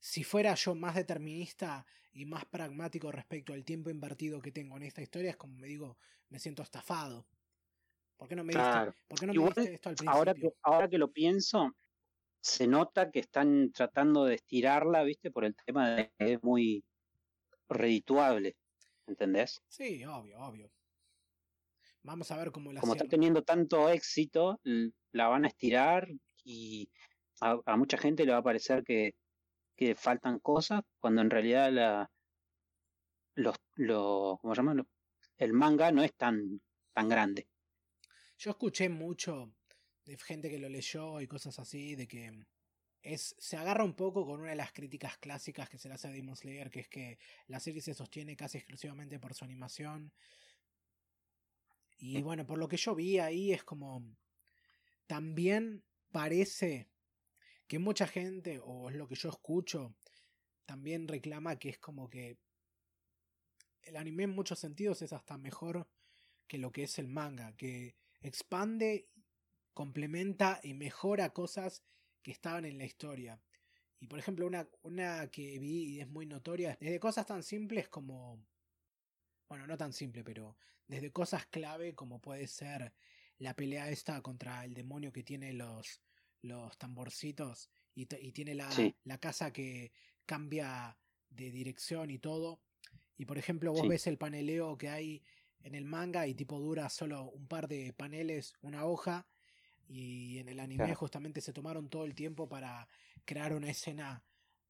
[0.00, 4.84] si fuera yo más determinista y más pragmático respecto al tiempo invertido que tengo en
[4.84, 5.98] esta historia, es como me digo,
[6.28, 7.26] me siento estafado.
[8.16, 10.10] ¿Por qué no me, diste, esto al principio?
[10.10, 11.74] Ahora que, ahora que lo pienso,
[12.40, 15.30] se nota que están tratando de estirarla, ¿viste?
[15.30, 16.84] Por el tema de que es muy
[17.68, 18.56] redituable,
[19.06, 19.62] ¿entendés?
[19.68, 20.70] Sí, obvio, obvio.
[22.04, 24.60] Vamos a ver cómo la Como está teniendo tanto éxito,
[25.12, 26.08] la van a estirar
[26.44, 26.88] y
[27.40, 29.14] a mucha gente le va a parecer que,
[29.76, 32.10] que faltan cosas, cuando en realidad la,
[33.34, 34.86] los, lo, ¿cómo llaman?
[35.38, 36.60] el manga no es tan,
[36.92, 37.48] tan grande.
[38.38, 39.54] Yo escuché mucho
[40.04, 42.44] de gente que lo leyó y cosas así, de que
[43.02, 46.08] es, se agarra un poco con una de las críticas clásicas que se le hace
[46.08, 50.12] a Demon Slayer, que es que la serie se sostiene casi exclusivamente por su animación.
[51.98, 54.04] Y bueno, por lo que yo vi ahí es como...
[55.06, 56.88] También parece
[57.66, 59.94] que mucha gente, o es lo que yo escucho,
[60.64, 62.38] también reclama que es como que
[63.82, 65.88] el anime en muchos sentidos es hasta mejor
[66.46, 69.08] que lo que es el manga, que expande,
[69.72, 71.82] complementa y mejora cosas
[72.22, 73.40] que estaban en la historia.
[74.00, 77.88] Y por ejemplo, una, una que vi y es muy notoria, desde cosas tan simples
[77.88, 78.44] como...
[79.48, 80.56] Bueno, no tan simple, pero
[80.86, 82.92] desde cosas clave como puede ser
[83.38, 86.00] la pelea esta contra el demonio que tiene los,
[86.42, 88.68] los tamborcitos y, tiene la,
[89.04, 89.92] la, casa que
[90.26, 90.96] cambia
[91.30, 92.60] de dirección y todo.
[93.16, 95.22] Y por ejemplo, vos ves el paneleo que hay
[95.62, 99.26] en el manga y tipo dura solo un par de paneles, una hoja.
[99.88, 102.88] Y en el anime justamente se tomaron todo el tiempo para
[103.24, 104.24] crear una escena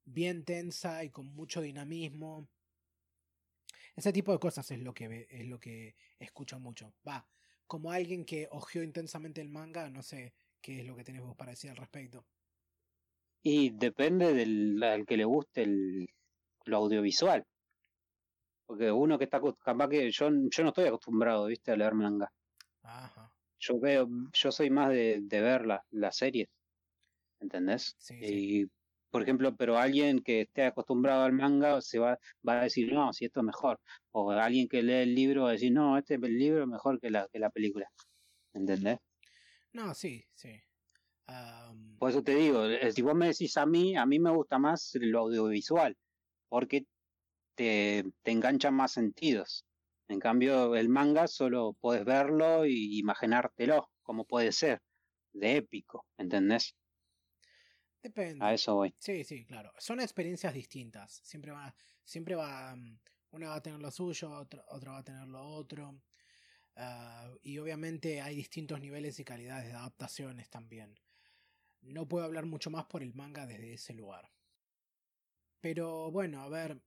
[0.04, 2.48] bien tensa y con mucho dinamismo.
[3.96, 6.92] Ese tipo de cosas es lo que es lo que escucho mucho.
[7.06, 7.26] Va,
[7.66, 10.34] como alguien que ojeó intensamente el manga, no sé,
[10.64, 12.24] ¿Qué es lo que tenés vos para decir al respecto?
[13.42, 16.08] Y depende del al que le guste el,
[16.64, 17.44] lo audiovisual.
[18.64, 22.32] Porque uno que está capaz que yo, yo no estoy acostumbrado, viste, a leer manga.
[22.82, 23.30] Ajá.
[23.58, 26.48] yo veo, yo soy más de, de ver las la series,
[27.40, 27.94] ¿entendés?
[27.98, 28.66] Sí, sí.
[29.14, 33.12] Por ejemplo, pero alguien que esté acostumbrado al manga se va, va a decir, no,
[33.12, 33.78] si esto es mejor.
[34.10, 37.12] O alguien que lee el libro va a decir, no, este libro es mejor que
[37.12, 37.88] la, que la película.
[38.52, 38.98] ¿Entendés?
[39.72, 40.60] No, sí, sí.
[41.28, 44.32] Am, Por eso te digo, eh, si vos me decís a mí, a mí me
[44.32, 45.96] gusta más lo audiovisual,
[46.48, 46.84] porque
[47.54, 49.64] te, te enganchan más sentidos.
[50.08, 54.80] En cambio, el manga solo puedes verlo y imaginártelo, como puede ser,
[55.32, 56.74] de épico, ¿entendés?
[58.04, 58.44] Depende.
[58.44, 58.94] A eso voy.
[58.98, 59.72] Sí, sí, claro.
[59.78, 61.20] Son experiencias distintas.
[61.24, 61.74] Siempre va,
[62.04, 62.98] siempre va, mm,
[63.32, 66.00] una va a tener lo suyo, otra, otra va a tener lo otro.
[66.76, 71.00] Ah, y obviamente hay distintos niveles y calidades de adaptaciones también.
[71.80, 74.30] No puedo hablar mucho más por el manga desde ese lugar.
[75.60, 76.80] Pero bueno, a ver.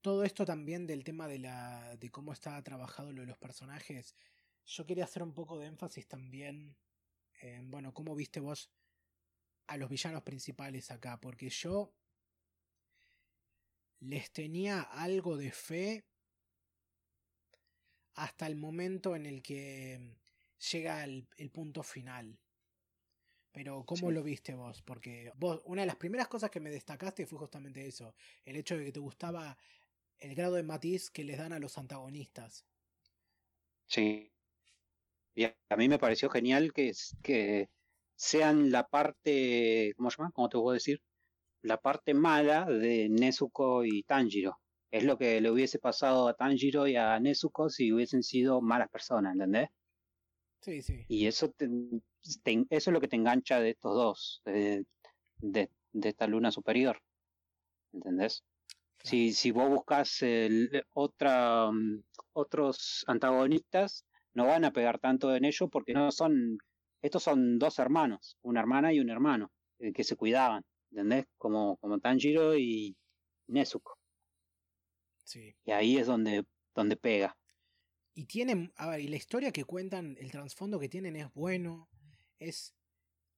[0.00, 1.96] Todo esto también del tema de la.
[1.96, 4.16] de cómo está trabajado lo de los personajes.
[4.66, 6.76] Yo quería hacer un poco de énfasis también
[7.40, 8.70] en, bueno, cómo viste vos
[9.66, 11.92] a los villanos principales acá, porque yo
[14.00, 16.04] les tenía algo de fe
[18.14, 20.16] hasta el momento en el que
[20.70, 22.38] llega el, el punto final.
[23.52, 24.14] Pero ¿cómo Sí.
[24.14, 24.82] lo viste vos?
[24.82, 28.14] Porque vos, una de las primeras cosas que me destacaste fue justamente eso,
[28.44, 29.56] el hecho de que te gustaba
[30.18, 32.66] el grado de matiz que les dan a los antagonistas.
[33.86, 34.30] Sí.
[35.34, 36.92] Y a, mí me pareció genial que,
[37.22, 37.68] que
[38.16, 40.30] sean la parte, ¿cómo se llama?
[40.34, 41.00] ¿Cómo te puedo decir?
[41.62, 44.58] La parte mala de Nezuko y Tanjiro.
[44.90, 48.88] Es lo que le hubiese pasado a Tanjiro y a Nezuko si hubiesen sido malas
[48.90, 49.68] personas, ¿entendés?
[50.60, 51.04] Sí, sí.
[51.08, 51.68] Y eso, te-
[52.42, 54.86] te- eso es lo que te engancha de estos dos, de,
[55.38, 56.98] de, de esta luna superior,
[57.92, 58.44] ¿entendés?
[58.98, 59.10] Claro.
[59.10, 65.44] Si, si vos buscas el- otra, mm, otros antagonistas, no van a pegar tanto en
[65.44, 66.58] ellos porque no son,
[67.04, 71.26] estos son dos hermanos, una hermana y un hermano, eh, que se cuidaban, ¿entendés?
[71.36, 72.96] Como, como Tanjiro y
[73.48, 73.98] Nezuko.
[75.22, 75.54] Sí.
[75.66, 76.44] Y ahí es donde,
[76.74, 77.36] donde pega.
[78.14, 81.90] Y tienen, a ver, y la historia que cuentan, el trasfondo que tienen es bueno,
[82.38, 82.74] es,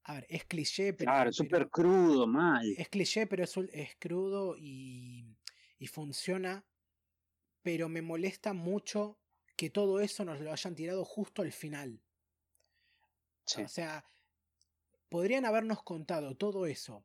[0.05, 2.65] a ver, es cliché, pero, Claro, súper crudo, mal.
[2.79, 5.37] es cliché, pero es, es crudo y,
[5.79, 6.65] y funciona,
[7.63, 9.19] pero me molesta mucho
[9.57, 12.01] que todo eso nos lo hayan tirado justo al final.
[13.64, 14.05] O sea,
[15.09, 17.05] podrían habernos contado todo eso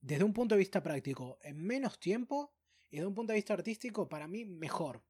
[0.00, 2.52] desde un punto de vista práctico en menos tiempo
[2.90, 5.02] y desde un punto de vista artístico para mí mejor.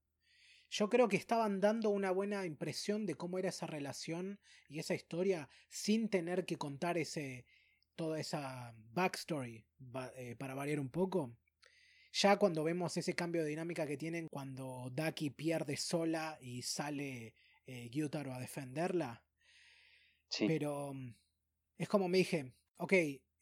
[0.71, 4.39] Yo creo que estaban dando una buena impresión de cómo era esa relación
[4.69, 7.47] y esa historia sin tener que contar ese
[7.97, 9.65] toda esa backstory
[10.15, 11.37] eh, para variar un poco.
[12.13, 17.35] Ya cuando vemos ese cambio de dinámica que tienen cuando Daki pierde sola y sale
[17.69, 19.23] eh, Gyutaro a defenderla,
[20.31, 20.47] Sí.
[20.47, 21.15] pero mm,
[21.79, 22.93] es como me dije, ok,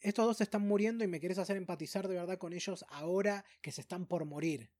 [0.01, 3.45] estos dos se están muriendo y me querés hacer empatizar de verdad con ellos ahora
[3.63, 4.71] que se están por morir.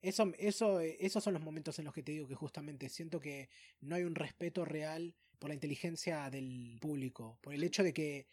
[0.00, 3.48] Eso, eso, esos son los momentos en los que te digo que justamente siento que
[3.80, 8.26] no hay un respeto real por la inteligencia del público, por el hecho de que,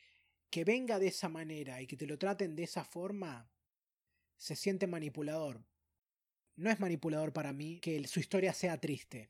[0.50, 3.52] que venga de esa manera y que te lo traten de esa forma,
[4.38, 5.64] se siente manipulador.
[6.56, 9.30] No es manipulador para mí que su historia sea triste.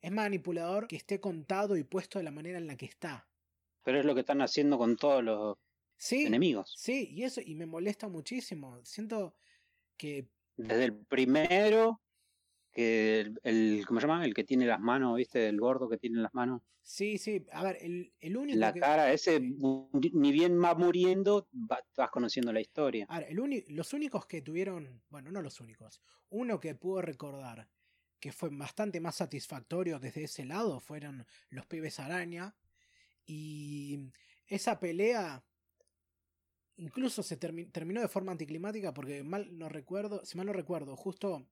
[0.00, 3.28] Es manipulador que esté contado y puesto de la manera en la que está.
[3.82, 5.56] Pero es lo que están haciendo con todos los
[5.96, 6.70] Sí, enemigos.
[6.72, 8.84] sí, y eso, y me molesta muchísimo.
[8.84, 9.34] Siento
[9.96, 12.02] que Desde el primero,
[12.72, 14.24] que el, el- ¿cómo se llama?
[14.24, 15.48] El que tiene las manos, ¿viste?
[15.48, 17.46] El gordo que tiene las manos Sí, sí.
[17.52, 18.82] A ver, el, el único la que.
[18.82, 23.08] cara, ese ni bien va muriendo, va- vas conociendo la historia.
[23.08, 25.02] A ver, el los únicos que tuvieron.
[25.08, 26.00] Bueno, no los únicos.
[26.28, 27.68] Uno que puedo recordar
[28.20, 32.56] que fue bastante más satisfactorio desde ese lado fueron los pibes araña.
[33.26, 34.10] Y
[34.46, 35.44] esa pelea.
[36.76, 40.24] Incluso se termi- terminó de forma anticlimática porque mal no recuerdo.
[40.24, 41.46] Si mal no recuerdo, justo.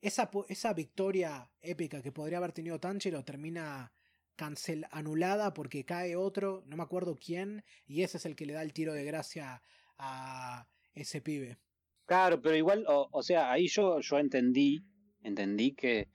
[0.00, 3.92] Esa, esa victoria épica que podría haber tenido Tanjiro termina
[4.34, 8.54] cancel anulada porque cae otro, no me acuerdo quién, y ese es el que le
[8.54, 9.62] da el tiro de gracia
[9.98, 11.58] a ese pibe.
[12.04, 14.84] Claro, pero igual, o, o sea, ahí yo, yo entendí,
[15.22, 16.08] entendí que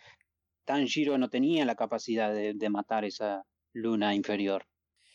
[0.66, 3.44] Tanjiro no tenía la capacidad de, de matar esa
[3.74, 4.66] luna inferior.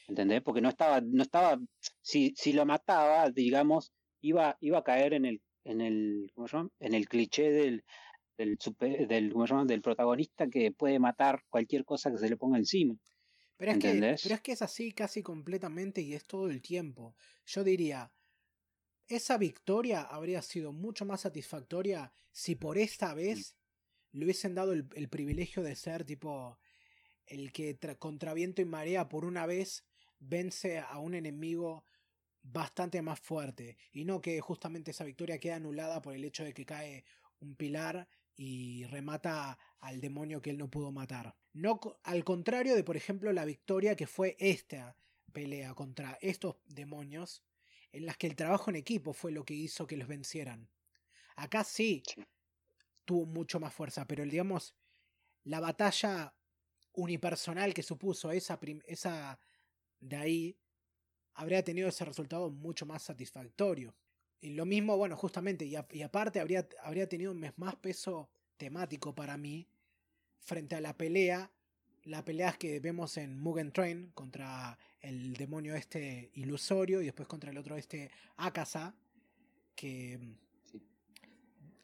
[0.09, 0.43] ¿Entendés?
[0.43, 1.59] Porque no estaba, no estaba,
[2.01, 6.57] si, si lo mataba, digamos, iba, iba a caer en el, en el, ¿cómo se
[6.57, 6.71] llama?
[6.81, 7.85] En el cliché del,
[8.37, 9.65] del, super- del, ¿cómo se llama?
[9.65, 12.97] del protagonista que puede matar cualquier cosa que se le ponga encima.
[13.57, 17.15] Pero es, que, pero es que es así casi completamente y es todo el tiempo.
[17.47, 18.13] Yo diría,
[19.07, 23.57] esa victoria habría sido mucho más satisfactoria si por esta vez
[24.13, 26.59] le hubiesen dado el, privilegio de ser tipo
[27.27, 29.85] el que contra viento y marea por una vez
[30.19, 31.85] vence a un enemigo
[32.43, 36.53] bastante más fuerte y no que justamente esa victoria queda anulada por el hecho de
[36.53, 37.05] que cae
[37.41, 41.37] un pilar y remata al demonio que él no pudo matar.
[41.53, 44.97] No al contrario de por ejemplo la victoria que fue esta
[45.33, 47.43] pelea contra estos demonios
[47.93, 50.69] en las que el trabajo en equipo fue lo que hizo que los vencieran.
[51.37, 52.03] Acá sí,
[53.05, 54.75] tuvo mucho más fuerza, pero digamos,
[55.45, 56.35] la batalla
[56.95, 59.39] unipersonal que supuso esa, esa
[60.01, 60.57] de ahí
[61.35, 63.95] habría tenido ese resultado mucho más satisfactorio.
[64.41, 69.69] Y lo mismo, bueno, justamente, y, aparte habría, habría tenido más peso temático para mí
[70.41, 71.51] frente a la pelea,
[72.05, 77.51] la pelea que vemos en Mugen Train contra el demonio este ilusorio y después contra
[77.51, 78.95] el otro este Akasa,
[79.77, 80.19] que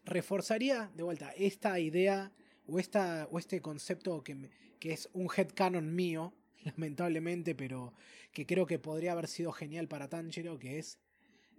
[0.08, 2.32] reforzaría de vuelta esta idea
[2.66, 7.94] o, esta, o este concepto que, que es un headcanon mío, lamentablemente, pero
[8.32, 10.98] que creo que podría haber sido genial para Tanjiro, que es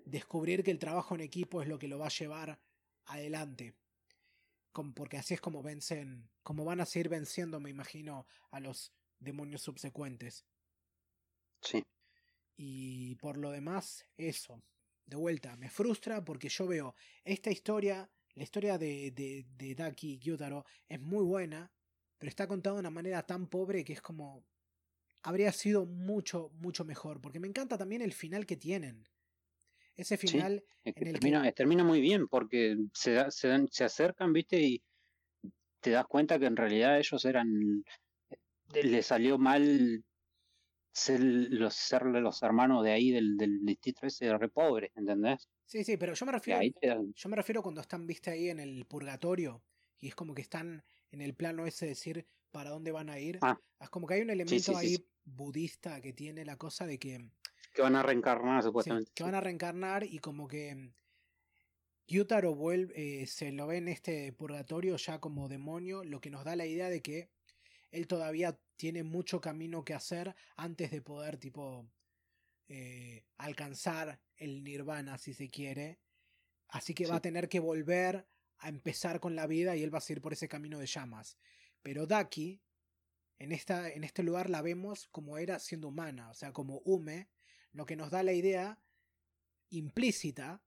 [0.05, 2.59] descubrir que el trabajo en equipo es lo que lo va a llevar
[3.05, 3.73] adelante.
[4.95, 9.61] porque así es como vencen, como van a seguir venciendo, me imagino, a los demonios
[9.61, 10.45] subsecuentes.
[11.61, 11.84] Sí.
[12.55, 14.61] Y por lo demás, eso.
[15.05, 18.09] De vuelta, me frustra porque yo veo esta historia
[18.40, 21.70] la historia de, de, de Daki Gyutaro es muy buena,
[22.18, 24.45] pero está contada de una manera tan pobre que es como.
[25.24, 27.20] Habría sido mucho, mucho mejor.
[27.20, 29.03] Porque me encanta también el final que tienen.
[29.94, 30.64] Ese final.
[30.86, 34.82] en el termina, termina muy bien porque se, se, se acercan, viste, y
[35.82, 37.84] te das cuenta que en realidad ellos eran.
[38.30, 40.06] Eh, le salió mal
[40.94, 45.49] ser los, ser los hermanos de ahí del, del distrito ese re pobre, ¿entendés?
[45.69, 46.59] Sí, sí, pero yo me refiero.
[47.13, 49.61] Yo me refiero cuando están, viste, ahí en el purgatorio.
[49.99, 53.19] Y es como que están en el plano ese de decir para dónde van a
[53.19, 53.37] ir.
[53.43, 53.55] Ah.
[53.79, 57.29] Es como que hay un elemento ahí budista que tiene la cosa de que.
[57.71, 59.11] Que van a reencarnar, supuestamente.
[59.13, 60.91] que van a reencarnar y como que.
[62.07, 66.43] Gyutaro vuelve, eh, se lo ve en este purgatorio ya como demonio, lo que nos
[66.43, 67.29] da la idea de que
[67.91, 71.87] él todavía tiene mucho camino que hacer antes de poder, tipo,
[72.67, 75.99] eh, alcanzar el nirvana, si se quiere.
[76.70, 78.28] Así que va a tener que volver
[78.60, 81.38] a empezar con la vida y él va a seguir por ese camino de llamas.
[81.82, 82.61] Pero Daki,
[83.38, 87.30] en, esta, en este lugar la vemos como era siendo humana, o sea, como Ume,
[87.72, 88.80] lo que nos da la idea
[89.70, 90.61] implícita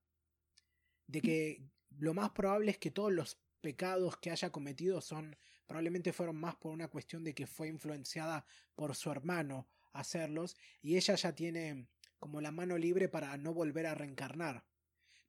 [1.07, 1.69] de que
[1.99, 5.37] lo más probable es que todos los pecados que haya cometido son
[5.67, 8.45] probablemente fueron más por una cuestión de que fue influenciada
[8.75, 11.87] por su hermano a hacerlos y ella ya tiene
[12.23, 14.63] como la mano libre para no volver a reencarnar.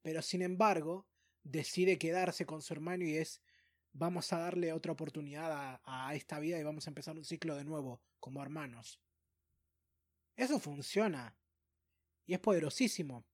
[0.00, 1.08] Pero sin embargo,
[1.42, 3.42] decide quedarse con su hermano y es
[3.92, 7.64] vamos a darle otra oportunidad a, esta vida y vamos a empezar un ciclo de
[7.64, 9.00] nuevo, como hermanos.
[10.36, 11.36] Eso funciona.
[12.26, 13.24] Y es poderosísimo.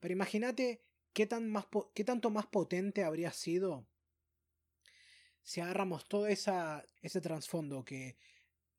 [0.00, 0.82] Pero imagínate
[1.12, 1.54] qué, tan
[1.94, 3.86] qué tanto más potente habría sido
[5.44, 8.16] si agarramos todo ese trasfondo que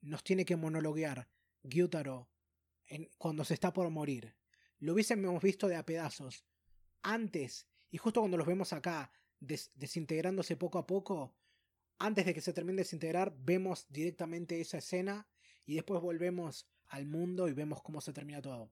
[0.02, 1.30] nos tiene que monologuear
[1.64, 2.28] Gyutaro
[3.18, 4.36] cuando se está por morir.
[4.80, 6.46] Lo hubiésemos visto de a pedazos.
[7.02, 11.36] Antes, y justo cuando los vemos acá, desintegrándose poco a poco,
[12.00, 15.28] antes de que se termine de desintegrar, vemos directamente esa escena
[15.66, 18.72] y después volvemos al mundo y vemos cómo se termina todo.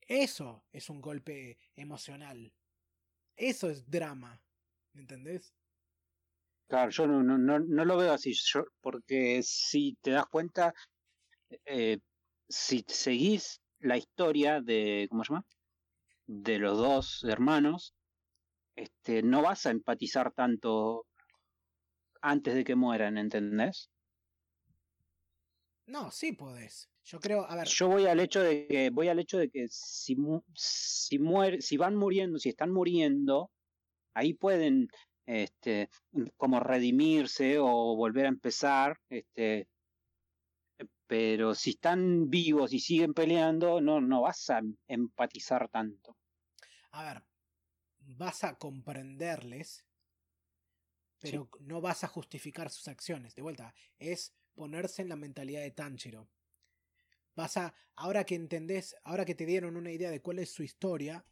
[0.00, 2.52] Eso es un golpe emocional.
[3.36, 4.42] Eso es drama.
[4.92, 5.54] ¿Me entendés?
[6.66, 10.74] Claro, yo no, no, no, lo veo así, yo, porque si te das cuenta,
[11.66, 11.98] eh,
[12.52, 15.46] si seguís la historia de, ¿cómo se llama?
[16.26, 17.94] De los dos hermanos,
[18.76, 21.06] este, no vas a empatizar tanto
[22.20, 23.90] antes de que mueran, ¿entendés?
[25.86, 26.88] No, sí podés.
[27.04, 27.66] Yo creo, a ver.
[27.66, 30.16] Yo voy al hecho de que, voy al hecho de que si,
[30.54, 31.18] si,
[31.60, 33.50] si van muriendo, si están muriendo,
[34.14, 34.88] ahí pueden
[35.26, 35.88] este,
[36.36, 39.68] como redimirse o volver a empezar, este,
[41.12, 46.16] pero si están vivos y siguen peleando, no, no vas a empatizar tanto.
[46.92, 47.22] A ver,
[48.16, 49.84] vas a comprenderles,
[51.18, 53.34] pero no vas a justificar sus acciones.
[53.34, 56.30] De vuelta, es ponerse en la mentalidad de Tanjiro.
[57.36, 60.62] Vas a, ahora que entendés, ahora que te dieron una idea de cuál es su
[60.62, 61.26] historia,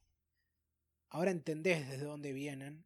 [1.09, 2.85] ahora entendés desde dónde vienen,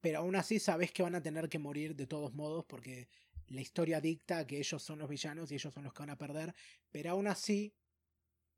[0.00, 3.10] pero aún así sabes que van a tener que morir de todos modos porque
[3.48, 6.18] la historia dicta que ellos son los villanos y ellos son los que van a
[6.18, 6.54] perder,
[6.90, 7.74] pero aún así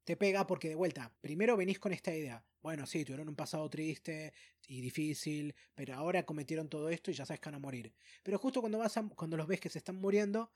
[0.05, 3.69] te pega porque de vuelta, primero venís con esta idea, bueno, sí, tuvieron un pasado
[3.71, 4.33] triste
[4.67, 7.95] y difícil, pero ahora cometieron todo esto y ya sabes que van a morir.
[8.23, 10.53] Pero justo cuando, vas cuando los ves que se están muriendo,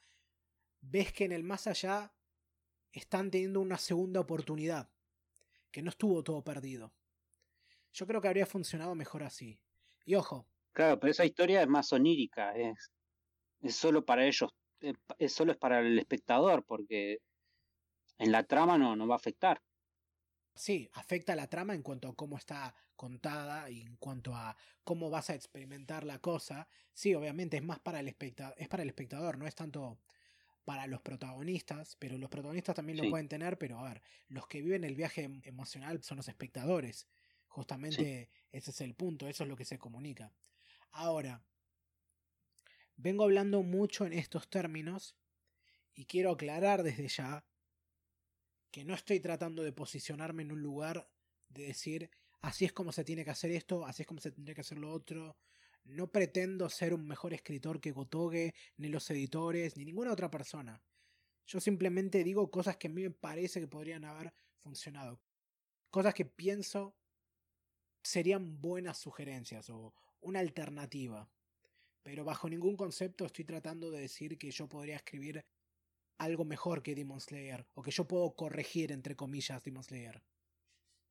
[0.81, 2.12] ves que en el más allá
[2.93, 4.90] están teniendo una segunda oportunidad,
[5.70, 6.93] que no estuvo todo perdido.
[7.93, 9.61] Yo creo que habría funcionado mejor así.
[10.05, 10.48] Y ojo.
[10.73, 12.90] Claro, pero esa historia es más onírica, es,
[13.61, 14.51] es solo para ellos,
[14.81, 17.19] eh, es solo es para el espectador, porque
[18.19, 19.61] en la trama no, no va a afectar.
[20.55, 25.09] Sí, afecta la trama en cuanto a cómo está contada y en cuanto a cómo
[25.09, 26.69] vas a experimentar la cosa.
[26.93, 30.01] Sí, obviamente es más para el espectador, es para el espectador, no es tanto
[30.65, 34.61] para los protagonistas, pero los protagonistas también lo pueden tener, pero a ver, los que
[34.61, 37.09] viven el viaje em, emocional son los espectadores.
[37.49, 40.32] Justamente ese es el punto, eso es lo que se comunica.
[40.93, 41.43] Ahora,
[43.02, 45.16] vengo hablando mucho en estos términos
[45.94, 47.44] y quiero aclarar desde ya
[48.70, 51.10] que no estoy tratando de posicionarme en un lugar
[51.48, 52.10] de decir
[52.43, 54.78] así es como se tiene que hacer esto, así es como se tendría que hacer
[54.78, 55.36] lo otro.
[55.85, 60.82] No pretendo ser un mejor escritor que Gotoge, ni los editores, ni ninguna otra persona.
[61.47, 65.20] Yo simplemente digo cosas que a mí me parece que podrían haber funcionado.
[65.90, 66.94] Cosas que pienso
[68.02, 71.28] serían buenas sugerencias o una alternativa.
[72.02, 75.44] Pero bajo ningún concepto estoy tratando de decir que yo podría escribir
[76.18, 80.22] algo mejor que Demon Slayer, o que yo puedo corregir, entre comillas, Demon Slayer.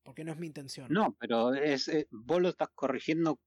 [0.03, 0.87] Porque no es mi intención.
[0.91, 3.39] No, pero es, eh, vos lo estás corrigiendo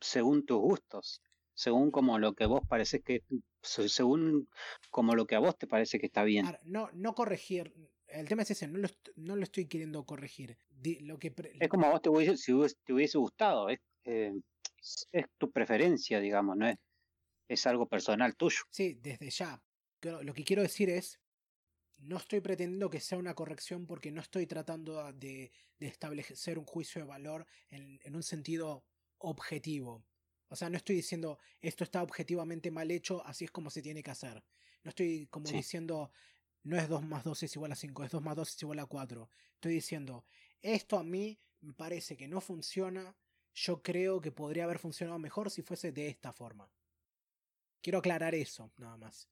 [0.00, 1.22] según tus gustos,
[1.54, 3.24] según como lo que vos parece que,
[3.62, 4.48] según
[4.90, 6.46] como lo que a vos te parece que está bien.
[6.64, 7.72] no, no corregir,
[8.08, 10.56] el tema es ese, no lo, no lo estoy queriendo corregir.
[11.00, 12.52] lo que es como a vos te hubiese, si
[12.84, 14.32] te hubiese gustado, es, eh,
[15.12, 16.76] es tu preferencia, digamos, no es,
[17.48, 18.62] es algo personal tuyo.
[18.70, 19.62] Sí, desde ya,
[20.02, 21.20] lo que quiero decir es,
[21.98, 27.00] no estoy pretendiendo que sea una corrección porque no estoy tratando de, establecer un juicio
[27.00, 28.84] de valor en, un sentido
[29.18, 30.04] objetivo.
[30.48, 34.02] O sea, no estoy diciendo esto está objetivamente mal hecho, así es como se tiene
[34.02, 34.44] que hacer.
[34.82, 36.10] No estoy como diciendo
[36.64, 38.78] no es 2 más 2 es igual a 5, es 2 más 2 es igual
[38.80, 39.30] a 4.
[39.54, 40.24] Estoy diciendo
[40.60, 43.16] esto a mí me parece que no funciona.
[43.54, 46.70] Yo creo que podría haber funcionado mejor si fuese de esta forma.
[47.82, 49.28] Quiero aclarar eso, nada más.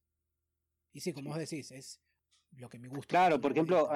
[0.93, 2.01] Y sí, como vos decís, es
[2.53, 3.07] lo que me gusta.
[3.07, 3.89] Claro, por ejemplo,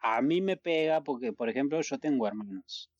[0.00, 2.90] a, mí me pega porque, por ejemplo, yo tengo hermanos.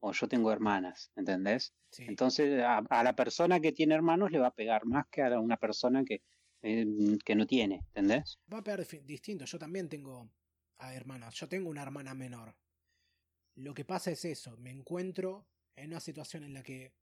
[0.00, 1.74] O yo tengo hermanas, ¿entendés?
[1.98, 5.56] Entonces, a, la persona que tiene hermanos le va a pegar más que a una
[5.56, 6.22] persona que,
[6.62, 6.86] eh,
[7.24, 8.38] que no tiene, ¿entendés?
[8.52, 9.44] Va a pegar distinto.
[9.44, 10.30] Yo también tengo
[10.78, 11.34] a hermanas.
[11.34, 12.54] Yo tengo una hermana menor.
[13.54, 14.56] Lo que pasa es eso.
[14.58, 15.46] Me encuentro
[15.76, 16.92] en una situación en la que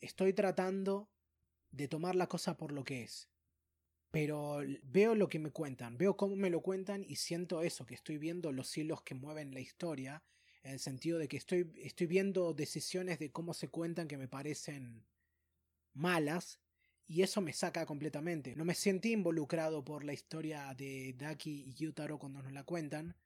[0.00, 1.08] estoy tratando
[1.70, 3.28] de tomar la cosa por lo que es.
[4.10, 7.94] Pero veo lo que me cuentan, veo cómo me lo cuentan y siento eso, que
[7.94, 10.22] estoy viendo los hilos que mueven la historia,
[10.62, 14.28] en el sentido de que estoy, estoy viendo decisiones de cómo se cuentan que me
[14.28, 15.06] parecen
[15.92, 16.60] malas,
[17.08, 18.54] y eso me saca completamente.
[18.54, 23.16] No me sentí involucrado por la historia de Daki y Yutaro cuando nos la cuentan,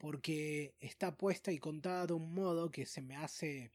[0.00, 3.70] porque está puesta y contada de un modo que se me hace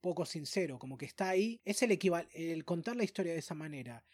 [0.00, 1.60] poco sincero, como que está ahí.
[1.64, 4.04] Es el equivalente, el contar la historia de esa manera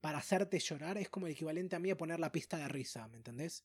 [0.00, 3.08] para hacerte llorar es como el equivalente a mí a poner la pista de risa,
[3.08, 3.64] ¿me entendés?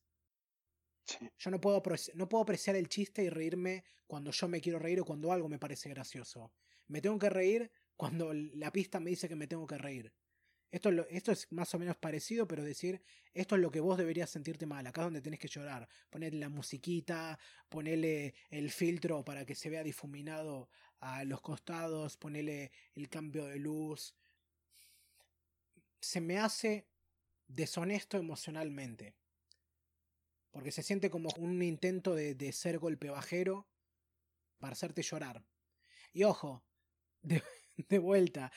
[1.37, 1.83] Yo no puedo,
[2.15, 5.47] no puedo apreciar el chiste y reírme cuando yo me quiero reír o cuando algo
[5.47, 6.51] me parece gracioso.
[6.87, 10.11] Me tengo que reír cuando la pista me dice que me tengo que reír.
[10.69, 13.01] Esto es, esto es más o menos parecido, pero decir,
[13.33, 15.87] esto es lo que vos deberías sentirte mal, acá es donde tenés que llorar.
[16.09, 17.39] Ponerle la musiquita,
[17.69, 20.69] ponerle el filtro para que se vea difuminado
[20.99, 24.13] a los costados, ponerle el cambio de luz.
[26.01, 26.87] Se me hace
[27.47, 29.15] deshonesto emocionalmente.
[30.51, 33.67] Porque se siente como un intento de, de ser golpe bajero
[34.59, 35.45] para hacerte llorar.
[36.13, 36.63] Y ojo,
[37.21, 37.43] de,
[37.89, 38.51] de vuelta,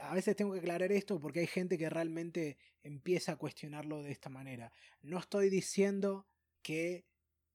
[0.00, 4.12] a veces tengo que aclarar esto porque hay gente que realmente empieza a cuestionarlo de
[4.12, 4.72] esta manera.
[5.02, 6.26] No estoy diciendo
[6.62, 7.04] que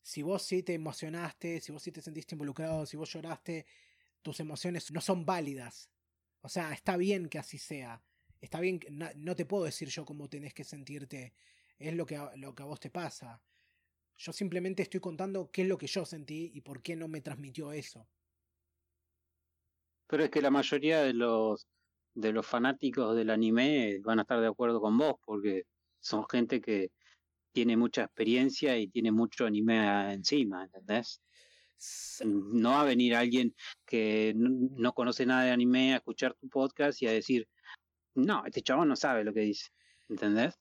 [0.02, 3.66] si vos sí te emocionaste, si vos sí te sentiste involucrado, si vos lloraste,
[4.22, 5.90] tus emociones no son válidas.
[6.41, 8.02] O sea, está bien que así sea.
[8.41, 11.34] Está bien, que, no, te puedo decir yo cómo tenés que sentirte.
[11.78, 13.41] Es lo que, a, lo que a vos te pasa.
[14.18, 17.22] Yo simplemente estoy contando qué es lo que yo sentí y por qué no me
[17.22, 18.08] transmitió eso.
[20.10, 21.68] Pero es que la mayoría de los
[22.15, 25.64] de los fanáticos del anime van a estar de acuerdo con vos, porque
[25.99, 26.91] son gente que
[27.52, 31.22] tiene mucha experiencia y tiene mucho anime encima, ¿entendés?
[32.26, 33.56] No va a venir alguien
[33.86, 37.48] que no conoce nada de anime a escuchar tu podcast y a decir,
[38.15, 39.69] no, este chabón no sabe lo que dice,
[40.10, 40.60] ¿entendés?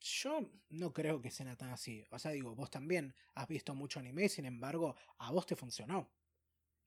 [0.00, 2.04] Yo no creo que sea tan así.
[2.10, 6.10] O sea, digo, vos también has visto mucho anime, sin embargo, a vos te funcionó.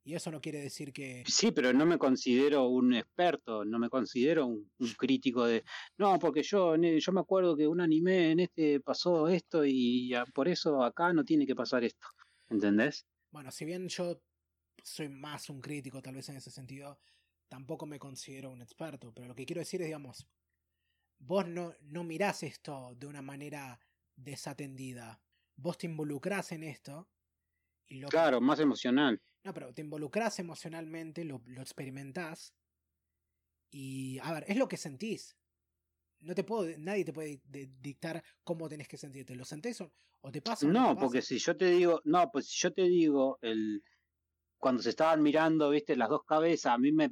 [0.08, 1.26] Y eso no quiere decir que...
[1.28, 5.66] Sí, pero no me considero un experto, no me considero un, crítico de...
[5.98, 10.48] No, porque yo, yo me acuerdo que un anime en este pasó esto y por
[10.48, 12.08] eso acá no tiene que pasar esto.
[12.50, 13.06] ¿Entendés?
[13.32, 14.22] Bueno, si bien yo
[14.82, 16.98] soy más un crítico tal vez en ese sentido,
[17.50, 19.12] tampoco me considero un experto.
[19.14, 20.26] Pero lo que quiero decir es, digamos,
[21.20, 23.78] vos no, no mirás esto de una manera
[24.16, 25.20] desatendida.
[25.58, 27.10] Vos te involucrás en esto.
[27.90, 29.22] Y lo claro, más emocional.
[29.48, 32.54] No, pero te involucras emocionalmente, lo, lo experimentás.
[33.72, 35.38] Y, a ver, es lo que sentís.
[36.20, 37.40] No te puedo, nadie te puede
[37.80, 39.38] dictar cómo tenés que sentirte.
[39.38, 39.90] ¿Lo sentís o,
[40.34, 40.68] te pasa?
[40.68, 43.82] No, porque si yo te digo, no, pues si yo te digo, el,
[44.58, 47.10] cuando se estaban mirando, viste, las dos cabezas, a mí me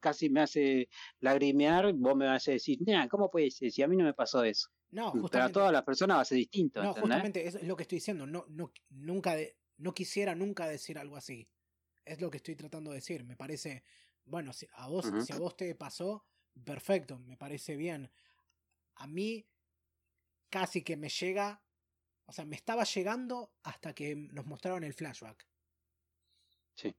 [0.00, 0.88] casi me hace
[1.20, 2.78] lagrimear, vos me vas a decir,
[3.10, 3.70] ¿cómo puede ser?
[3.70, 4.70] Si a mí no me pasó eso.
[4.90, 5.32] No, justamente.
[5.32, 6.82] Pero a todas las personas va a ser distinto.
[6.82, 8.26] No, justamente es lo que estoy diciendo.
[8.26, 9.36] No, no, nunca
[9.76, 11.46] no quisiera nunca decir algo así.
[12.04, 13.24] Es lo que estoy tratando de decir.
[13.24, 13.84] Me parece,
[14.24, 16.26] bueno, si a vos, si a vos te pasó,
[16.64, 18.10] perfecto, me parece bien.
[18.96, 19.48] A mí
[20.50, 21.64] casi que me llega,
[22.26, 25.48] o sea, me estaba llegando hasta que nos mostraron el flashback.
[26.76, 26.94] Sí.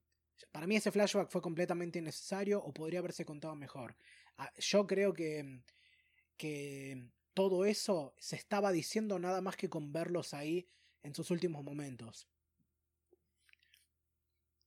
[0.52, 3.96] Para mí ese flashback fue completamente innecesario o podría haberse contado mejor.
[4.38, 5.62] Ah, yo creo que,
[6.38, 10.68] que todo eso se estaba diciendo nada más que con verlos ahí
[11.04, 12.28] en sus últimos momentos.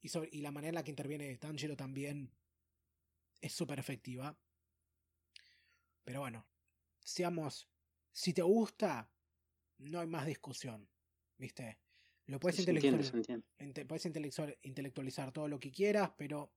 [0.00, 2.30] Y, la manera en la que interviene Tanjiro también
[3.40, 4.38] es súper efectiva.
[6.04, 6.46] Pero bueno,
[7.00, 7.68] seamos,
[8.12, 9.10] si te gusta,
[9.78, 10.88] no hay más discusión,
[11.36, 11.78] ¿viste?
[12.26, 12.58] Lo puedes,
[14.62, 16.52] intelectualizar todo lo que quieras, pero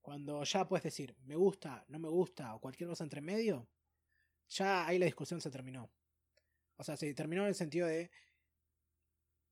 [0.00, 3.68] cuando ya puedes decir me gusta, no me gusta o cualquier cosa entre medio,
[4.48, 5.90] ya ahí la discusión se terminó.
[6.76, 8.10] O sea, se terminó en el sentido de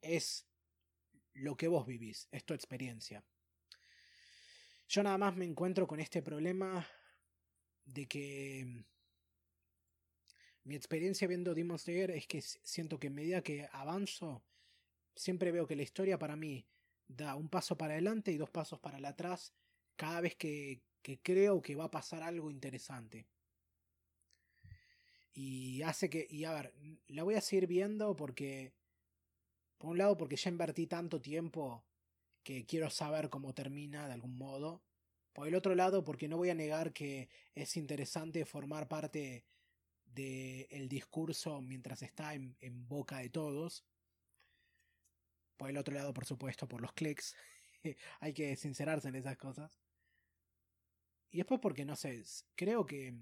[0.00, 0.46] es
[1.36, 3.24] lo que vos vivís, es tu experiencia.
[4.88, 6.86] Yo nada más me encuentro con este problema
[7.84, 8.84] de que mm,
[10.64, 14.44] mi experiencia viendo Demon Slayer es que siento que a medida que avanzo,
[15.14, 16.66] siempre veo que la historia para mí
[17.08, 19.52] da un paso para adelante y dos pasos para atrás
[19.96, 23.26] cada vez que, que creo que va a pasar algo interesante.
[25.32, 26.74] Y hace que, y a ver,
[27.08, 28.72] la voy a seguir viendo porque
[29.78, 31.85] por un lado, porque ya invertí tanto tiempo
[32.43, 34.82] que quiero saber cómo termina de algún modo.
[35.32, 39.44] Por el otro lado, porque no voy a negar que es interesante formar parte
[40.07, 42.57] del discurso mientras está en,
[42.89, 43.85] boca de todos.
[45.59, 47.35] Por el otro lado, por supuesto, por los clics.
[48.20, 49.78] Hay que sincerarse en esas cosas.
[51.31, 52.23] Y después porque, no sé,
[52.55, 53.15] creo que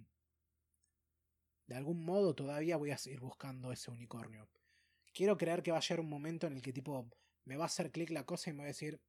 [1.67, 4.47] de algún modo todavía voy a seguir buscando ese unicornio
[5.15, 7.09] quiero creer que va a llegar un momento en el que tipo
[7.45, 9.01] me va a hacer clic la cosa y me va a decir,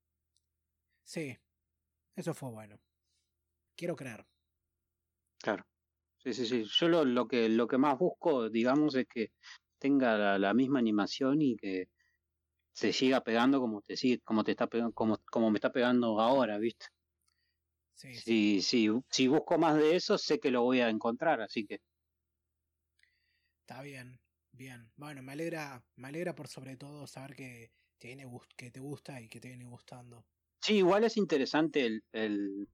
[1.03, 1.37] sí,
[2.15, 2.79] eso fue bueno.
[3.75, 4.25] Quiero creer.
[5.39, 5.65] Claro.
[6.17, 6.63] Sí, sí, sí.
[6.63, 9.31] Yo lo, lo que, lo que más busco, digamos, es que
[9.77, 11.89] tenga la, misma animación y que
[12.73, 16.19] se siga pegando como te sigue, como te está pegando, como, como me está pegando
[16.19, 16.87] ahora, ¿viste?
[17.93, 18.61] Sí, sí.
[18.61, 21.79] Si, si busco más de eso, sé que lo voy a encontrar, así que.
[23.61, 24.19] Está bien.
[24.57, 28.25] Bien, bueno, me alegra, me alegra por sobre todo saber que te, viene,
[28.55, 30.25] que te gusta y que te viene gustando.
[30.61, 32.69] Sí, igual es interesante el, el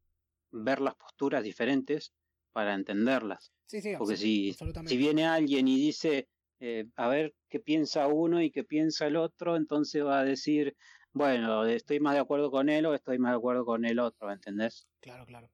[0.51, 2.13] ver las posturas diferentes
[2.53, 3.51] para entenderlas.
[3.65, 4.55] Sí, sí, Porque si,
[4.85, 6.27] si viene alguien y dice,
[6.59, 10.75] eh, a ver qué piensa uno y qué piensa el otro, entonces va a decir,
[11.13, 14.31] bueno, estoy más de acuerdo con él o estoy más de acuerdo con el otro,
[14.31, 14.87] ¿entendés?
[14.99, 15.49] Claro, claro.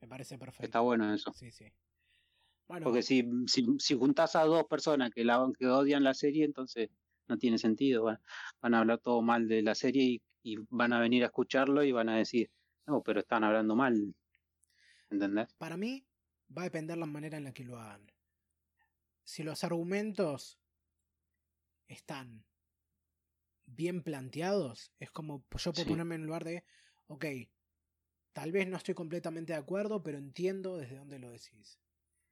[0.00, 0.66] Me parece perfecto.
[0.66, 1.32] Está bueno eso.
[1.32, 1.72] Sí, sí.
[2.66, 6.90] Porque si, si, si juntás a dos personas que, la, que odian la serie, entonces
[7.28, 8.04] no tiene sentido.
[8.04, 11.92] Van, a hablar todo mal de la serie y, van a venir a escucharlo y
[11.92, 12.50] van a decir,
[12.86, 14.14] no, pero están hablando mal.
[15.10, 15.52] ¿Entendés?
[15.54, 16.06] Para mí
[16.56, 18.06] va a depender la manera en la que lo hagan.
[19.24, 20.58] Si los argumentos
[21.86, 22.44] están
[23.66, 26.64] bien planteados, es como yo puedo ponerme en lugar de,
[27.06, 27.24] ok,
[28.32, 31.78] tal vez no estoy completamente de acuerdo, pero entiendo desde dónde lo decís.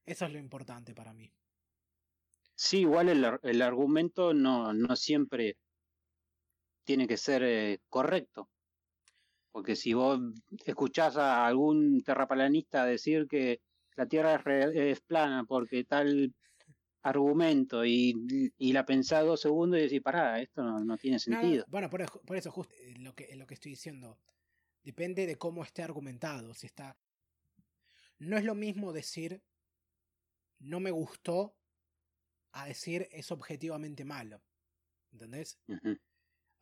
[0.05, 1.33] Eso es lo importante para mí.
[2.55, 5.57] Sí, igual el, el argumento no, no siempre
[6.85, 8.49] tiene que ser eh, correcto.
[9.51, 10.21] Porque si vos
[10.65, 13.61] escuchás a algún terraplanista decir que
[13.97, 16.35] la Tierra es, es plana porque tal
[17.03, 18.15] argumento y,
[18.57, 21.65] y, la pensás dos segundos y decís, pará, esto no, no tiene sentido.
[21.69, 24.21] bueno, por, por, eso, justo eh, lo que, lo que estoy diciendo,
[24.85, 26.55] depende de cómo esté argumentado.
[26.55, 26.97] Si está...
[28.19, 29.43] No es lo mismo decir
[30.63, 31.57] no me gustó
[32.53, 34.43] a decir es objetivamente malo.
[35.13, 35.59] ¿Entendés?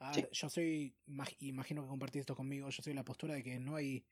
[0.01, 0.97] Ah, yo soy,
[1.39, 4.05] imagino que compartís esto conmigo, yo soy la postura de que no hay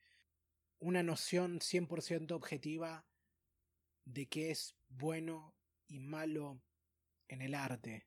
[0.81, 3.07] una noción 100% objetiva
[4.05, 5.57] de qué es bueno
[5.87, 6.63] y malo
[7.27, 8.07] en el arte.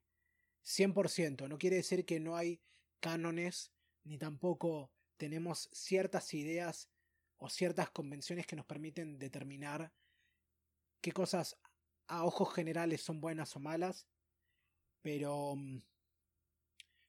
[0.63, 1.49] 100%.
[1.49, 2.61] No quiere decir que no hay
[2.99, 3.71] cánones,
[4.03, 6.89] ni tampoco tenemos ciertas ideas
[7.37, 9.91] o ciertas convenciones que nos permiten determinar
[11.01, 11.57] qué cosas
[12.11, 14.05] a ojos generales son buenas o malas.
[15.01, 15.79] Pero mm,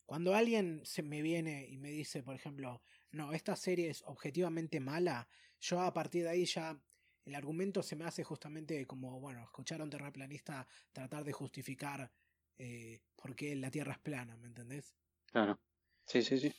[0.06, 4.78] cuando alguien se me viene y me dice, por ejemplo, no, esta serie es objetivamente
[4.80, 5.28] mala,
[5.60, 6.80] yo a partir de ahí ya
[7.24, 12.10] el argumento se me hace justamente como, bueno, escuchar a un terraplanista tratar de justificar
[12.58, 14.94] eh, por qué la Tierra es plana, ¿me entendés?
[15.26, 15.58] Claro.
[16.06, 16.52] Sí, sí, sí.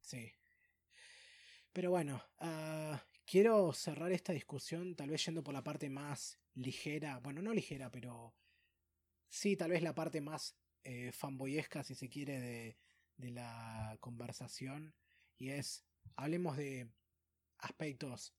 [0.00, 0.32] Sí.
[1.72, 7.18] Pero bueno, uh, quiero cerrar esta discusión tal vez yendo por la parte más ligera,
[7.20, 8.34] bueno, no ligera, pero
[9.28, 12.76] sí, tal vez la parte más eh, fanboyesca, si se quiere, de,
[13.16, 14.94] de la conversación.
[15.38, 15.84] Y es,
[16.16, 16.88] hablemos de
[17.58, 18.34] aspectos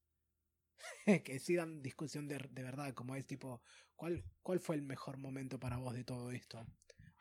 [1.24, 3.62] que sí dan discusión de, de, verdad, como es tipo,
[3.96, 6.66] ¿cuál, ¿cuál fue el mejor momento para vos de todo esto?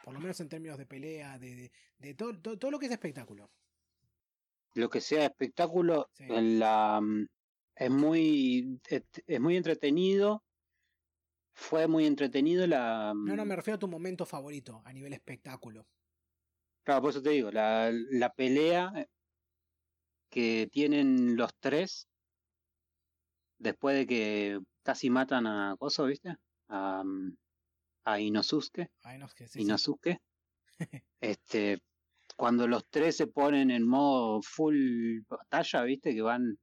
[0.03, 3.51] Por lo menos en términos de pelea, de, de, todo, todo, lo que es espectáculo.
[4.74, 7.27] Lo que sea espectáculo, en la, mm,
[7.77, 10.45] es, muy, es muy entretenido.
[11.53, 13.13] Fue muy entretenido la...
[13.15, 15.87] No, no, mm me refiero a tu momento favorito a nivel espectáculo.
[16.83, 18.93] Claro, por eso te digo, la, la pelea
[20.29, 22.09] que tienen los tres
[23.59, 26.37] después de que casi matan a Coso, ¿viste?
[26.69, 27.37] A, mm,
[28.05, 28.91] a Inosuke.
[29.03, 30.19] A Inosuke, sí, Inosuke.
[31.21, 31.79] este,
[32.37, 36.15] cuando los tres se ponen en modo full batalla, ¿viste?
[36.15, 36.59] Que van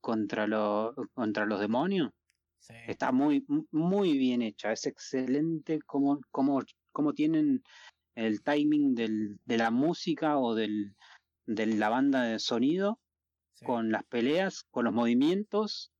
[0.00, 2.10] contra, los contra los demonios.
[2.58, 2.74] Sí.
[2.86, 4.72] Está muy, muy bien hecha.
[4.72, 6.60] Es excelente cómo, cómo,
[6.92, 7.62] cómo tienen
[8.14, 10.94] el timing del, de la música o del,
[11.46, 13.00] de la banda de sonido
[13.64, 15.92] con las peleas, con los movimientos.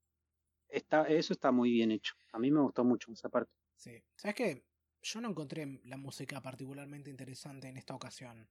[0.69, 2.15] Está, eso está muy bien hecho.
[2.33, 3.53] A mí me gustó mucho esa parte.
[3.77, 4.03] Sí.
[4.17, 4.65] ¿Sabes qué?
[5.03, 8.49] Yo no encontré la música particularmente interesante en esta ocasión.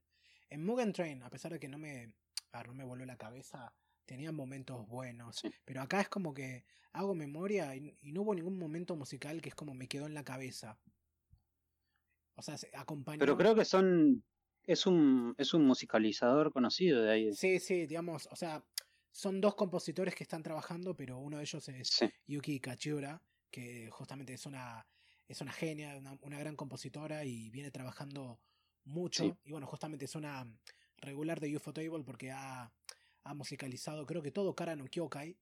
[0.49, 2.13] En Mugen Train, a pesar de que no me,
[2.65, 3.73] no me voló la cabeza,
[4.09, 5.43] tenía momentos buenos.
[5.65, 9.55] Pero acá es como que hago memoria y, no hubo ningún momento musical que es
[9.55, 10.79] como me quedó en la cabeza.
[12.35, 13.19] O sea, acompañó.
[13.19, 14.23] Pero creo que son.
[14.63, 17.33] Es un, es un musicalizador conocido de ahí.
[17.33, 18.63] Sí, sí, digamos, o sea,
[19.11, 24.33] son dos compositores que están trabajando, pero uno de ellos es Yuki Kachiura, que justamente
[24.33, 24.85] es una,
[25.27, 28.39] es una genia, una, gran compositora y viene trabajando
[28.85, 29.37] mucho.
[29.43, 30.45] Y bueno, justamente es una
[30.97, 32.71] regular de UFO Table porque ha,
[33.29, 35.37] ha musicalizado, creo que todo Kara no Kyokai.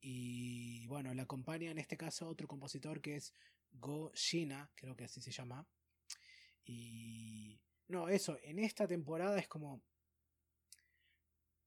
[0.00, 3.32] Y bueno, le acompaña en este caso otro compositor que es
[3.72, 5.66] Go Shina, creo que así se llama.
[6.64, 7.60] Y.
[7.88, 9.82] No, eso, en esta temporada es como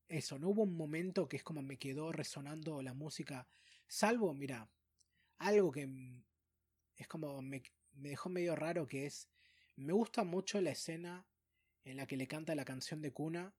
[0.08, 3.46] eso, no hubo un momento que es como me quedó resonando la música,
[3.88, 4.70] salvo, mira,
[5.38, 5.88] algo que
[6.96, 7.62] es como me,
[7.92, 9.28] me, dejó medio raro que es,
[9.76, 11.28] me gusta mucho la escena
[11.84, 13.54] en la que le canta la canción de cuna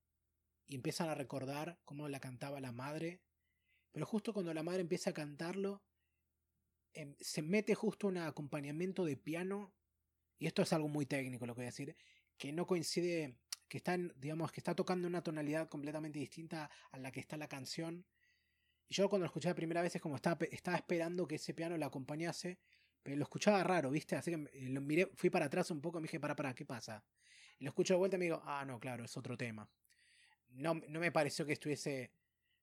[0.68, 3.22] y empiezan a recordar cómo la cantaba la madre,
[3.90, 5.82] pero justo cuando la madre empieza a cantarlo,
[6.92, 9.74] em, se mete justo un acompañamiento de piano,
[10.38, 11.96] y esto es algo muy técnico lo que voy a decir,
[12.36, 13.38] que no coincide
[13.68, 17.48] que está, digamos, que está tocando una tonalidad completamente distinta a la que está la
[17.48, 18.06] canción.
[18.88, 21.54] Y yo cuando lo escuché la primera vez es como estaba, estaba esperando que ese
[21.54, 22.58] piano la acompañase,
[23.02, 24.16] pero lo escuchaba raro, ¿viste?
[24.16, 26.64] Así que eh, lo miré, fui para atrás un poco me dije, para, para, ¿qué
[26.64, 27.04] pasa?
[27.58, 29.68] Y lo escucho de vuelta y me digo, ah, no, claro, es otro tema.
[30.58, 32.10] No, no me pareció que estuviese.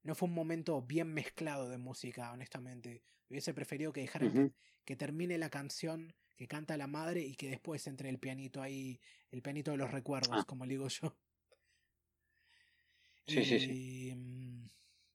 [0.03, 3.01] No fue un momento bien mezclado de música, honestamente.
[3.29, 4.51] Hubiese preferido que dejaran que,
[4.85, 8.99] que termine la canción que canta la madre y que después entre el pianito ahí,
[9.31, 10.45] el pianito de los recuerdos, ah.
[10.45, 11.15] como le digo yo.
[13.27, 14.71] Sí, y, sí, sí.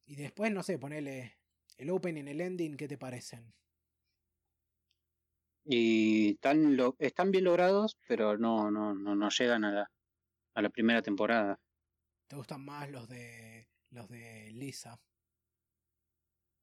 [0.07, 1.36] Y después, no sé, ponele
[1.77, 3.55] el opening, el ending, ¿qué te parecen?
[5.65, 9.90] Y están, lo, están bien logrados, pero no, no, no, no llegan a la,
[10.55, 11.61] a la primera temporada.
[12.31, 15.01] ¿Te gustan más los de los de Lisa?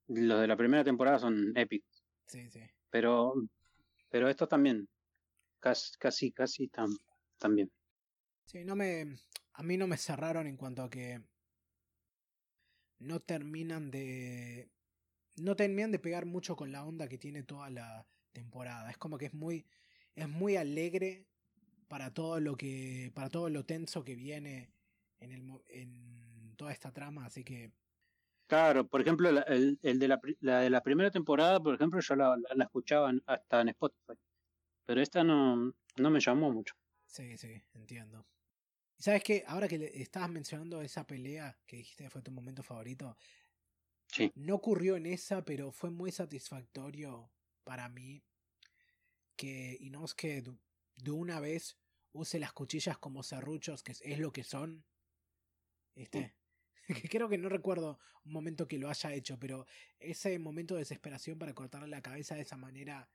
[0.07, 2.06] Los de la primera temporada son épicos.
[2.26, 2.61] Sí, sí.
[2.89, 3.34] Pero
[4.10, 4.88] pero estos también,
[5.60, 6.72] casi, casi, casi
[7.38, 7.69] también.
[8.45, 9.18] Sí, no me,
[9.52, 11.22] a mí no me cerraron en cuanto a que
[12.99, 14.69] no terminan de,
[15.35, 18.89] no terminan de pegar mucho con la onda que tiene toda la temporada.
[18.89, 19.65] Es como que es muy,
[20.15, 21.27] es muy alegre
[21.89, 24.77] para todo lo que, para todo lo tenso que viene
[25.19, 27.72] en, el, en toda esta trama, así que
[28.49, 32.15] Claro, por ejemplo, el, el de la, la, de la primera temporada, por ejemplo, yo
[32.15, 34.14] la, la, escuchaba hasta en Spotify.
[34.85, 36.76] Pero esta no, no me llamó mucho.
[37.06, 38.27] Sí, sí, entiendo.
[38.98, 39.45] ¿Y sabes qué?
[39.48, 43.18] Ahora que le estabas mencionando esa pelea que dijiste que fue tu momento favorito,
[44.07, 44.34] Sí.
[44.35, 47.30] no ocurrió en esa, pero fue muy satisfactorio
[47.65, 48.23] para mí
[49.35, 50.57] que Inosuke de
[50.95, 51.77] de una vez
[52.11, 54.84] use las cuchillas como serruchos, que es lo que son.
[55.98, 56.34] ¿Viste?
[57.03, 59.65] Que Creo que no recuerdo un momento que lo haya hecho, pero
[59.99, 63.10] ese momento de desesperación para cortarle la cabeza de esa manera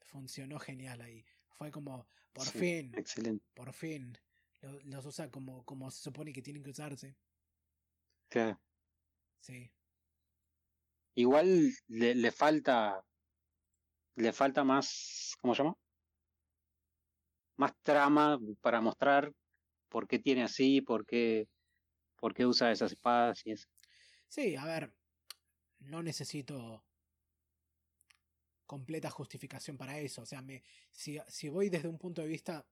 [0.00, 1.24] funcionó genial ahí.
[1.50, 3.44] Fue como, por Sí, fin, Excelente.
[3.54, 4.16] por fin,
[4.62, 7.16] lo- los usa como, como se supone que tienen que usarse.
[8.28, 8.60] Claro.
[9.40, 9.72] Sí.
[11.16, 13.02] Igual le, le falta.
[14.16, 15.34] Le falta más.
[15.40, 15.74] ¿Cómo se llama?
[17.56, 19.32] Más trama para mostrar
[19.88, 21.48] por qué tiene así, por qué,
[22.18, 23.68] por qué usa esas espadas y eso.
[24.28, 24.92] Sí, a ver,
[25.80, 26.84] no necesito
[28.66, 30.22] completa justificación para eso.
[30.22, 32.66] O sea, me, si, si voy desde un punto de vista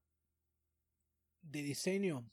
[1.41, 2.29] de diseño,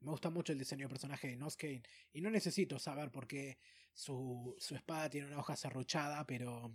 [0.00, 1.82] me gusta mucho el diseño de personaje de Inosuke
[2.12, 3.58] y no necesito saber por qué
[3.92, 6.72] su, su espada tiene una hoja serruchada, pero...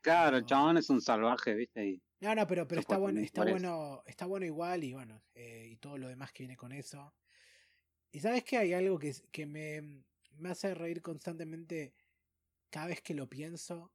[0.00, 1.86] Claro, el chabón es un salvaje, ¿viste?
[1.86, 5.68] Y No, no, pero, pero está bueno, está bueno, está bueno igual y bueno, eh,
[5.70, 7.14] y todo lo demás que viene con eso.
[8.12, 10.02] Y sabes que hay algo que, que me,
[10.38, 11.94] me hace reír constantemente
[12.70, 13.92] cada vez que lo pienso.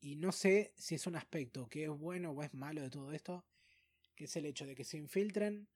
[0.00, 3.12] Y no sé si es un aspecto que es bueno o es malo de todo
[3.12, 3.44] esto.
[4.16, 5.68] Que es el hecho de que se infiltren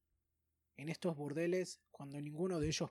[0.76, 2.90] en estos burdeles cuando ninguno de ellos,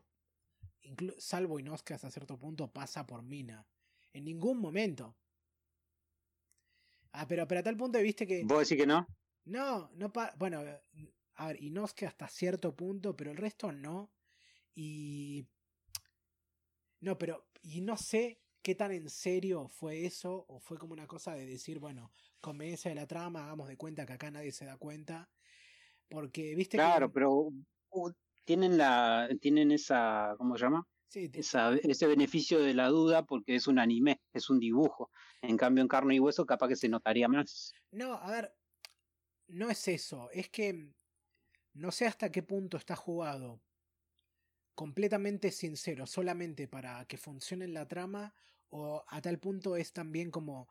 [1.17, 3.67] salvo Inosuke hasta cierto punto, pasa por Mina.
[4.13, 5.15] En ningún momento.
[7.11, 8.43] Ah, pero, pero a tal punto viste que.
[8.43, 9.07] ¿Vos decís que no?
[9.45, 10.63] No, no pa bueno,
[11.35, 14.11] a ver, Inosuke hasta cierto punto, pero el resto no.
[14.75, 15.47] Y
[16.99, 21.07] no, pero y no sé qué tan en serio fue eso o fue como una
[21.07, 24.65] cosa de decir, bueno, conveniencia de la trama, hagamos de cuenta que acá nadie se
[24.65, 25.29] da cuenta.
[26.09, 27.51] Porque viste Claro, que pero
[28.45, 30.87] tienen la, tienen esa, ¿cómo se llama?
[31.07, 35.11] sí, te- Esa, ese beneficio de la duda porque es un anime, es un dibujo.
[35.41, 37.73] En cambio, en carne y hueso, capaz que se notaría más.
[37.91, 38.55] No, a ver,
[39.47, 40.93] no es eso, es que
[41.73, 43.61] no sé hasta qué punto está jugado
[44.75, 48.33] completamente sincero, solamente para que funcione la trama,
[48.69, 50.67] o a tal punto es también como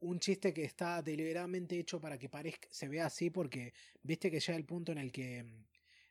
[0.00, 3.72] un chiste que está deliberadamente hecho para que parezca, se vea así, porque
[4.02, 5.66] viste que llega el punto en el que mm,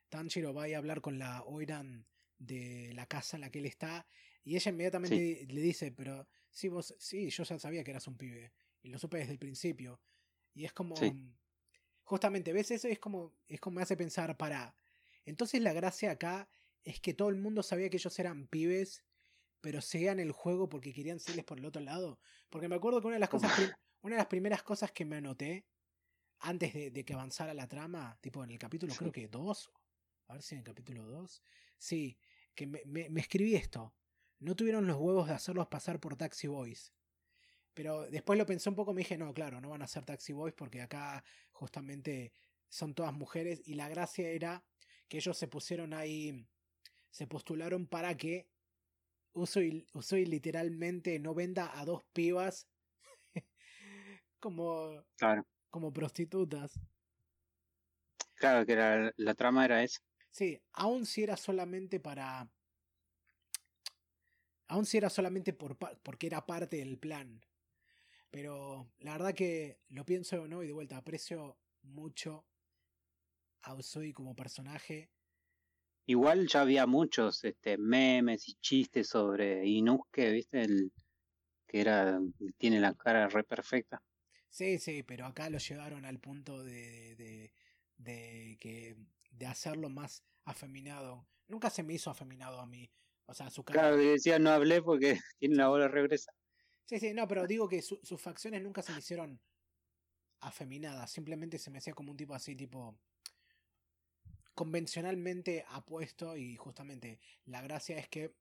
[0.10, 2.05] Tanjiro va a hablar con la Oiran
[2.38, 4.05] de la casa en la que él está,
[4.43, 8.18] y ella inmediatamente le dice, pero sí, vos, sí, yo ya sabía que eras un
[8.18, 8.51] pibe,
[8.84, 9.99] y lo supe desde el principio.
[10.53, 10.95] Y es como.
[10.95, 11.34] Sí.
[12.03, 12.88] Justamente, ¿ves eso?
[12.88, 13.34] Es como.
[13.47, 14.76] Es como me hace pensar para.
[15.26, 16.49] Entonces la gracia acá
[16.84, 19.03] es que todo el mundo sabía que ellos eran pibes,
[19.61, 22.19] pero seguían el juego porque querían seguirles por el otro lado.
[22.49, 23.51] Porque me acuerdo que una de las cosas.
[24.01, 25.65] Una de las primeras cosas que me anoté
[26.39, 28.99] antes de, de que avanzara la trama, tipo en el capítulo, Sí.
[28.99, 29.72] creo que 2.
[30.27, 31.41] A ver si en el capítulo 2.
[31.77, 32.18] Sí,
[32.53, 33.95] que me, me- me escribí esto.
[34.39, 36.93] No tuvieron los huevos de hacerlos pasar por Taxi Boys.
[37.73, 40.34] Pero después lo pensé un poco, me dije, no, claro, no van a ser Taxi
[40.34, 41.23] Boys porque acá
[41.53, 42.34] justamente
[42.68, 44.65] son todas mujeres y la gracia era
[45.07, 46.45] que ellos se pusieron ahí,
[47.14, 48.48] se postularon para que
[49.34, 52.68] Usui literalmente no venda a dos pibas
[54.40, 56.80] como, Claro, como prostitutas.
[58.35, 59.99] claro que la, la trama era esa.
[60.31, 62.49] Sí, aun si era solamente para...
[64.68, 67.40] Aun si era solamente por, porque era parte del plan.
[68.31, 72.48] Pero la verdad que lo pienso o no y de vuelta aprecio mucho
[73.61, 75.11] a Usui como personaje.
[76.06, 80.64] Igual ya había muchos este, memes y chistes sobre Inuke, ¿viste?
[80.64, 80.92] El,
[81.68, 82.20] que era,
[82.58, 84.04] tiene la cara re perfecta.
[84.50, 87.54] Sí, sí, pero acá lo llevaron al punto de, de,
[87.98, 88.96] de que
[89.32, 91.28] de hacerlo más afeminado.
[91.48, 92.92] Nunca se me hizo afeminado a mí.
[93.26, 93.90] O sea, su cara.
[93.90, 96.32] Claro, decía no hablé porque tiene la bola regresa.
[96.86, 99.42] Sí, sí, no, pero digo que su- sus facciones nunca se me hicieron
[100.42, 101.12] afeminadas.
[101.12, 103.00] Simplemente se me hacía como un tipo así, tipo
[104.56, 108.36] convencionalmente apuesto y justamente la gracia es que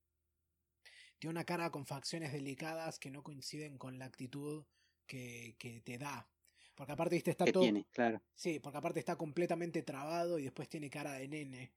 [1.19, 4.65] tiene una cara con facciones delicadas que no coinciden con la actitud
[5.07, 6.29] que, que te da.
[6.75, 7.63] Porque aparte, viste, está que todo...
[7.63, 8.21] tiene, claro.
[8.35, 11.73] Sí, porque aparte está completamente trabado y después tiene cara de nene.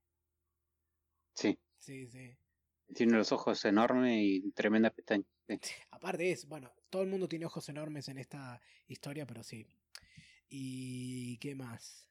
[1.33, 2.35] Sí, Sí, sí.
[2.93, 5.25] tiene los ojos enormes y tremenda pestaña.
[5.47, 5.59] Sí.
[5.91, 9.67] Aparte es, bueno, todo el mundo tiene ojos enormes en esta historia, pero sí.
[10.49, 12.09] ¿Y qué más?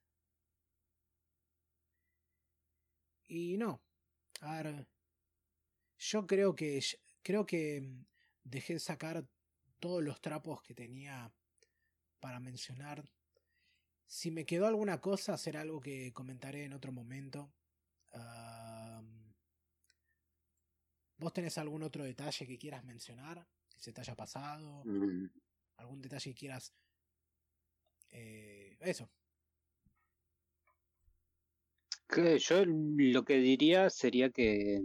[3.27, 3.83] Y no.
[4.41, 4.87] A ver.
[5.99, 6.83] Yo creo que.
[7.23, 8.05] Creo que mm,
[8.45, 9.27] dejé sacar
[9.81, 11.33] todos los trapos que tenía
[12.21, 13.05] para mencionar.
[14.07, 17.53] Si me quedó alguna cosa, será algo que comentaré en otro momento.
[21.17, 23.47] ¿Vos tenés algún otro detalle que quieras mencionar?
[23.71, 24.83] Que se te haya pasado.
[24.85, 25.27] Mm.
[25.77, 26.75] ¿Algún detalle que quieras...
[28.11, 29.11] Eh, eso.
[32.09, 34.81] Que yo lo que diría sería que,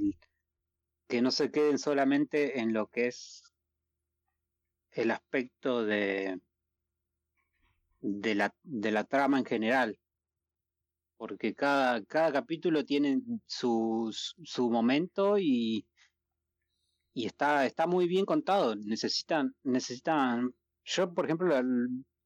[1.08, 3.44] que no se queden solamente en lo que es
[4.92, 6.40] el aspecto de,
[8.02, 10.00] de, la, de la trama en general.
[11.18, 15.86] Porque cada, cada capítulo tiene su, su momento y,
[17.14, 18.76] y está, está muy bien contado.
[18.76, 20.56] Necesitan, necesitan.
[20.86, 21.64] Yo, por ejemplo, la,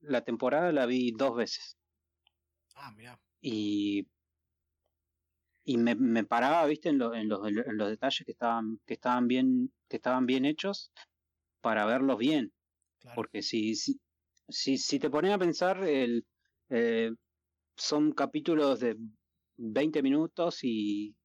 [0.02, 1.76] la temporada la vi dos veces.
[2.76, 3.20] Ah, mira.
[3.42, 4.08] Y
[5.64, 8.96] y me, me paraba, viste, en, lo, en, los, en los detalles que estaban, que
[8.96, 10.92] estaban bien, que estaban bien hechos
[11.62, 12.54] para verlos bien.
[13.16, 14.00] Porque si, si,
[14.48, 16.26] si, si, te pones a pensar, el,
[16.70, 17.12] eh,
[17.76, 18.98] son capítulos de
[19.58, 21.16] 20 minutos y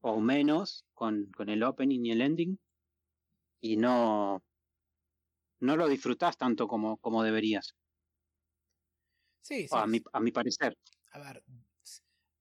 [0.00, 2.58] o menos con, con el opening y el ending
[3.60, 4.42] y no
[5.60, 7.74] no lo disfrutás tanto como, como deberías.
[9.40, 9.68] Sí, sí.
[9.72, 10.76] A mi, a mi parecer.
[11.12, 11.42] A ver,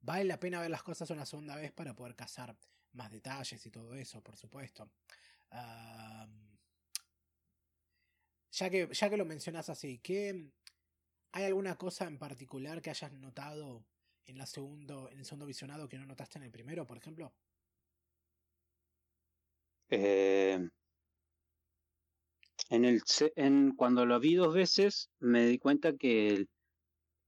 [0.07, 2.55] vale la pena ver las cosas una segunda vez para poder cazar
[2.93, 4.89] más detalles y todo eso, por supuesto.
[8.51, 10.49] ya, que, ya que lo mencionas así, ¿qué,
[11.33, 13.85] ¿hay alguna cosa en particular que hayas notado
[14.25, 17.33] en, la segundo, en el segundo visionado que no notaste en el primero, por ejemplo?
[19.89, 20.69] Eh,
[22.69, 23.03] en el,
[23.75, 26.47] cuando lo vi dos veces me di cuenta que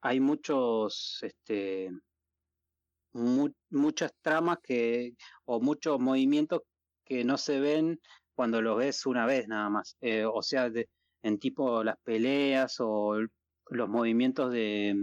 [0.01, 1.91] hay muchos este,
[3.13, 5.13] muchas tramas que
[5.45, 6.61] o muchos movimientos
[7.05, 7.99] que no se ven
[8.35, 9.97] cuando los ves una vez nada más.
[10.01, 10.89] Eh, o sea, de,
[11.23, 13.15] en tipo las peleas o
[13.69, 14.95] los movimientos de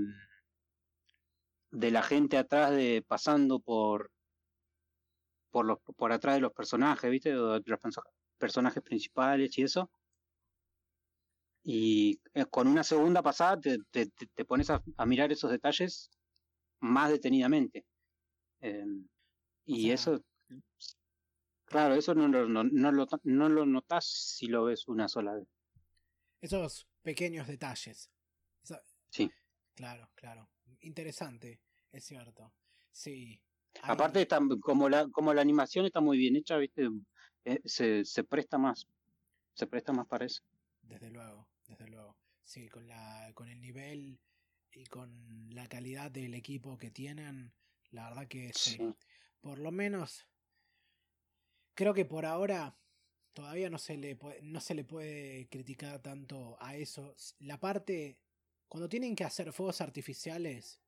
[1.71, 4.11] de la gente atrás de pasando por
[5.51, 7.31] por los por atrás de los personajes, ¿viste?
[7.31, 7.81] De los
[8.39, 9.91] personajes principales y eso.
[11.63, 16.11] Y eh, con una segunda pasada te, te, pones a mirar esos detalles
[16.81, 17.85] más detenidamente.
[18.61, 19.07] Em,
[19.65, 20.25] y eso,
[21.65, 25.35] claro, eso no lo, no, no, lo, no lo notas si lo ves una sola
[25.35, 25.49] vez.
[26.41, 28.11] Esos pequeños detalles.
[29.11, 29.31] sí.
[29.75, 30.49] Claro, claro.
[30.81, 31.61] Interesante,
[31.93, 32.53] es cierto.
[32.91, 33.39] Sí.
[33.83, 36.89] Aparte, está, como, la, como la animación está muy bien hecha, ¿viste?
[37.45, 38.87] Eh, se, se presta más.
[39.53, 40.43] Se presta más para eso.
[40.83, 42.17] Desde luego, desde luego.
[42.45, 44.19] Sí, con, la, con el nivel
[44.73, 47.53] y con la calidad del equipo que tienen,
[47.97, 48.79] la verdad que sí.
[49.41, 50.27] Por lo menos,
[51.75, 52.77] creo que por ahora
[53.33, 57.17] todavía no se, le puede, no se le puede criticar tanto a eso.
[57.41, 58.19] La parte,
[58.69, 60.81] cuando tienen que hacer fuegos artificiales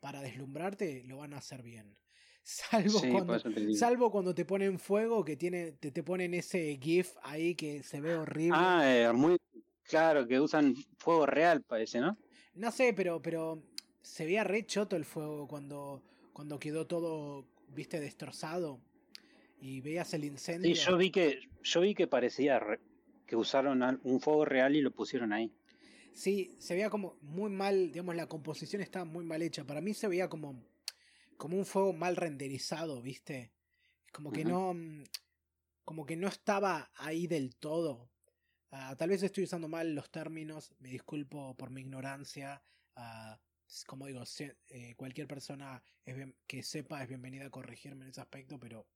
[0.00, 1.96] para deslumbrarte, lo van a hacer bien.
[2.42, 3.38] Salvo, cuando,
[3.74, 8.00] salvo cuando te ponen fuego, que tiene, te, te ponen ese GIF ahí que se
[8.00, 8.56] ve horrible.
[8.58, 9.36] Ah, eh, muy
[9.82, 12.16] claro, que usan fuego real, parece, ¿no?
[12.54, 13.62] No sé, pero, pero
[14.00, 16.02] se veía re choto el fuego cuando
[16.38, 18.80] cuando quedó todo, viste, destrozado
[19.60, 20.72] y veías el incendio.
[20.72, 22.62] Sí, yo vi que, yo vi que parecía
[23.26, 25.52] que usaron un fuego real y lo pusieron ahí.
[26.12, 29.64] Sí, se veía como muy mal, digamos, la composición estaba muy mal hecha.
[29.64, 30.62] Para mí se veía como,
[31.36, 33.50] como un fuego mal renderizado, viste.
[34.12, 35.06] Como que no, mm,
[35.84, 38.12] como que no estaba ahí del todo.
[38.70, 42.62] Ah, tal vez estoy usando mal los términos, me disculpo por mi ignorancia.
[42.96, 43.34] Uh,
[43.86, 44.22] como digo,
[44.68, 45.82] eh, cualquier persona
[46.46, 48.86] que sepa es bienvenida a corregirme en ese aspecto, pero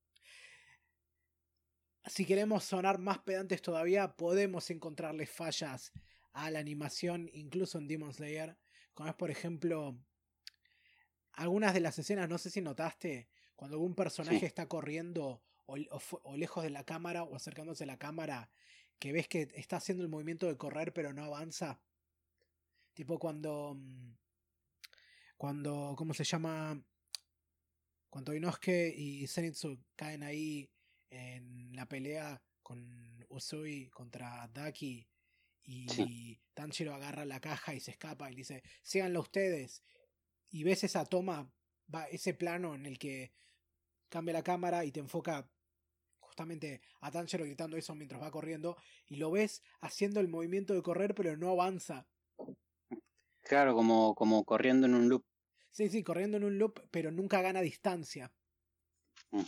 [2.06, 5.92] si queremos sonar más pedantes todavía, podemos encontrarle fallas
[6.32, 8.56] a la animación, incluso en Demon Slayer,
[8.94, 9.98] como es por ejemplo
[11.32, 15.76] algunas de las escenas, no sé si notaste, cuando algún personaje está corriendo o,
[16.22, 18.50] o, lejos de la cámara o acercándose a la cámara,
[18.98, 21.80] que ves que está haciendo el movimiento de correr pero no avanza.
[22.94, 24.12] Tipo cuando mm,
[25.42, 26.80] cuando, ¿cómo se llama?
[28.08, 30.70] Cuando Inosuke y Zenitsu caen ahí
[31.10, 35.04] en la pelea con Usui contra Daki
[35.64, 39.82] y Tanjiro agarra la caja y se escapa y dice, síganlo ustedes.
[40.48, 41.52] Y ves esa toma,
[41.92, 43.32] va, ese plano en el que
[44.08, 45.50] cambia la cámara y te enfoca
[46.20, 48.76] justamente a Tanjiro gritando eso mientras va corriendo
[49.08, 52.06] y lo ves haciendo el movimiento de correr pero no avanza.
[53.42, 55.24] Claro, como, como corriendo en un loop.
[55.72, 58.30] Sí, sí, corriendo en un loop, pero nunca gana distancia.
[59.30, 59.42] Mm.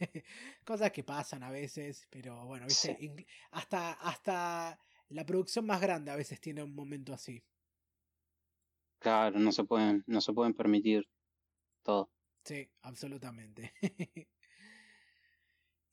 [0.64, 3.26] Cosas que pasan a veces, pero bueno, ¿viste?
[3.50, 4.78] hasta, hasta
[5.08, 7.42] la producción más grande a veces tiene un momento así.
[8.98, 11.08] Claro, no se pueden, no se pueden permitir
[11.82, 12.10] todo.
[12.44, 13.72] Sí, absolutamente.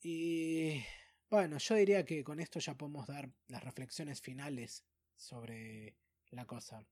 [0.02, 0.82] y
[1.30, 4.84] bueno, yo diría que con esto ya podemos dar las reflexiones finales
[5.16, 5.96] sobre
[6.30, 6.86] la cosa.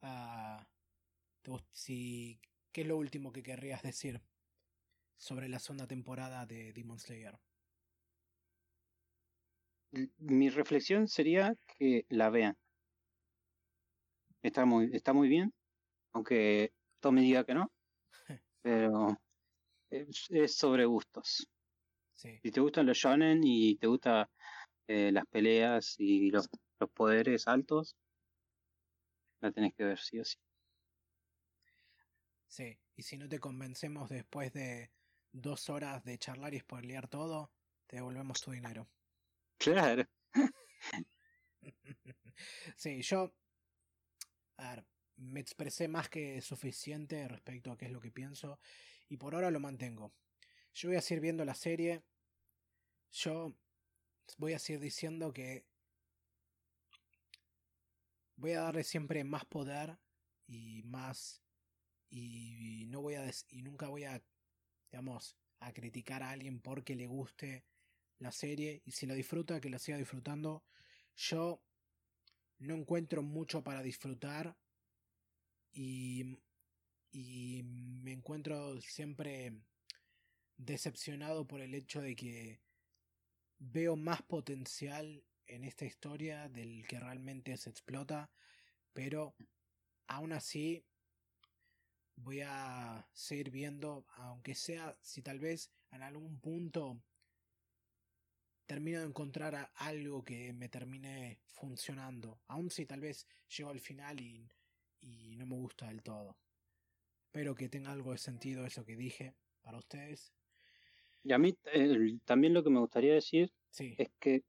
[0.00, 0.66] Ah,
[1.72, 2.40] si,
[2.72, 4.20] ¿Qué es lo último que querrías decir
[5.16, 7.38] sobre la segunda temporada de Demon Slayer?
[10.18, 12.56] Mi reflexión sería que la vean.
[14.42, 15.52] Está muy, está muy bien,
[16.12, 16.72] aunque
[17.10, 17.72] me diga que no,
[18.62, 19.18] pero
[19.90, 21.48] es sobre gustos.
[22.14, 24.26] Si te gustan los shonen y te gustan
[24.88, 26.48] eh, las peleas y los,
[26.80, 27.94] los, poderes altos,
[29.40, 30.36] la tenés que ver sí o sí.
[32.48, 34.90] Sí, y si no te convencemos después de
[35.32, 37.52] dos horas de charlar y spoilear todo,
[37.86, 38.88] te devolvemos tu dinero.
[39.58, 40.06] Claro.
[42.76, 43.34] sí, yo.
[44.58, 44.86] A ver,
[45.16, 48.60] me expresé más que suficiente respecto a qué es lo que pienso
[49.08, 50.12] y por ahora lo mantengo.
[50.74, 52.02] Yo voy a seguir viendo la serie.
[53.12, 53.56] Yo
[54.36, 55.64] voy a seguir diciendo que
[58.36, 59.98] voy a darle siempre más poder
[60.46, 61.42] y más
[62.10, 64.22] y no voy a y nunca voy a
[64.90, 67.64] digamos a criticar a alguien porque le guste
[68.18, 70.64] la serie y si la disfruta que la siga disfrutando.
[71.16, 71.62] Yo
[72.58, 74.56] no encuentro mucho para disfrutar
[75.72, 76.38] y
[77.16, 79.54] y me encuentro siempre
[80.58, 82.60] decepcionado por el hecho de que
[83.58, 88.30] veo más potencial en esta historia del que realmente se explota,
[88.92, 89.34] pero
[90.08, 90.84] aún así
[92.16, 97.00] voy a seguir viendo, aunque sea si tal vez en algún punto
[98.66, 104.20] termino de encontrar algo que me termine funcionando, aun si tal vez llego al final
[104.20, 104.50] y,
[105.00, 106.36] y no me gusta del todo.
[107.26, 110.32] Espero que tenga algo de sentido eso que dije para ustedes.
[111.22, 111.56] Y a mí
[112.24, 114.42] también lo que me gustaría decir es que,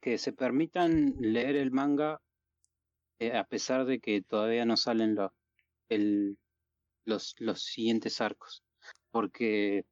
[0.00, 2.20] que se permitan leer el manga
[3.18, 5.16] eh, a pesar de que todavía no salen
[5.88, 6.38] el,
[7.08, 8.62] los, los siguientes arcos.
[9.10, 9.84] Porque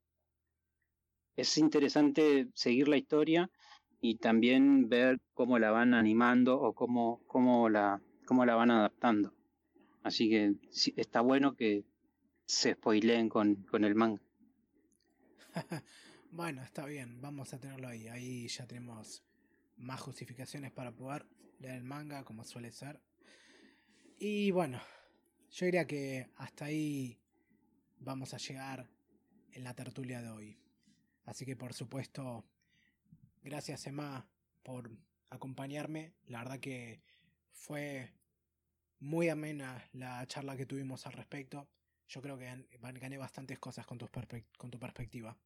[1.36, 3.50] es interesante seguir la historia
[4.00, 9.34] y también ver cómo la van animando o cómo, cómo, la, cómo la van adaptando.
[10.02, 10.54] Así que
[10.96, 11.84] está bueno que
[12.44, 14.22] se spoileen con, con el manga.
[16.30, 18.06] bueno, está bien, vamos a tenerlo ahí.
[18.08, 19.24] Ahí ya tenemos
[19.76, 21.26] más justificaciones para poder
[21.58, 23.00] leer el manga, como suele ser.
[24.18, 24.80] Y bueno,
[25.50, 27.18] yo diría que hasta ahí
[27.98, 28.88] vamos a llegar
[29.52, 30.58] en la tertulia de hoy.
[31.24, 32.44] Así que por supuesto,
[33.42, 34.26] gracias Emma
[34.62, 34.90] por
[35.30, 36.14] acompañarme.
[36.26, 37.00] La verdad que
[37.52, 38.12] fue
[39.00, 41.68] muy amena la charla que tuvimos al respecto.
[42.08, 44.08] Yo creo que gané bastantes cosas con tu,
[44.56, 45.36] con tu perspectiva.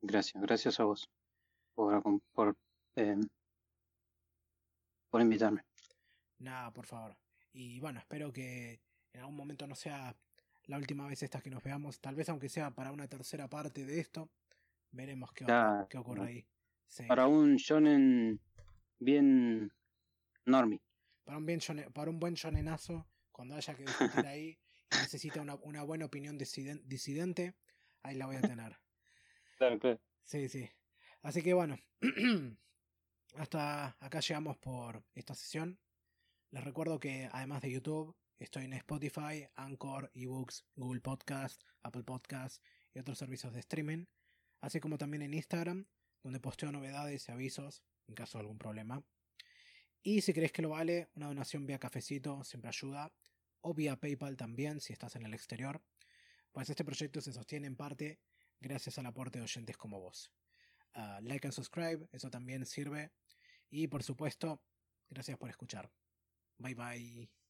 [0.00, 1.08] Gracias, gracias a vos
[1.74, 2.02] por,
[2.32, 2.56] por,
[2.96, 3.16] eh,
[5.10, 5.62] por invitarme.
[6.38, 7.16] Nada, por favor.
[7.52, 8.80] Y bueno, espero que
[9.12, 10.16] en algún momento no sea
[10.64, 12.00] la última vez esta que nos veamos.
[12.00, 14.30] Tal vez aunque sea para una tercera parte de esto.
[14.90, 15.46] Veremos qué,
[15.88, 16.46] qué ocurre ahí.
[17.08, 18.40] Para un shonen
[18.98, 19.72] bien
[20.44, 20.80] normie.
[21.24, 21.60] Para un, bien
[21.94, 24.58] para un buen shonenazo, cuando haya que discutir ahí
[24.90, 27.54] y necesita una, una buena opinión disidente,
[28.02, 28.76] ahí la voy a tener.
[30.24, 30.68] Sí, sí.
[31.22, 31.78] Así que bueno,
[33.36, 35.78] hasta acá llegamos por esta sesión.
[36.52, 42.62] Les recuerdo que además de YouTube, estoy en Spotify, Anchor, eBooks, Google Podcast, Apple Podcast
[42.92, 44.04] y otros servicios de streaming,
[44.60, 45.86] así como también en Instagram,
[46.22, 49.02] donde posteo novedades y avisos en caso de algún problema.
[50.02, 53.10] Y si crees que lo vale, una donación vía cafecito siempre ayuda,
[53.62, 55.82] o vía PayPal también si estás en el exterior,
[56.52, 58.20] pues este proyecto se sostiene en parte
[58.60, 60.30] gracias al aporte de oyentes como vos.
[60.92, 63.10] Ah, like and subscribe, eso también sirve.
[63.70, 64.62] Y por supuesto,
[65.08, 65.90] gracias por escuchar.
[66.62, 67.41] 拜拜。